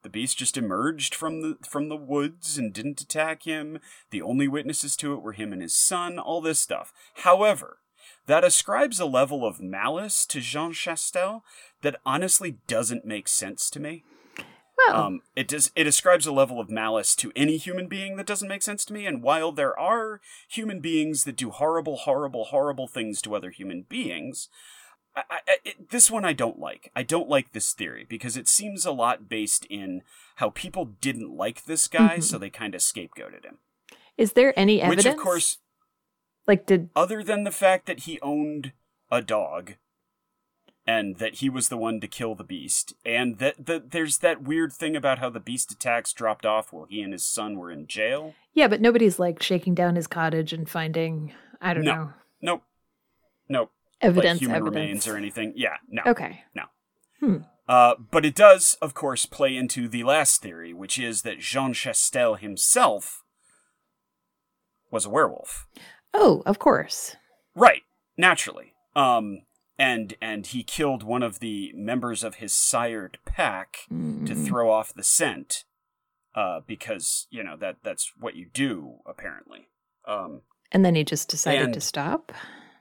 The 0.05 0.11
beast 0.11 0.36
just 0.36 0.59
emerged 0.59 1.14
from 1.14 1.40
the 1.40 1.57
from 1.66 1.88
the 1.88 1.96
woods 1.96 2.59
and 2.59 2.74
didn't 2.74 3.00
attack 3.00 3.44
him. 3.44 3.78
The 4.11 4.20
only 4.20 4.46
witnesses 4.46 4.96
to 4.96 5.14
it 5.14 5.22
were 5.22 5.32
him 5.32 5.50
and 5.52 5.62
his 5.62 5.74
son, 5.74 6.18
all 6.18 6.42
this 6.42 6.61
stuff. 6.61 6.92
However, 7.24 7.78
that 8.26 8.44
ascribes 8.44 9.00
a 9.00 9.07
level 9.07 9.46
of 9.46 9.61
malice 9.61 10.26
to 10.26 10.40
Jean 10.40 10.74
Chastel 10.74 11.42
that 11.80 11.96
honestly 12.05 12.59
doesn't 12.66 13.07
make 13.07 13.28
sense 13.28 13.70
to 13.70 13.80
me. 13.80 14.05
Well, 14.76 14.96
Um, 15.05 15.22
it 15.34 15.48
does. 15.48 15.72
It 15.74 15.86
ascribes 15.86 16.26
a 16.26 16.32
level 16.32 16.61
of 16.61 16.68
malice 16.68 17.16
to 17.16 17.32
any 17.34 17.57
human 17.57 17.86
being 17.86 18.16
that 18.16 18.26
doesn't 18.26 18.48
make 18.48 18.62
sense 18.62 18.84
to 18.84 18.92
me. 18.92 19.07
And 19.07 19.22
while 19.22 19.52
there 19.52 19.78
are 19.78 20.20
human 20.48 20.80
beings 20.80 21.24
that 21.24 21.36
do 21.36 21.48
horrible, 21.48 21.96
horrible, 21.96 22.44
horrible 22.44 22.88
things 22.88 23.22
to 23.22 23.34
other 23.34 23.50
human 23.50 23.86
beings, 23.88 24.50
I, 25.16 25.22
I, 25.30 25.38
it, 25.64 25.90
this 25.90 26.10
one 26.10 26.24
I 26.24 26.32
don't 26.32 26.58
like. 26.58 26.90
I 26.96 27.02
don't 27.04 27.28
like 27.28 27.52
this 27.52 27.72
theory 27.72 28.04
because 28.08 28.36
it 28.36 28.48
seems 28.48 28.84
a 28.84 28.90
lot 28.92 29.28
based 29.28 29.64
in 29.66 30.02
how 30.36 30.50
people 30.50 30.86
didn't 31.00 31.36
like 31.36 31.64
this 31.64 31.86
guy, 31.88 32.16
Mhm. 32.18 32.22
so 32.24 32.38
they 32.38 32.50
kind 32.50 32.74
of 32.74 32.80
scapegoated 32.80 33.44
him. 33.44 33.58
is 34.16 34.32
there 34.32 34.58
any 34.58 34.80
evidence? 34.82 35.04
Which, 35.06 35.14
of 35.14 35.20
course, 35.20 35.58
like, 36.46 36.66
did 36.66 36.88
other 36.96 37.22
than 37.22 37.44
the 37.44 37.50
fact 37.52 37.86
that 37.86 38.00
he 38.00 38.20
owned 38.20 38.72
a 39.10 39.22
dog 39.22 39.74
and 40.86 41.16
that 41.16 41.36
he 41.36 41.48
was 41.48 41.68
the 41.68 41.76
one 41.76 42.00
to 42.00 42.06
kill 42.06 42.34
the 42.34 42.44
beast 42.44 42.94
and 43.06 43.38
that, 43.38 43.66
that 43.66 43.90
there's 43.92 44.18
that 44.18 44.42
weird 44.42 44.72
thing 44.72 44.94
about 44.94 45.18
how 45.18 45.30
the 45.30 45.40
beast 45.40 45.72
attacks 45.72 46.12
dropped 46.12 46.44
off 46.44 46.72
while 46.72 46.86
he 46.90 47.00
and 47.00 47.12
his 47.12 47.24
son 47.26 47.56
were 47.56 47.70
in 47.70 47.86
jail 47.86 48.34
yeah, 48.52 48.68
but 48.68 48.80
nobody's 48.80 49.18
like 49.18 49.42
shaking 49.42 49.74
down 49.74 49.96
his 49.96 50.06
cottage 50.06 50.52
and 50.52 50.68
finding 50.68 51.32
I 51.60 51.72
don't 51.74 51.84
No. 51.84 51.94
know 51.94 52.12
nope 52.42 52.62
nope 53.48 53.70
evidence, 54.05 54.34
like 54.34 54.40
human 54.40 54.57
evidence. 54.57 54.74
remains 54.76 55.09
or 55.09 55.16
anything 55.16 55.52
yeah 55.57 55.76
no 55.88 56.02
Okay. 56.07 56.42
uh, 57.68 57.94
but 58.11 58.24
it 58.24 58.34
does 58.34 58.76
of 58.82 58.94
course 58.94 59.26
play 59.26 59.57
into 59.57 59.88
the 59.88 60.05
last 60.05 60.40
theory 60.42 60.72
which 60.74 60.98
is 60.98 61.22
that 61.22 61.38
jean 61.40 61.72
chastel 61.72 62.34
himself 62.36 63.22
was 64.90 65.07
a 65.07 65.11
werewolf 65.11 65.66
Oh, 66.16 66.44
of 66.46 66.61
course. 66.61 67.16
Right, 67.57 67.82
naturally. 68.16 68.72
Um, 68.94 69.40
and 69.76 70.14
and 70.22 70.46
he 70.46 70.62
killed 70.62 71.02
one 71.02 71.24
of 71.24 71.40
the 71.40 71.72
members 71.74 72.22
of 72.22 72.36
his 72.36 72.55
sired 72.55 73.18
pack 73.26 73.78
to 73.88 73.94
Mm. 73.94 74.46
throw 74.46 74.70
off 74.70 74.94
the 74.94 75.02
scent, 75.02 75.64
uh, 76.36 76.61
because 76.68 77.26
you 77.30 77.42
know 77.42 77.57
that 77.57 77.78
that's 77.82 78.12
what 78.16 78.36
you 78.36 78.46
do 78.48 78.98
apparently. 79.07 79.66
Um, 80.07 80.42
And 80.70 80.84
then 80.84 80.94
he 80.94 81.02
just 81.02 81.28
decided 81.28 81.62
And- 81.64 81.74
to 81.74 81.80
stop. 81.80 82.30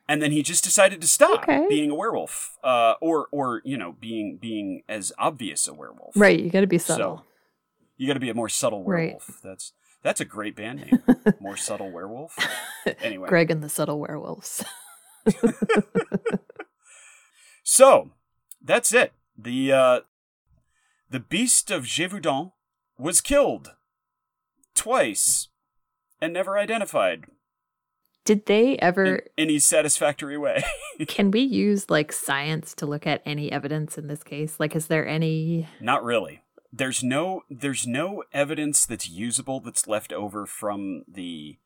And 0.07 0.21
then 0.21 0.31
he 0.31 0.43
just 0.43 0.63
decided 0.63 1.01
to 1.01 1.07
stop 1.07 1.43
Okay. 1.43 1.65
being 1.69 1.89
a 1.91 1.95
werewolf, 1.95 2.57
uh, 2.63 2.93
or 3.01 3.27
or 3.31 3.61
you 3.63 3.77
know 3.77 3.93
being 3.99 4.37
being 4.41 4.83
as 4.89 5.11
obvious 5.17 5.67
a 5.67 5.73
werewolf. 5.73 6.15
Right, 6.15 6.39
you 6.39 6.49
got 6.49 6.61
to 6.61 6.67
be 6.67 6.77
So, 6.77 6.93
subtle. 6.93 7.25
You 7.97 8.07
got 8.07 8.13
to 8.15 8.19
be 8.19 8.29
a 8.29 8.33
more 8.33 8.49
subtle 8.49 8.83
Right. 8.83 9.05
werewolf. 9.05 9.39
That's 9.43 9.73
that's 10.01 10.19
a 10.19 10.25
great 10.25 10.55
band 10.55 10.81
name. 10.81 11.03
more 11.39 11.55
subtle 11.57 11.91
werewolf. 11.91 12.37
Anyway. 13.01 13.29
Greg 13.29 13.49
and 13.51 13.63
the 13.63 13.69
Subtle 13.69 13.99
Werewolves. 13.99 14.63
So 17.63 18.11
that's 18.61 18.93
it. 18.93 19.13
The 19.37 19.71
uh, 19.71 19.99
the 21.09 21.19
beast 21.19 21.71
of 21.71 21.83
Gévaudan 21.83 22.51
was 22.97 23.21
killed 23.21 23.73
twice 24.75 25.47
and 26.21 26.33
never 26.33 26.57
identified. 26.57 27.25
Did 28.25 28.45
they 28.45 28.73
in 28.73 28.83
ever 28.83 29.21
any 29.37 29.59
satisfactory 29.59 30.37
way. 30.37 30.63
can 31.07 31.31
we 31.31 31.41
use 31.41 31.89
like 31.89 32.11
science 32.13 32.73
to 32.75 32.85
look 32.85 33.05
at 33.05 33.21
any 33.25 33.51
evidence 33.51 33.97
in 33.97 34.07
this 34.07 34.23
case? 34.23 34.59
Like 34.59 34.75
is 34.75 34.87
there 34.87 35.05
any 35.07 35.67
Not 35.81 36.03
really. 36.03 36.41
There's 36.71 37.03
no 37.03 37.43
there's 37.49 37.85
no 37.85 38.23
evidence 38.33 38.85
that's 38.85 39.09
usable 39.09 39.59
that's 39.59 39.87
left 39.87 40.13
over 40.13 40.45
from 40.45 41.03
the 41.07 41.57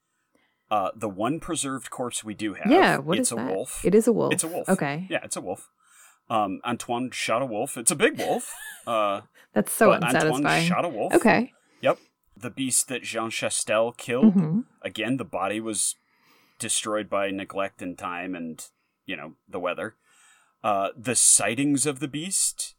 uh 0.71 0.89
the 0.95 1.07
one 1.09 1.39
preserved 1.39 1.89
corpse 1.89 2.23
we 2.23 2.33
do 2.33 2.55
have. 2.55 2.71
Yeah, 2.71 2.97
what 2.97 3.19
it's 3.19 3.29
is 3.29 3.33
a 3.33 3.35
that? 3.35 3.53
wolf. 3.55 3.85
It 3.85 3.93
is 3.95 4.07
a 4.07 4.11
wolf. 4.11 4.33
It's 4.33 4.43
a 4.43 4.47
wolf. 4.47 4.67
Okay. 4.67 5.07
Yeah, 5.09 5.19
it's 5.23 5.35
a 5.37 5.41
wolf. 5.41 5.69
Um 6.29 6.59
Antoine 6.65 7.11
shot 7.11 7.41
a 7.41 7.45
wolf. 7.45 7.77
It's 7.77 7.91
a 7.91 7.95
big 7.95 8.17
wolf. 8.17 8.53
Uh 8.87 9.21
That's 9.53 9.71
so 9.73 9.89
but 9.89 10.15
Antoine 10.15 10.61
shot 10.63 10.85
a 10.85 10.89
wolf. 10.89 11.13
Okay. 11.13 11.51
Yep. 11.81 11.99
The 12.37 12.49
beast 12.49 12.87
that 12.87 13.03
Jean 13.03 13.29
Chastel 13.29 13.91
killed. 13.97 14.33
Mhm. 14.33 14.63
Again, 14.81 15.17
the 15.17 15.25
body 15.25 15.59
was 15.59 15.95
destroyed 16.59 17.09
by 17.09 17.29
neglect 17.29 17.81
and 17.81 17.97
time 17.97 18.35
and, 18.35 18.65
you 19.05 19.15
know, 19.15 19.33
the 19.47 19.59
weather. 19.59 19.95
Uh, 20.63 20.89
the 20.97 21.15
sightings 21.15 21.85
of 21.85 21.99
the 21.99 22.07
beast 22.07 22.75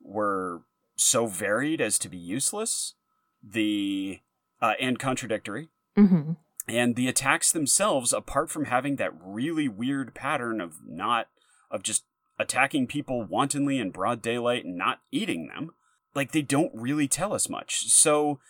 were 0.00 0.62
so 0.96 1.26
varied 1.26 1.80
as 1.80 1.98
to 1.98 2.08
be 2.08 2.18
useless. 2.18 2.94
The 3.42 4.20
uh, 4.60 4.74
and 4.80 4.98
contradictory. 4.98 5.68
Mhm. 5.96 6.36
And 6.66 6.96
the 6.96 7.08
attacks 7.08 7.52
themselves, 7.52 8.12
apart 8.12 8.50
from 8.50 8.66
having 8.66 8.96
that 8.96 9.12
really 9.20 9.68
weird 9.68 10.14
pattern 10.14 10.60
of 10.60 10.86
not 10.86 11.28
of 11.70 11.82
just 11.82 12.04
attacking 12.38 12.86
people 12.86 13.22
wantonly 13.22 13.78
in 13.78 13.90
broad 13.90 14.22
daylight 14.22 14.64
and 14.64 14.76
not 14.76 15.00
eating 15.10 15.48
them, 15.48 15.70
like 16.14 16.32
they 16.32 16.42
don't 16.42 16.72
really 16.74 17.08
tell 17.08 17.32
us 17.32 17.48
much. 17.48 17.86
So 17.88 18.40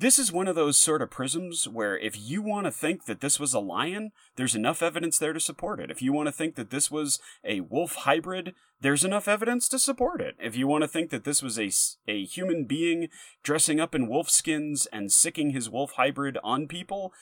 this 0.00 0.18
is 0.18 0.30
one 0.32 0.46
of 0.46 0.54
those 0.54 0.78
sort 0.78 1.02
of 1.02 1.10
prisms 1.10 1.66
where 1.66 1.98
if 1.98 2.16
you 2.18 2.40
want 2.40 2.66
to 2.66 2.70
think 2.70 3.06
that 3.06 3.20
this 3.20 3.40
was 3.40 3.52
a 3.52 3.58
lion, 3.58 4.12
there's 4.36 4.54
enough 4.54 4.82
evidence 4.82 5.18
there 5.18 5.32
to 5.32 5.40
support 5.40 5.80
it. 5.80 5.90
If 5.90 6.00
you 6.00 6.12
want 6.12 6.28
to 6.28 6.32
think 6.32 6.54
that 6.54 6.70
this 6.70 6.88
was 6.90 7.18
a 7.44 7.60
wolf 7.62 7.94
hybrid, 7.96 8.54
there's 8.80 9.04
enough 9.04 9.26
evidence 9.26 9.68
to 9.70 9.78
support 9.78 10.20
it. 10.20 10.36
If 10.40 10.56
you 10.56 10.68
want 10.68 10.82
to 10.82 10.88
think 10.88 11.10
that 11.10 11.24
this 11.24 11.42
was 11.42 11.58
a, 11.58 11.70
a 12.06 12.24
human 12.24 12.64
being 12.64 13.08
dressing 13.42 13.80
up 13.80 13.92
in 13.94 14.08
wolf 14.08 14.30
skins 14.30 14.86
and 14.92 15.10
sicking 15.10 15.50
his 15.50 15.68
wolf 15.68 15.92
hybrid 15.92 16.38
on 16.44 16.68
people, 16.68 17.12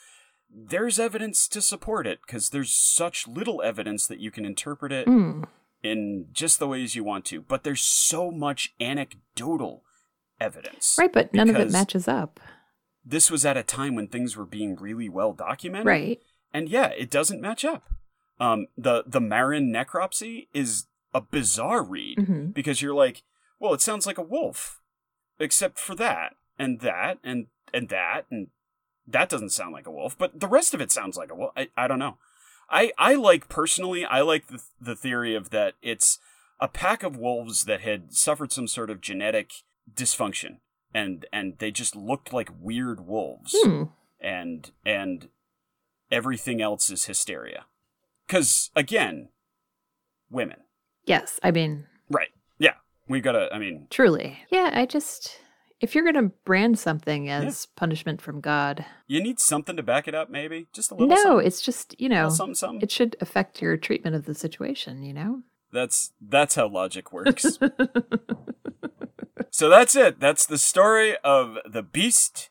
there's 0.49 0.99
evidence 0.99 1.47
to 1.47 1.61
support 1.61 2.05
it 2.05 2.19
because 2.25 2.49
there's 2.51 2.71
such 2.71 3.27
little 3.27 3.61
evidence 3.63 4.05
that 4.07 4.19
you 4.19 4.29
can 4.31 4.45
interpret 4.45 4.91
it 4.91 5.07
Mm. 5.07 5.45
in 5.83 6.27
just 6.31 6.59
the 6.59 6.67
ways 6.67 6.95
you 6.95 7.03
want 7.03 7.25
to. 7.25 7.41
But 7.41 7.63
there's 7.63 7.81
so 7.81 8.29
much 8.31 8.73
anecdotal 8.79 9.83
evidence. 10.39 10.95
Right, 10.99 11.11
but 11.11 11.33
none 11.33 11.49
of 11.49 11.55
it 11.55 11.71
matches 11.71 12.07
up. 12.07 12.39
This 13.09 13.31
was 13.31 13.45
at 13.45 13.55
a 13.57 13.63
time 13.63 13.95
when 13.95 14.07
things 14.07 14.35
were 14.35 14.45
being 14.45 14.75
really 14.75 15.07
well 15.07 15.31
documented. 15.33 15.87
Right. 15.87 16.21
And 16.53 16.67
yeah, 16.67 16.87
it 16.87 17.09
doesn't 17.09 17.41
match 17.41 17.63
up. 17.63 17.83
Um, 18.39 18.67
the 18.77 19.03
the 19.07 19.21
Marin 19.21 19.71
necropsy 19.71 20.47
is 20.53 20.87
a 21.13 21.21
bizarre 21.21 21.83
read 21.83 22.17
Mhm. 22.17 22.53
because 22.53 22.81
you're 22.81 22.93
like, 22.93 23.23
well, 23.59 23.73
it 23.73 23.81
sounds 23.81 24.05
like 24.05 24.17
a 24.17 24.21
wolf, 24.23 24.81
except 25.39 25.79
for 25.79 25.95
that 25.95 26.35
and 26.59 26.81
that 26.81 27.19
and 27.23 27.47
and 27.73 27.89
that 27.89 28.25
and 28.29 28.47
that 29.07 29.29
doesn't 29.29 29.51
sound 29.51 29.71
like 29.73 29.87
a 29.87 29.91
wolf, 29.91 30.17
but 30.17 30.39
the 30.39 30.47
rest 30.47 30.73
of 30.73 30.81
it 30.81 30.91
sounds 30.91 31.15
like 31.17 31.31
a 31.31 31.35
wolf. 31.35 31.53
I, 31.55 31.69
I 31.77 31.87
don't 31.87 31.99
know. 31.99 32.17
I 32.69 32.91
I 32.97 33.15
like 33.15 33.47
personally, 33.47 34.03
I 34.05 34.19
like 34.21 34.47
the 34.47 34.61
the 34.81 34.95
theory 34.95 35.33
of 35.33 35.49
that 35.51 35.75
it's 35.81 36.19
a 36.59 36.67
pack 36.67 37.03
of 37.03 37.15
wolves 37.15 37.65
that 37.65 37.81
had 37.81 38.13
suffered 38.13 38.51
some 38.51 38.67
sort 38.67 38.89
of 38.89 38.99
genetic 38.99 39.51
dysfunction 39.91 40.57
and 40.93 41.25
and 41.33 41.57
they 41.59 41.71
just 41.71 41.95
looked 41.95 42.31
like 42.33 42.49
weird 42.59 43.01
wolves 43.07 43.55
Hmm. 43.63 43.83
and 44.19 44.71
and 44.85 45.29
everything 46.11 46.61
else 46.61 46.89
is 46.89 47.05
hysteria. 47.05 47.65
Cuz 48.27 48.71
again, 48.75 49.29
women. 50.29 50.61
Yes, 51.05 51.39
I 51.43 51.51
mean, 51.51 51.85
Right. 52.09 52.29
Yeah. 52.57 52.75
We 53.07 53.21
got 53.21 53.33
to 53.33 53.49
I 53.53 53.59
mean, 53.59 53.87
truly. 53.89 54.39
Yeah, 54.49 54.71
I 54.73 54.85
just 54.85 55.39
if 55.79 55.93
you're 55.93 56.03
going 56.11 56.15
to 56.15 56.33
brand 56.43 56.79
something 56.79 57.29
as 57.29 57.67
punishment 57.75 58.19
from 58.19 58.41
God, 58.41 58.83
you 59.05 59.21
need 59.21 59.39
something 59.39 59.77
to 59.77 59.83
back 59.83 60.07
it 60.07 60.15
up 60.15 60.27
maybe. 60.29 60.67
Just 60.73 60.89
a 60.89 60.95
little 60.95 61.09
no, 61.09 61.15
something. 61.23 61.45
it's 61.47 61.61
just, 61.61 61.93
you 62.01 62.09
know, 62.09 62.29
something, 62.29 62.55
something. 62.55 62.81
it 62.81 62.89
should 62.89 63.15
affect 63.21 63.61
your 63.61 63.77
treatment 63.77 64.15
of 64.15 64.25
the 64.25 64.33
situation, 64.33 65.03
you 65.03 65.13
know? 65.13 65.43
That's 65.71 66.13
that's 66.19 66.55
how 66.55 66.67
logic 66.67 67.13
works. 67.13 67.59
so 69.51 69.69
that's 69.69 69.95
it. 69.95 70.19
That's 70.19 70.45
the 70.45 70.57
story 70.57 71.15
of 71.23 71.57
the 71.69 71.83
Beast 71.83 72.49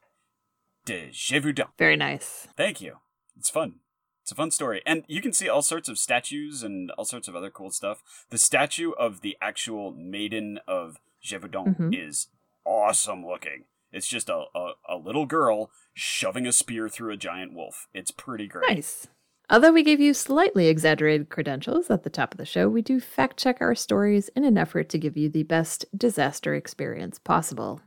de 0.85 1.09
Gévaudan. 1.11 1.69
Very 1.79 1.97
nice. 1.97 2.49
Thank 2.57 2.81
you. 2.81 2.99
It's 3.37 3.51
fun. 3.51 3.77
It's 4.23 4.33
a 4.33 4.35
fun 4.35 4.51
story. 4.51 4.83
And 4.87 5.05
you 5.07 5.21
can 5.21 5.33
see 5.33 5.49
all 5.49 5.63
sorts 5.63 5.89
of 5.89 5.99
statues 5.99 6.63
and 6.63 6.91
all 6.93 7.05
sorts 7.05 7.29
of 7.29 7.37
other 7.37 7.51
cool 7.51 7.71
stuff. 7.71 8.03
The 8.31 8.39
statue 8.39 8.91
of 8.99 9.21
the 9.21 9.37
actual 9.41 9.93
Maiden 9.93 10.59
of 10.67 10.97
Gévaudan 11.25 11.77
Mhm. 11.79 12.09
is 12.09 12.29
awesome 12.65 13.25
looking. 13.25 13.65
It's 13.93 14.09
just 14.09 14.29
a, 14.29 14.45
a, 14.55 14.73
a 14.89 14.97
little 14.97 15.27
girl 15.27 15.71
shoving 15.95 16.47
a 16.47 16.53
spear 16.53 16.89
through 16.89 17.13
a 17.13 17.17
giant 17.17 17.53
wolf. 17.55 17.87
It's 17.95 18.11
pretty 18.11 18.49
great. 18.49 18.69
Nice. 18.69 19.07
Although 19.49 19.73
we 19.73 19.85
gave 19.85 20.01
you 20.01 20.13
slightly 20.13 20.67
exaggerated 20.67 21.29
credentials 21.29 21.89
at 21.89 22.03
the 22.03 22.11
top 22.11 22.35
of 22.35 22.39
the 22.39 22.45
show, 22.45 22.69
we 22.69 22.83
do 22.83 22.99
fact 22.99 23.37
check 23.37 23.59
our 23.61 23.77
stories 23.77 24.29
in 24.31 24.45
an 24.45 24.59
effort 24.59 24.89
to 24.89 24.99
give 24.99 25.17
you 25.17 25.29
the 25.29 25.45
best 25.45 25.85
disaster 25.97 26.55
experience 26.57 27.21
possible. 27.21 27.81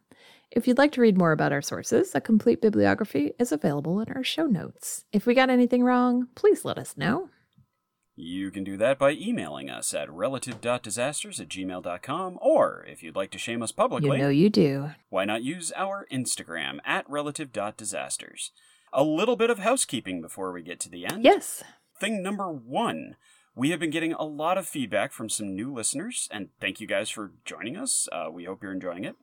If 0.51 0.67
you'd 0.67 0.77
like 0.77 0.93
to 0.93 1.01
read 1.01 1.17
more 1.17 1.33
about 1.33 1.51
our 1.51 1.61
sources, 1.61 2.15
a 2.15 2.21
complete 2.21 2.61
bibliography 2.61 3.33
is 3.37 3.51
available 3.51 3.99
in 3.99 4.09
our 4.13 4.23
show 4.23 4.45
notes. 4.45 5.03
If 5.11 5.25
we 5.25 5.33
got 5.35 5.49
anything 5.49 5.83
wrong, 5.83 6.29
please 6.33 6.63
let 6.63 6.77
us 6.77 6.95
know. 6.95 7.29
You 8.15 8.51
can 8.51 8.63
do 8.63 8.77
that 8.77 8.97
by 8.97 9.11
emailing 9.11 9.69
us 9.69 9.93
at 9.93 10.11
relative.disasters 10.11 11.39
at 11.41 11.49
gmail.com, 11.49 12.39
or 12.41 12.85
if 12.89 13.03
you'd 13.03 13.15
like 13.15 13.31
to 13.31 13.37
shame 13.37 13.61
us 13.61 13.71
publicly, 13.73 14.17
You 14.17 14.23
know 14.23 14.29
you 14.29 14.49
do. 14.49 14.91
why 15.09 15.25
not 15.25 15.43
use 15.43 15.71
our 15.75 16.07
Instagram 16.11 16.79
at 16.85 17.09
relative.disasters? 17.09 18.51
A 18.91 19.03
little 19.03 19.35
bit 19.35 19.49
of 19.49 19.59
housekeeping 19.59 20.21
before 20.21 20.51
we 20.51 20.61
get 20.61 20.79
to 20.81 20.89
the 20.89 21.05
end. 21.05 21.23
Yes. 21.23 21.63
Thing 21.99 22.23
number 22.23 22.51
one. 22.51 23.15
We 23.55 23.71
have 23.71 23.79
been 23.79 23.89
getting 23.89 24.13
a 24.13 24.23
lot 24.23 24.57
of 24.57 24.67
feedback 24.67 25.11
from 25.11 25.27
some 25.27 25.53
new 25.53 25.73
listeners, 25.73 26.29
and 26.31 26.47
thank 26.61 26.79
you 26.79 26.87
guys 26.87 27.09
for 27.09 27.31
joining 27.43 27.75
us. 27.75 28.07
Uh, 28.11 28.27
we 28.31 28.45
hope 28.45 28.63
you're 28.63 28.71
enjoying 28.71 29.03
it. 29.03 29.15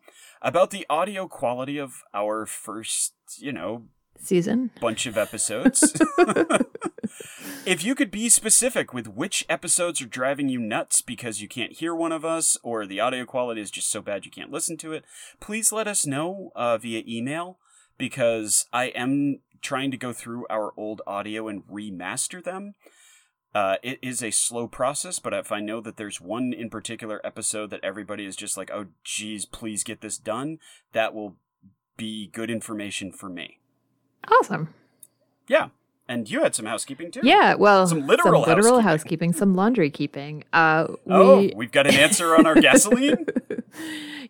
About 0.43 0.71
the 0.71 0.85
audio 0.91 1.27
quality 1.27 1.79
of 1.79 2.03
our 2.13 2.45
first, 2.45 3.15
you 3.39 3.51
know, 3.51 3.85
Season. 4.21 4.71
bunch 4.79 5.07
of 5.07 5.17
episodes. 5.17 5.99
if 7.67 7.85
you 7.85 7.95
could 7.95 8.11
be 8.11 8.29
specific 8.29 8.93
with 8.93 9.09
which 9.09 9.47
episodes 9.49 10.03
are 10.03 10.07
driving 10.07 10.49
you 10.49 10.59
nuts 10.59 11.01
because 11.01 11.41
you 11.41 11.49
can't 11.49 11.73
hear 11.73 11.95
one 11.95 12.13
of 12.13 12.25
us 12.25 12.59
or 12.63 12.87
the 12.87 13.01
audio 13.01 13.25
quality 13.25 13.61
is 13.61 13.71
just 13.71 13.91
so 13.91 14.03
bad 14.03 14.25
you 14.25 14.31
can't 14.31 14.53
listen 14.53 14.77
to 14.77 14.93
it, 14.93 15.05
please 15.41 15.73
let 15.73 15.89
us 15.89 16.07
know 16.07 16.53
uh, 16.55 16.77
via 16.77 17.03
email 17.07 17.59
because 17.99 18.67
I 18.73 18.87
am 18.87 19.41
trying 19.63 19.91
to 19.91 19.97
go 19.97 20.13
through 20.13 20.47
our 20.49 20.73
old 20.77 21.03
audio 21.07 21.49
and 21.49 21.67
remaster 21.67 22.43
them. 22.43 22.75
Uh, 23.55 23.77
it 23.83 23.99
is 24.03 24.23
a 24.23 24.31
slow 24.31 24.69
process, 24.69 25.19
but 25.19 25.33
if 25.33 25.51
I 25.51 25.61
know 25.61 25.81
that 25.81 25.97
there's 25.97 26.21
one 26.21 26.53
in 26.53 26.69
particular 26.69 27.21
episode 27.25 27.71
that 27.71 27.83
everybody 27.83 28.27
is 28.27 28.37
just 28.37 28.57
like, 28.57 28.71
oh, 28.71 28.87
geez, 29.03 29.47
please 29.47 29.83
get 29.83 30.03
this 30.03 30.19
done, 30.19 30.59
that 30.93 31.15
will 31.15 31.37
be 31.97 32.27
good 32.27 32.51
information 32.51 33.11
for 33.13 33.31
me. 33.31 33.59
Awesome. 34.31 34.75
Yeah. 35.49 35.69
And 36.09 36.31
you 36.31 36.43
had 36.45 36.55
some 36.55 36.67
housekeeping 36.67 37.11
too. 37.11 37.21
Yeah, 37.25 37.55
well, 37.55 37.87
Some 37.89 38.07
literal 38.07 38.45
housekeeping. 38.45 38.81
housekeeping. 38.83 39.33
some 39.33 39.55
laundry 39.55 39.91
keeping. 39.91 40.45
Uh, 40.53 40.87
Oh, 41.11 41.39
we, 41.39 41.53
we've 41.57 41.73
got 41.73 41.87
an 41.89 41.95
answer 41.97 42.37
on 42.37 42.47
our 42.47 42.55
gasoline. 42.61 43.27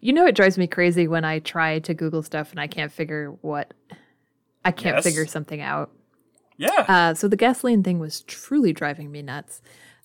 you 0.01 0.13
know, 0.15 0.27
it 0.27 0.35
drives 0.35 0.57
me 0.57 0.67
crazy 0.67 1.07
when 1.07 1.25
I 1.25 1.39
try 1.41 1.79
to 1.81 1.93
Google 1.93 2.23
stuff 2.23 2.51
and 2.51 2.59
I 2.61 2.67
can't 2.67 2.91
figure 2.91 3.31
what 3.43 3.75
I 4.65 4.73
can't 4.73 4.97
Yes. 4.97 5.05
figure 5.05 5.27
something 5.27 5.61
out. 5.61 5.91
Yeah. 6.57 6.85
Uh, 6.89 7.13
so 7.15 7.29
the 7.29 7.37
gasoline 7.37 7.83
thing 7.83 7.99
was 7.99 8.23
truly 8.23 8.73
driving 8.73 9.13
me 9.13 9.21
nuts. 9.21 9.61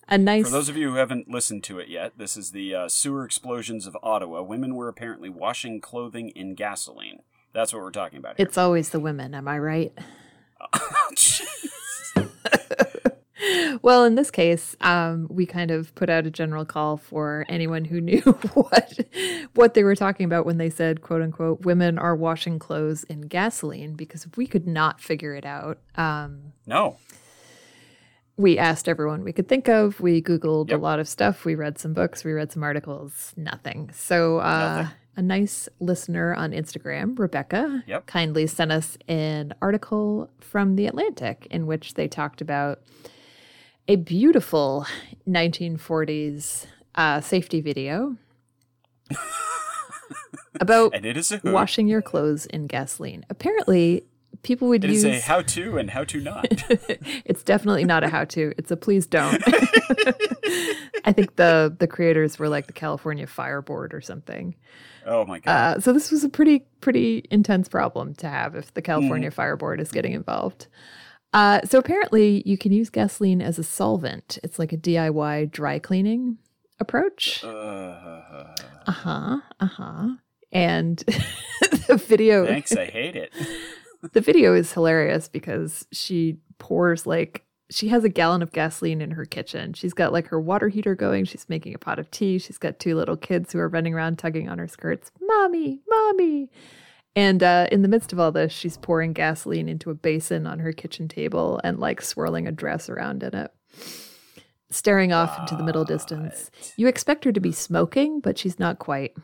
A 0.08 0.18
nice, 0.18 0.44
For 0.46 0.50
those 0.50 0.68
of 0.68 0.76
you 0.76 0.90
who 0.90 0.96
haven't 0.96 1.30
listened 1.30 1.64
to 1.64 1.78
it 1.78 1.88
yet, 1.88 2.12
this 2.18 2.36
is 2.36 2.50
the 2.50 2.74
uh, 2.74 2.88
sewer 2.88 3.24
explosions 3.24 3.86
of 3.86 3.96
Ottawa. 4.02 4.42
Women 4.42 4.74
were 4.74 4.88
apparently 4.88 5.30
washing 5.30 5.80
clothing 5.80 6.28
in 6.30 6.54
gasoline. 6.54 7.20
That's 7.54 7.72
what 7.72 7.80
we're 7.82 7.92
talking 7.92 8.18
about 8.18 8.36
here. 8.36 8.44
it's 8.46 8.58
always 8.58 8.90
the 8.90 9.00
women. 9.00 9.34
Am 9.34 9.48
I 9.48 9.58
right? 9.58 9.92
Well, 13.82 14.04
in 14.04 14.14
this 14.14 14.30
case, 14.30 14.76
um, 14.82 15.26
we 15.28 15.46
kind 15.46 15.72
of 15.72 15.92
put 15.96 16.08
out 16.08 16.26
a 16.26 16.30
general 16.30 16.64
call 16.64 16.96
for 16.96 17.44
anyone 17.48 17.84
who 17.84 18.00
knew 18.00 18.20
what 18.54 19.00
what 19.54 19.74
they 19.74 19.82
were 19.82 19.96
talking 19.96 20.26
about 20.26 20.46
when 20.46 20.58
they 20.58 20.70
said 20.70 21.02
"quote 21.02 21.22
unquote" 21.22 21.62
women 21.64 21.98
are 21.98 22.14
washing 22.14 22.60
clothes 22.60 23.02
in 23.04 23.22
gasoline 23.22 23.94
because 23.94 24.28
we 24.36 24.46
could 24.46 24.68
not 24.68 25.00
figure 25.00 25.34
it 25.34 25.44
out. 25.44 25.78
Um, 25.96 26.52
no. 26.66 26.98
we 28.36 28.58
asked 28.58 28.88
everyone 28.88 29.24
we 29.24 29.32
could 29.32 29.48
think 29.48 29.68
of. 29.68 29.98
We 29.98 30.22
Googled 30.22 30.70
Yep. 30.70 30.78
a 30.78 30.82
lot 30.82 31.00
of 31.00 31.08
stuff. 31.08 31.44
We 31.44 31.56
read 31.56 31.78
some 31.80 31.94
books. 31.94 32.22
We 32.22 32.30
read 32.32 32.52
some 32.52 32.62
articles. 32.62 33.32
Nothing. 33.36 33.90
So 33.92 34.38
uh, 34.38 34.82
Nothing. 34.82 34.96
A 35.16 35.22
nice 35.22 35.68
listener 35.80 36.34
on 36.34 36.52
Instagram, 36.52 37.18
Rebecca, 37.18 37.84
Yep. 37.86 38.06
kindly 38.06 38.46
sent 38.46 38.72
us 38.72 38.96
an 39.08 39.52
article 39.60 40.30
from 40.40 40.76
The 40.76 40.86
Atlantic 40.86 41.46
in 41.50 41.66
which 41.66 41.94
they 41.94 42.08
talked 42.08 42.40
about 42.40 42.80
a 43.88 43.96
beautiful 43.96 44.86
1940s 45.28 46.66
uh, 46.94 47.20
safety 47.20 47.60
video 47.60 48.16
about 50.60 50.94
And 50.94 51.04
it 51.04 51.16
is 51.16 51.32
a 51.32 51.40
washing 51.44 51.88
your 51.88 52.02
clothes 52.02 52.46
in 52.46 52.66
gasoline. 52.66 53.24
Apparently, 53.28 54.04
people 54.42 54.68
would 54.68 54.84
It 54.84 54.90
use 54.90 55.04
is 55.04 55.22
a 55.22 55.26
how 55.26 55.42
to 55.42 55.78
and 55.78 55.90
how 55.90 56.04
to 56.04 56.20
not. 56.20 56.46
it's 57.24 57.42
definitely 57.42 57.84
not 57.84 58.04
a 58.04 58.08
how 58.08 58.24
to. 58.26 58.52
It's 58.56 58.70
a 58.70 58.76
please 58.76 59.06
don't. 59.06 59.42
I 61.04 61.12
think 61.12 61.36
the 61.36 61.74
the 61.76 61.86
creators 61.86 62.38
were 62.38 62.48
like 62.48 62.66
the 62.66 62.72
California 62.72 63.26
Fire 63.26 63.62
Board 63.62 63.92
or 63.94 64.00
something. 64.00 64.54
Oh 65.06 65.24
my 65.24 65.38
god. 65.38 65.76
Uh, 65.76 65.80
so 65.80 65.92
this 65.92 66.10
was 66.10 66.24
a 66.24 66.28
pretty 66.28 66.66
pretty 66.80 67.26
intense 67.30 67.68
problem 67.68 68.14
to 68.16 68.28
have 68.28 68.54
if 68.54 68.74
the 68.74 68.82
California 68.82 69.30
Fire 69.30 69.56
Board 69.56 69.80
is 69.80 69.90
getting 69.90 70.12
involved. 70.12 70.66
Uh, 71.32 71.60
so 71.64 71.78
apparently 71.78 72.42
you 72.44 72.58
can 72.58 72.72
use 72.72 72.90
gasoline 72.90 73.40
as 73.40 73.58
a 73.58 73.64
solvent. 73.64 74.38
It's 74.42 74.58
like 74.58 74.72
a 74.72 74.76
DIY 74.76 75.50
dry 75.50 75.78
cleaning 75.78 76.38
approach. 76.78 77.42
Uh, 77.42 77.48
Uh 78.86 78.92
huh. 78.92 79.40
Uh 79.60 79.66
huh. 79.66 80.08
And 80.50 80.98
the 81.86 81.96
video 81.96 82.46
thanks, 82.46 82.72
I 82.72 82.84
hate 82.86 83.16
it. 83.16 83.32
the 84.12 84.20
video 84.20 84.54
is 84.54 84.72
hilarious 84.72 85.28
because 85.28 85.86
she 85.92 86.36
pours 86.58 87.06
like 87.06 87.44
she 87.72 87.88
has 87.88 88.04
a 88.04 88.08
gallon 88.08 88.42
of 88.42 88.52
gasoline 88.52 89.00
in 89.00 89.12
her 89.12 89.24
kitchen. 89.24 89.72
She's 89.72 89.94
got 89.94 90.12
like 90.12 90.28
her 90.28 90.40
water 90.40 90.68
heater 90.68 90.94
going. 90.94 91.24
She's 91.24 91.48
making 91.48 91.74
a 91.74 91.78
pot 91.78 91.98
of 91.98 92.10
tea. 92.10 92.38
She's 92.38 92.58
got 92.58 92.78
two 92.78 92.94
little 92.94 93.16
kids 93.16 93.52
who 93.52 93.58
are 93.58 93.68
running 93.68 93.94
around 93.94 94.18
tugging 94.18 94.48
on 94.48 94.58
her 94.58 94.68
skirts. 94.68 95.10
Mommy, 95.20 95.80
mommy. 95.88 96.50
And 97.14 97.42
uh, 97.42 97.68
in 97.70 97.82
the 97.82 97.88
midst 97.88 98.12
of 98.12 98.20
all 98.20 98.32
this, 98.32 98.52
she's 98.52 98.76
pouring 98.78 99.12
gasoline 99.12 99.68
into 99.68 99.90
a 99.90 99.94
basin 99.94 100.46
on 100.46 100.60
her 100.60 100.72
kitchen 100.72 101.08
table 101.08 101.60
and 101.62 101.78
like 101.78 102.00
swirling 102.00 102.46
a 102.46 102.52
dress 102.52 102.88
around 102.88 103.22
in 103.22 103.34
it, 103.34 103.52
staring 104.70 105.12
off 105.12 105.38
into 105.38 105.56
the 105.56 105.62
middle 105.62 105.84
distance. 105.84 106.50
You 106.76 106.88
expect 106.88 107.24
her 107.24 107.32
to 107.32 107.40
be 107.40 107.52
smoking, 107.52 108.20
but 108.20 108.38
she's 108.38 108.58
not 108.58 108.78
quite. 108.78 109.14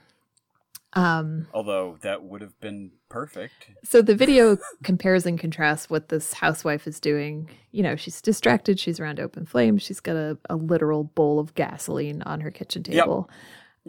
Um, 0.99 1.47
Although 1.55 1.99
that 2.03 2.23
would 2.25 2.41
have 2.41 2.59
been 2.61 2.91
perfect. 3.09 3.69
so 3.85 4.03
the 4.03 4.15
video 4.15 4.57
compares 4.83 5.27
and 5.27 5.39
contrasts 5.39 5.89
what 5.89 6.09
this 6.09 6.33
housewife 6.33 6.87
is 6.87 6.99
doing. 7.01 7.49
You 7.71 7.83
know, 7.83 7.97
she's 7.97 8.21
distracted. 8.21 8.81
She's 8.81 8.99
around 8.99 9.21
open 9.21 9.47
flames. 9.47 9.83
She's 9.83 10.01
got 10.01 10.17
a, 10.17 10.37
a 10.51 10.57
literal 10.57 11.05
bowl 11.05 11.39
of 11.39 11.55
gasoline 11.55 12.23
on 12.23 12.41
her 12.41 12.51
kitchen 12.51 12.83
table. 12.83 13.29
Yep. 13.31 13.39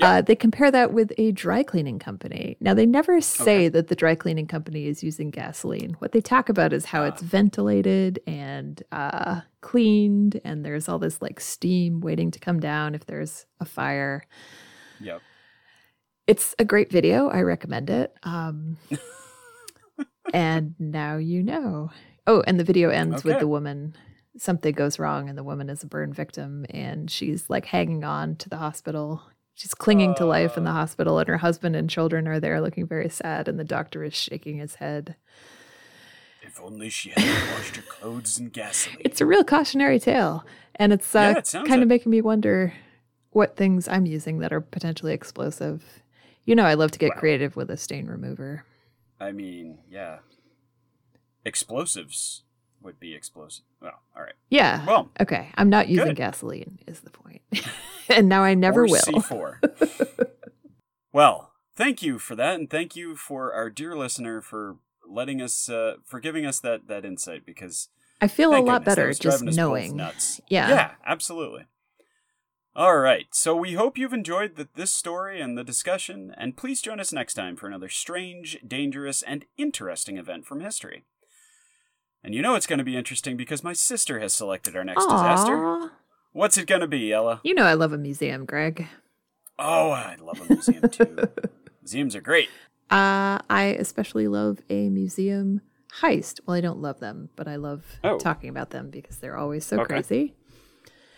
Uh, 0.01 0.22
they 0.22 0.36
compare 0.36 0.72
that 0.72 0.93
with 0.93 1.12
a 1.18 1.32
dry 1.34 1.62
cleaning 1.62 1.99
company. 1.99 2.55
Now, 2.62 2.74
they 2.74 2.86
never 2.86 3.20
say 3.20 3.68
that 3.68 3.88
the 3.89 3.95
dry 3.95 4.16
cleaning 4.16 4.47
company 4.47 4.86
is 4.88 5.03
using 5.03 5.30
gasoline. 5.30 5.95
What 5.99 6.14
they 6.14 6.22
talk 6.22 6.47
about 6.47 6.72
is 6.72 6.86
how 6.86 7.01
Ah. 7.03 7.07
it's 7.07 7.22
ventilated 7.22 8.20
and 8.26 8.82
uh, 8.93 9.41
cleaned, 9.60 10.39
and 10.45 10.64
there's 10.64 10.88
all 10.88 10.99
this 10.99 11.22
like 11.22 11.39
steam 11.41 11.99
waiting 11.99 12.32
to 12.32 12.39
come 12.39 12.62
down 12.62 12.95
if 12.95 13.07
there's 13.07 13.45
a 13.60 13.66
fire. 13.66 14.26
Yep. 15.01 15.22
It's 16.30 16.54
a 16.60 16.64
great 16.66 16.92
video. 16.92 17.28
I 17.28 17.42
recommend 17.42 17.90
it. 17.90 18.14
Um, 18.22 18.78
and 20.34 20.76
now 20.78 21.18
you 21.18 21.42
know. 21.42 21.90
Oh, 22.28 22.44
and 22.46 22.60
the 22.60 22.64
video 22.64 22.92
ends 22.92 23.24
with 23.24 23.40
the 23.40 23.48
woman. 23.48 23.96
Something 24.38 24.76
goes 24.76 25.00
wrong, 25.00 25.28
and 25.28 25.36
the 25.36 25.44
woman 25.44 25.72
is 25.72 25.82
a 25.82 25.88
burn 25.88 26.14
victim, 26.14 26.68
and 26.70 27.10
she's 27.10 27.50
like 27.50 27.66
hanging 27.66 28.04
on 28.04 28.36
to 28.36 28.48
the 28.48 28.58
hospital. 28.58 29.24
She's 29.56 29.74
clinging 29.74 30.14
to 30.16 30.26
life 30.26 30.56
in 30.56 30.66
the 30.66 30.70
Uh. 30.70 30.74
hospital, 30.74 31.18
and 31.18 31.28
her 31.28 31.38
husband 31.38 31.76
and 31.76 31.90
children 31.90 32.28
are 32.28 32.40
there 32.40 32.62
looking 32.62 32.86
very 32.86 33.10
sad, 33.10 33.48
and 33.48 33.60
the 33.60 33.64
doctor 33.64 34.04
is 34.04 34.14
shaking 34.14 34.58
his 34.58 34.76
head. 34.76 35.16
If 36.44 36.62
only 36.62 36.90
she 36.92 37.10
hadn't 37.10 37.52
washed 37.54 37.76
her 37.78 37.82
clothes 37.82 38.38
in 38.40 38.50
gasoline. 38.50 38.98
It's 39.00 39.20
a 39.20 39.26
real 39.26 39.44
cautionary 39.44 40.00
tale, 40.00 40.46
and 40.76 40.94
it's 40.94 41.16
uh, 41.16 41.34
Yeah, 41.36 41.38
it 41.40 41.68
kind 41.68 41.82
it. 41.82 41.82
of 41.82 41.88
making 41.88 42.12
me 42.12 42.22
wonder 42.22 42.74
what 43.32 43.58
things 43.58 43.88
I'm 43.88 44.06
using 44.06 44.38
that 44.40 44.54
are 44.54 44.62
potentially 44.62 45.14
explosive. 45.14 45.84
You 46.46 46.56
know, 46.56 46.64
I 46.66 46.74
love 46.74 46.92
to 46.92 47.00
get 47.00 47.10
Wow. 47.16 47.20
creative 47.20 47.56
with 47.56 47.70
a 47.70 47.78
stain 47.78 48.08
remover. 48.08 48.66
I 49.20 49.32
mean, 49.32 49.80
yeah. 49.90 50.20
Explosives 51.46 52.44
would 52.82 53.00
be 53.00 53.14
explosive. 53.14 53.66
Well, 53.82 54.02
all 54.16 54.24
right. 54.24 54.34
Yeah. 54.50 54.86
Well, 54.86 55.10
okay. 55.20 55.50
I'm 55.56 55.70
not 55.70 55.90
using 55.90 56.08
good. 56.08 56.16
gasoline, 56.16 56.80
is 56.88 57.02
the 57.02 57.10
point. 57.10 57.42
and 58.10 58.30
now 58.30 58.44
I 58.44 58.54
never 58.54 58.84
or 58.84 58.88
will. 58.88 59.00
C4. 59.00 60.30
well, 61.14 61.52
thank 61.76 62.02
you 62.02 62.20
for 62.20 62.36
that, 62.36 62.56
and 62.56 62.70
thank 62.70 62.96
you 62.96 63.16
for 63.16 63.54
our 63.54 63.70
dear 63.70 63.96
listener 63.96 64.42
for 64.42 64.78
letting 65.08 65.42
us, 65.42 65.70
uh, 65.70 65.96
for 66.06 66.20
giving 66.20 66.46
us 66.46 66.60
that 66.60 66.88
that 66.88 67.04
insight 67.06 67.46
because 67.46 67.90
I 68.22 68.28
feel 68.28 68.52
a 68.52 68.60
lot 68.60 68.82
goodness, 68.82 68.86
better 68.86 69.08
just 69.10 69.22
driving 69.22 69.48
us 69.50 69.56
both 69.56 69.58
knowing. 69.58 69.96
nuts. 69.96 70.42
Yeah. 70.50 70.70
Yeah, 70.70 70.92
absolutely. 71.06 71.66
All 72.76 72.97
right, 72.97 73.26
so 73.32 73.55
we 73.55 73.74
hope 73.74 73.97
you've 73.97 74.13
enjoyed 74.13 74.55
the, 74.55 74.67
this 74.76 74.93
story 74.93 75.41
and 75.41 75.57
the 75.57 75.63
discussion, 75.63 76.34
and 76.38 76.55
please 76.55 76.82
join 76.82 76.99
us 76.99 77.11
next 77.11 77.34
time 77.34 77.55
for 77.55 77.67
another 77.67 77.89
strange, 77.89 78.57
dangerous, 78.65 79.22
and 79.24 79.45
interesting 79.57 80.17
event 80.17 80.45
from 80.45 80.61
history. 80.61 81.03
And 82.24 82.36
you 82.36 82.41
know 82.41 82.55
it's 82.55 82.67
going 82.67 82.78
to 82.80 82.86
be 82.86 82.95
interesting 82.97 83.36
because 83.38 83.63
my 83.63 83.74
sister 83.74 84.20
has 84.20 84.34
selected 84.34 84.76
our 84.76 84.84
next 84.86 85.07
disaster. 85.07 85.89
What's 86.32 86.57
it 86.57 86.67
going 86.67 86.82
to 86.82 86.88
be, 86.88 87.11
Ella? 87.11 87.41
You 87.43 87.53
know 87.55 87.63
I 87.63 87.74
love 87.74 87.91
a 87.91 87.97
museum, 87.97 88.45
Greg. 88.45 88.88
Oh, 89.57 89.89
I 89.91 90.15
love 90.22 90.39
a 90.39 90.45
museum 90.45 90.89
too. 90.89 91.28
Museums 91.82 92.15
are 92.15 92.22
great. 92.22 92.49
Uh, 92.91 93.39
I 93.49 93.76
especially 93.80 94.28
love 94.28 94.59
a 94.70 94.89
museum 94.89 95.61
heist. 96.01 96.39
Well, 96.45 96.55
I 96.55 96.61
don't 96.61 96.80
love 96.80 96.99
them, 96.99 97.30
but 97.36 97.47
I 97.47 97.55
love 97.55 97.84
Oh. 98.03 98.20
talking 98.20 98.49
about 98.49 98.70
them 98.70 98.89
because 98.89 99.17
they're 99.17 99.38
always 99.38 99.65
so 99.65 99.80
Okay. 99.80 99.95
crazy. 99.95 100.36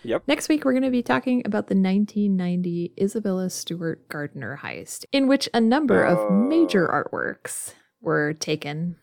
Yep. 0.03 0.23
Next 0.27 0.49
week, 0.49 0.65
we're 0.65 0.73
going 0.73 0.83
to 0.83 0.89
be 0.89 1.03
talking 1.03 1.41
about 1.45 1.67
the 1.67 1.75
1990 1.75 2.93
Isabella 2.99 3.49
Stewart 3.49 4.07
Gardner 4.09 4.61
heist, 4.63 5.05
in 5.11 5.27
which 5.27 5.47
a 5.53 5.61
number 5.61 6.03
of 6.03 6.31
major 6.31 6.87
artworks 6.87 7.73
were 8.01 8.33
taken 8.33 8.97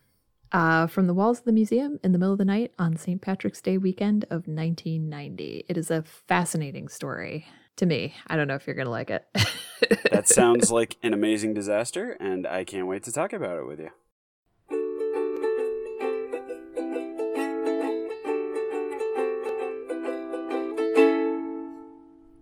uh, 0.51 0.87
from 0.87 1.07
the 1.07 1.13
walls 1.13 1.39
of 1.39 1.45
the 1.45 1.51
museum 1.51 1.99
in 2.03 2.11
the 2.11 2.17
middle 2.17 2.33
of 2.33 2.39
the 2.39 2.45
night 2.45 2.73
on 2.77 2.97
St. 2.97 3.21
Patrick's 3.21 3.61
Day 3.61 3.77
weekend 3.77 4.25
of 4.25 4.47
1990. 4.47 5.65
It 5.69 5.77
is 5.77 5.89
a 5.89 6.03
fascinating 6.03 6.89
story 6.89 7.45
to 7.77 7.85
me. 7.85 8.13
I 8.27 8.35
don't 8.35 8.47
know 8.47 8.55
if 8.55 8.67
you're 8.67 8.75
going 8.75 8.85
to 8.85 8.91
like 8.91 9.09
it. 9.09 9.25
That 10.11 10.27
sounds 10.27 10.71
like 10.71 10.97
an 11.01 11.13
amazing 11.13 11.53
disaster, 11.53 12.11
and 12.19 12.45
I 12.45 12.65
can't 12.65 12.87
wait 12.87 13.03
to 13.03 13.13
talk 13.13 13.31
about 13.31 13.57
it 13.57 13.65
with 13.65 13.79
you. 13.79 13.91